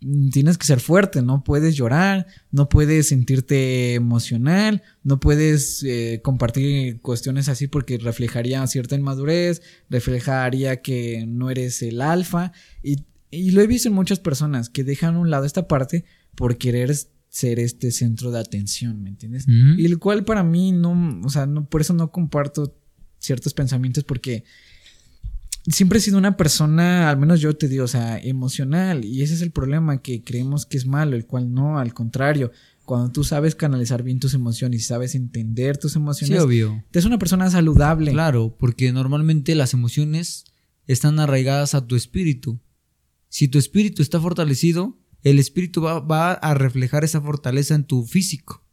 mm, 0.00 0.30
tienes 0.30 0.58
que 0.58 0.66
ser 0.66 0.80
fuerte, 0.80 1.22
no 1.22 1.44
puedes 1.44 1.76
llorar, 1.76 2.26
no 2.50 2.68
puedes 2.68 3.08
sentirte 3.08 3.94
emocional, 3.94 4.82
no 5.04 5.20
puedes 5.20 5.84
eh, 5.84 6.20
compartir 6.22 7.00
cuestiones 7.00 7.48
así 7.48 7.68
porque 7.68 7.98
reflejaría 7.98 8.66
cierta 8.66 8.96
inmadurez, 8.96 9.62
reflejaría 9.88 10.82
que 10.82 11.24
no 11.26 11.50
eres 11.50 11.80
el 11.82 12.02
alfa 12.02 12.52
y, 12.82 13.04
y 13.30 13.50
lo 13.50 13.60
he 13.60 13.66
visto 13.66 13.88
en 13.88 13.94
muchas 13.94 14.20
personas 14.20 14.68
que 14.68 14.84
dejan 14.84 15.16
a 15.16 15.18
un 15.18 15.30
lado 15.30 15.44
esta 15.44 15.68
parte 15.68 16.04
por 16.34 16.56
querer 16.56 16.94
ser 17.28 17.58
este 17.58 17.90
centro 17.90 18.30
de 18.30 18.38
atención, 18.38 19.02
¿me 19.02 19.10
entiendes? 19.10 19.46
Y 19.48 19.84
el 19.84 19.98
cual 19.98 20.24
para 20.24 20.42
mí 20.42 20.72
no, 20.72 21.20
o 21.24 21.28
sea, 21.28 21.46
no, 21.46 21.68
por 21.68 21.80
eso 21.80 21.92
no 21.92 22.10
comparto 22.10 22.74
ciertos 23.18 23.52
pensamientos 23.52 24.04
porque 24.04 24.44
siempre 25.66 25.98
he 25.98 26.02
sido 26.02 26.18
una 26.18 26.36
persona, 26.36 27.10
al 27.10 27.18
menos 27.18 27.40
yo 27.40 27.56
te 27.56 27.68
digo, 27.68 27.84
o 27.84 27.88
sea, 27.88 28.18
emocional. 28.18 29.04
Y 29.04 29.22
ese 29.22 29.34
es 29.34 29.42
el 29.42 29.50
problema, 29.50 30.02
que 30.02 30.22
creemos 30.22 30.66
que 30.66 30.78
es 30.78 30.86
malo, 30.86 31.16
el 31.16 31.26
cual 31.26 31.52
no, 31.52 31.78
al 31.78 31.94
contrario. 31.94 32.52
Cuando 32.84 33.12
tú 33.12 33.22
sabes 33.22 33.54
canalizar 33.54 34.02
bien 34.02 34.18
tus 34.18 34.32
emociones 34.32 34.80
y 34.80 34.84
sabes 34.84 35.14
entender 35.14 35.76
tus 35.76 35.94
emociones, 35.96 36.38
sí, 36.38 36.42
obvio. 36.42 36.82
te 36.90 36.98
es 36.98 37.04
una 37.04 37.18
persona 37.18 37.50
saludable. 37.50 38.12
Claro, 38.12 38.56
porque 38.58 38.92
normalmente 38.92 39.54
las 39.54 39.74
emociones 39.74 40.44
están 40.86 41.20
arraigadas 41.20 41.74
a 41.74 41.86
tu 41.86 41.96
espíritu. 41.96 42.60
Si 43.28 43.48
tu 43.48 43.58
espíritu 43.58 44.02
está 44.02 44.20
fortalecido, 44.20 44.98
el 45.22 45.38
espíritu 45.38 45.82
va, 45.82 46.00
va 46.00 46.32
a 46.32 46.54
reflejar 46.54 47.04
esa 47.04 47.20
fortaleza 47.20 47.74
en 47.74 47.84
tu 47.84 48.04
físico. 48.04 48.64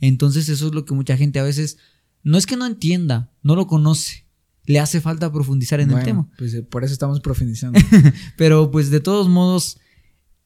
Entonces 0.00 0.48
eso 0.48 0.68
es 0.68 0.74
lo 0.74 0.84
que 0.84 0.94
mucha 0.94 1.16
gente 1.16 1.38
a 1.38 1.44
veces 1.44 1.78
no 2.22 2.38
es 2.38 2.46
que 2.46 2.56
no 2.56 2.66
entienda, 2.66 3.30
no 3.42 3.54
lo 3.54 3.66
conoce. 3.66 4.24
Le 4.66 4.80
hace 4.80 5.00
falta 5.00 5.30
profundizar 5.30 5.80
en 5.80 5.90
el 5.90 6.02
tema. 6.02 6.28
Pues 6.38 6.54
eh, 6.54 6.62
por 6.62 6.84
eso 6.84 6.94
estamos 6.94 7.20
profundizando. 7.20 7.78
Pero 8.38 8.70
pues 8.70 8.90
de 8.90 9.00
todos 9.00 9.28
modos, 9.28 9.78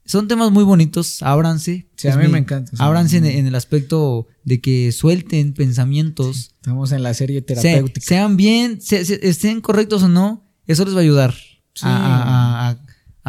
son 0.04 0.26
temas 0.26 0.50
muy 0.50 0.64
bonitos, 0.64 1.22
ábranse. 1.22 1.88
Sí, 1.94 2.08
a 2.08 2.16
mí 2.16 2.26
me 2.26 2.38
encanta. 2.38 2.72
Ábranse 2.78 3.18
en, 3.18 3.46
el 3.46 3.54
aspecto 3.54 4.26
de 4.42 4.60
que 4.60 4.90
suelten 4.90 5.52
pensamientos. 5.52 6.54
estamos 6.56 6.90
en 6.90 7.04
la 7.04 7.14
serie 7.14 7.42
terapéutica. 7.42 8.04
sean 8.04 8.36
bien, 8.36 8.80
estén 8.80 9.60
correctos 9.60 10.02
o 10.02 10.08
no, 10.08 10.50
eso 10.66 10.84
les 10.84 10.94
va 10.94 10.98
a 10.98 11.02
ayudar 11.02 11.34
a, 11.82 12.70
a, 12.70 12.86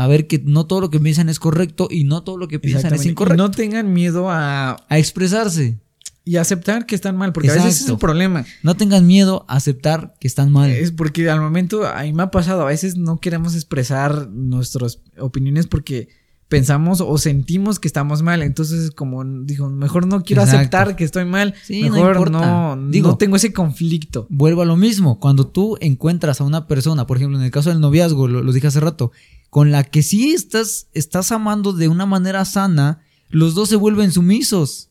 ver 0.07 0.27
que 0.27 0.39
no 0.43 0.65
todo 0.65 0.81
lo 0.81 0.89
que 0.89 0.99
piensan 0.99 1.29
es 1.29 1.39
correcto 1.39 1.87
y 1.89 2.03
no 2.03 2.23
todo 2.23 2.37
lo 2.37 2.47
que 2.47 2.59
piensan 2.59 2.93
es 2.93 3.05
incorrecto. 3.05 3.41
no 3.41 3.51
tengan 3.51 3.93
miedo 3.93 4.29
a... 4.29 4.77
A 4.87 4.97
expresarse. 4.97 5.77
Y 6.25 6.35
aceptar 6.35 6.85
que 6.85 6.93
están 6.93 7.17
mal, 7.17 7.33
porque 7.33 7.49
a 7.49 7.55
veces 7.55 7.81
es 7.81 7.89
el 7.89 7.97
problema. 7.97 8.45
No 8.61 8.75
tengan 8.75 9.07
miedo 9.07 9.45
a 9.47 9.55
aceptar 9.55 10.15
que 10.19 10.27
están 10.27 10.51
mal. 10.51 10.69
Es 10.69 10.91
porque 10.91 11.27
al 11.29 11.41
momento, 11.41 11.87
a 11.87 12.03
mí 12.03 12.13
me 12.13 12.21
ha 12.21 12.29
pasado, 12.29 12.61
a 12.61 12.65
veces 12.65 12.97
no 12.97 13.19
queremos 13.19 13.55
expresar 13.55 14.29
nuestras 14.29 14.99
opiniones 15.17 15.65
porque 15.65 16.09
pensamos 16.49 16.99
o 16.99 17.17
sentimos 17.17 17.79
que 17.79 17.87
estamos 17.87 18.21
mal. 18.21 18.41
Entonces, 18.41 18.91
como 18.91 19.23
dijo, 19.23 19.69
mejor 19.69 20.07
no 20.07 20.23
quiero 20.23 20.41
aceptar 20.41 20.95
que 20.97 21.05
estoy 21.05 21.23
mal. 21.23 21.55
mejor 21.69 22.31
no, 22.31 22.75
no, 22.75 22.91
Digo, 22.91 23.09
no 23.09 23.17
tengo 23.17 23.37
ese 23.37 23.53
conflicto. 23.53 24.27
Vuelvo 24.29 24.63
a 24.63 24.65
lo 24.65 24.75
mismo. 24.75 25.19
Cuando 25.19 25.47
tú 25.47 25.77
encuentras 25.79 26.41
a 26.41 26.43
una 26.43 26.67
persona, 26.67 27.07
por 27.07 27.15
ejemplo, 27.15 27.37
en 27.37 27.45
el 27.45 27.51
caso 27.51 27.69
del 27.69 27.79
noviazgo, 27.79 28.27
lo, 28.27 28.43
lo 28.43 28.51
dije 28.51 28.67
hace 28.67 28.81
rato, 28.81 29.11
con 29.49 29.71
la 29.71 29.85
que 29.85 30.03
sí 30.03 30.31
estás, 30.31 30.87
estás 30.93 31.31
amando 31.31 31.71
de 31.71 31.87
una 31.87 32.05
manera 32.05 32.43
sana, 32.43 33.01
los 33.29 33.53
dos 33.53 33.69
se 33.69 33.77
vuelven 33.77 34.11
sumisos. 34.11 34.89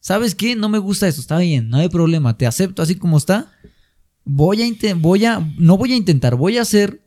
¿sabes 0.00 0.34
qué? 0.34 0.56
No 0.56 0.68
me 0.68 0.78
gusta 0.78 1.06
eso, 1.06 1.20
está 1.20 1.38
bien, 1.38 1.68
no 1.68 1.76
hay 1.76 1.88
problema, 1.88 2.36
te 2.36 2.46
acepto 2.46 2.82
así 2.82 2.96
como 2.96 3.18
está. 3.18 3.52
Voy 4.24 4.62
a, 4.62 4.94
voy 4.96 5.24
a, 5.24 5.40
no 5.58 5.76
voy 5.76 5.92
a 5.92 5.96
intentar, 5.96 6.36
voy 6.36 6.58
a 6.58 6.62
hacer 6.62 7.02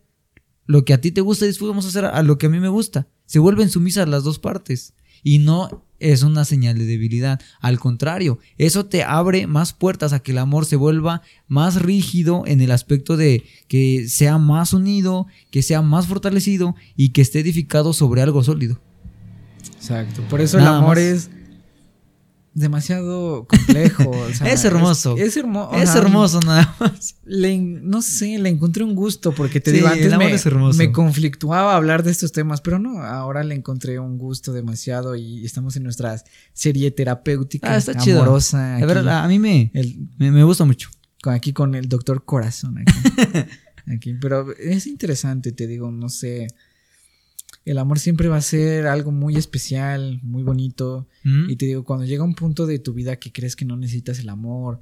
lo 0.65 0.85
que 0.85 0.93
a 0.93 1.01
ti 1.01 1.11
te 1.11 1.21
gusta 1.21 1.45
y 1.45 1.51
vamos 1.61 1.85
a 1.85 1.89
hacer 1.89 2.05
a 2.05 2.23
lo 2.23 2.37
que 2.37 2.47
a 2.47 2.49
mí 2.49 2.59
me 2.59 2.69
gusta. 2.69 3.07
Se 3.25 3.39
vuelven 3.39 3.69
sumisas 3.69 4.07
las 4.07 4.23
dos 4.23 4.39
partes 4.39 4.93
y 5.23 5.39
no 5.39 5.85
es 5.99 6.23
una 6.23 6.43
señal 6.43 6.77
de 6.77 6.85
debilidad. 6.85 7.39
Al 7.61 7.79
contrario, 7.79 8.39
eso 8.57 8.85
te 8.85 9.03
abre 9.03 9.47
más 9.47 9.73
puertas 9.73 10.11
a 10.11 10.19
que 10.19 10.31
el 10.31 10.37
amor 10.37 10.65
se 10.65 10.75
vuelva 10.75 11.21
más 11.47 11.81
rígido 11.81 12.43
en 12.45 12.61
el 12.61 12.71
aspecto 12.71 13.15
de 13.15 13.43
que 13.67 14.07
sea 14.09 14.37
más 14.37 14.73
unido, 14.73 15.27
que 15.49 15.63
sea 15.63 15.81
más 15.81 16.07
fortalecido 16.07 16.75
y 16.97 17.09
que 17.09 17.21
esté 17.21 17.39
edificado 17.39 17.93
sobre 17.93 18.21
algo 18.21 18.43
sólido. 18.43 18.79
Exacto. 19.75 20.21
Por 20.29 20.41
eso 20.41 20.57
el 20.59 20.67
amor 20.67 20.97
es 20.97 21.29
demasiado 22.53 23.47
complejo. 23.47 24.11
es 24.45 24.65
hermoso. 24.65 25.15
Es, 25.17 25.37
hermoso. 25.37 25.75
Es 25.75 25.95
hermoso 25.95 26.39
nada 26.41 26.75
más. 26.79 27.15
no 27.25 28.01
sé, 28.01 28.37
le 28.37 28.49
encontré 28.49 28.83
un 28.83 28.95
gusto 28.95 29.33
porque 29.33 29.59
te 29.59 29.71
digo, 29.71 29.87
antes 29.87 30.17
me, 30.17 30.73
me, 30.73 30.91
conflictuaba 30.91 31.75
hablar 31.75 32.03
de 32.03 32.11
estos 32.11 32.31
temas, 32.31 32.61
pero 32.61 32.79
no, 32.79 33.01
ahora 33.01 33.43
le 33.43 33.55
encontré 33.55 33.99
un 33.99 34.17
gusto 34.17 34.53
demasiado 34.53 35.15
y 35.15 35.45
estamos 35.45 35.75
en 35.75 35.83
nuestra 35.83 36.21
serie 36.53 36.91
terapéutica 36.91 37.71
ah, 37.71 37.77
está 37.77 37.99
amorosa. 37.99 38.77
a 38.77 39.27
mí 39.27 39.39
me, 39.39 39.71
me, 40.17 40.43
gusta 40.43 40.65
mucho. 40.65 40.89
Aquí 41.23 41.53
con 41.53 41.73
el 41.75 41.87
doctor 41.87 42.25
Corazón. 42.25 42.83
aquí. 43.87 44.13
Pero 44.19 44.53
es 44.57 44.87
interesante, 44.87 45.51
te 45.51 45.67
digo, 45.67 45.89
no 45.91 46.09
sé 46.09 46.47
el 47.65 47.77
amor 47.77 47.99
siempre 47.99 48.27
va 48.27 48.37
a 48.37 48.41
ser 48.41 48.87
algo 48.87 49.11
muy 49.11 49.37
especial, 49.37 50.19
muy 50.21 50.43
bonito. 50.43 51.07
Mm. 51.23 51.49
Y 51.49 51.55
te 51.55 51.65
digo, 51.65 51.83
cuando 51.83 52.05
llega 52.05 52.23
un 52.23 52.35
punto 52.35 52.65
de 52.65 52.79
tu 52.79 52.93
vida 52.93 53.17
que 53.17 53.31
crees 53.31 53.55
que 53.55 53.65
no 53.65 53.77
necesitas 53.77 54.19
el 54.19 54.29
amor, 54.29 54.81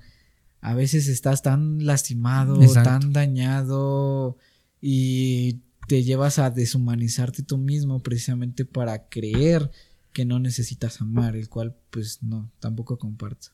a 0.61 0.73
veces 0.73 1.07
estás 1.07 1.41
tan 1.41 1.85
lastimado, 1.85 2.59
tan 2.73 3.13
dañado 3.13 4.37
y 4.79 5.59
te 5.87 6.03
llevas 6.03 6.39
a 6.39 6.49
deshumanizarte 6.49 7.43
tú 7.43 7.57
mismo 7.57 8.01
precisamente 8.01 8.65
para 8.65 9.09
creer 9.09 9.69
que 10.13 10.25
no 10.25 10.39
necesitas 10.39 11.01
amar, 11.01 11.35
el 11.35 11.49
cual 11.49 11.75
pues 11.89 12.21
no, 12.21 12.51
tampoco 12.59 12.97
comparto. 12.97 13.49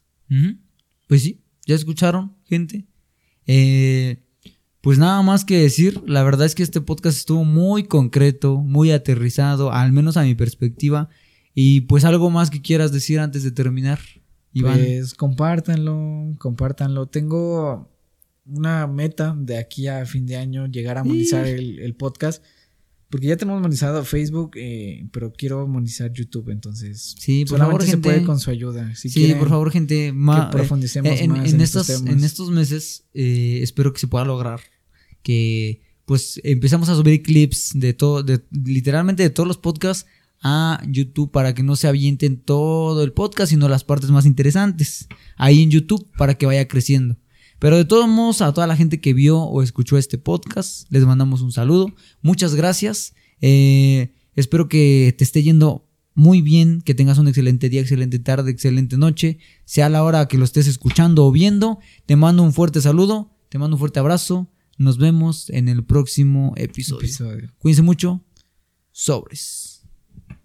Pues 1.07 1.23
sí, 1.23 1.41
ya 1.65 1.75
escucharon, 1.75 2.35
gente. 2.45 2.85
Eh, 3.45 4.23
pues 4.81 4.99
nada 4.99 5.21
más 5.21 5.43
que 5.43 5.59
decir, 5.59 6.01
la 6.05 6.23
verdad 6.23 6.45
es 6.45 6.55
que 6.55 6.63
este 6.63 6.81
podcast 6.81 7.17
estuvo 7.17 7.43
muy 7.43 7.83
concreto, 7.83 8.57
muy 8.57 8.91
aterrizado, 8.91 9.71
al 9.71 9.91
menos 9.91 10.17
a 10.17 10.23
mi 10.23 10.35
perspectiva. 10.35 11.09
Y 11.53 11.81
pues 11.81 12.05
algo 12.05 12.29
más 12.29 12.49
que 12.49 12.61
quieras 12.61 12.91
decir 12.91 13.19
antes 13.19 13.43
de 13.43 13.51
terminar, 13.51 13.99
Iván. 14.53 14.77
Pues 14.77 15.15
compártanlo, 15.15 16.35
compártanlo. 16.37 17.07
Tengo 17.07 17.89
una 18.45 18.87
meta 18.87 19.35
de 19.37 19.57
aquí 19.57 19.87
a 19.87 20.05
fin 20.05 20.25
de 20.25 20.37
año, 20.37 20.67
llegar 20.67 20.97
a 20.97 21.03
monetizar 21.03 21.45
el, 21.45 21.95
podcast. 21.95 22.43
Porque 23.09 23.27
ya 23.27 23.37
tenemos 23.37 23.61
monetizado 23.61 24.03
Facebook, 24.03 24.51
eh, 24.55 25.07
pero 25.13 25.31
quiero 25.31 25.65
monetizar 25.65 26.11
YouTube, 26.11 26.49
entonces. 26.49 27.15
Sí, 27.17 27.45
por 27.45 27.57
favor, 27.59 27.81
gente, 27.83 27.97
puede 27.99 28.23
con 28.23 28.39
su 28.39 28.49
ayuda. 28.49 28.93
sí, 28.95 29.33
por 29.39 29.47
favor, 29.47 29.71
gente. 29.71 30.13
que 30.13 30.47
profundicemos 30.51 31.19
en, 31.19 31.31
más 31.31 31.53
en, 31.53 31.61
estos, 31.61 31.89
en 31.89 32.23
estos 32.23 32.51
meses, 32.51 33.05
eh, 33.13 33.59
espero 33.61 33.93
que 33.93 33.99
se 33.99 34.07
pueda 34.07 34.25
lograr 34.25 34.59
que 35.23 35.81
pues 36.05 36.39
empezamos 36.45 36.87
a 36.87 36.95
subir 36.95 37.21
clips 37.21 37.71
de 37.73 37.93
todo, 37.93 38.23
de, 38.23 38.41
literalmente 38.51 39.23
de 39.23 39.29
todos 39.29 39.45
los 39.45 39.57
podcasts 39.57 40.09
a 40.41 40.81
YouTube 40.87 41.31
para 41.31 41.53
que 41.53 41.63
no 41.63 41.75
se 41.75 41.87
avienten 41.87 42.39
todo 42.39 43.03
el 43.03 43.11
podcast, 43.11 43.49
sino 43.49 43.67
las 43.67 43.83
partes 43.83 44.09
más 44.09 44.25
interesantes 44.25 45.07
ahí 45.35 45.61
en 45.61 45.69
YouTube 45.69 46.09
para 46.17 46.35
que 46.37 46.45
vaya 46.45 46.67
creciendo. 46.67 47.17
Pero 47.59 47.77
de 47.77 47.85
todos 47.85 48.07
modos, 48.07 48.41
a 48.41 48.53
toda 48.53 48.67
la 48.67 48.75
gente 48.75 49.01
que 49.01 49.13
vio 49.13 49.39
o 49.39 49.61
escuchó 49.61 49.97
este 49.97 50.17
podcast, 50.17 50.85
les 50.89 51.05
mandamos 51.05 51.41
un 51.41 51.51
saludo. 51.51 51.93
Muchas 52.21 52.55
gracias. 52.55 53.13
Eh, 53.41 54.13
espero 54.35 54.69
que 54.69 55.15
te 55.17 55.23
esté 55.23 55.41
yendo 55.43 55.87
muy 56.13 56.41
bien, 56.41 56.81
que 56.81 56.95
tengas 56.95 57.19
un 57.19 57.27
excelente 57.27 57.69
día, 57.69 57.81
excelente 57.81 58.17
tarde, 58.17 58.49
excelente 58.49 58.97
noche, 58.97 59.37
sea 59.65 59.87
la 59.87 60.03
hora 60.03 60.27
que 60.27 60.39
lo 60.39 60.45
estés 60.45 60.67
escuchando 60.67 61.25
o 61.25 61.31
viendo. 61.31 61.79
Te 62.05 62.15
mando 62.15 62.43
un 62.43 62.53
fuerte 62.53 62.81
saludo, 62.81 63.31
te 63.49 63.59
mando 63.59 63.75
un 63.75 63.79
fuerte 63.79 63.99
abrazo. 63.99 64.49
Nos 64.77 64.97
vemos 64.97 65.49
en 65.49 65.69
el 65.69 65.83
próximo 65.83 66.53
episodio. 66.57 67.01
episodio. 67.01 67.53
Cuídense 67.59 67.81
mucho. 67.81 68.23
Sobres. 68.91 69.66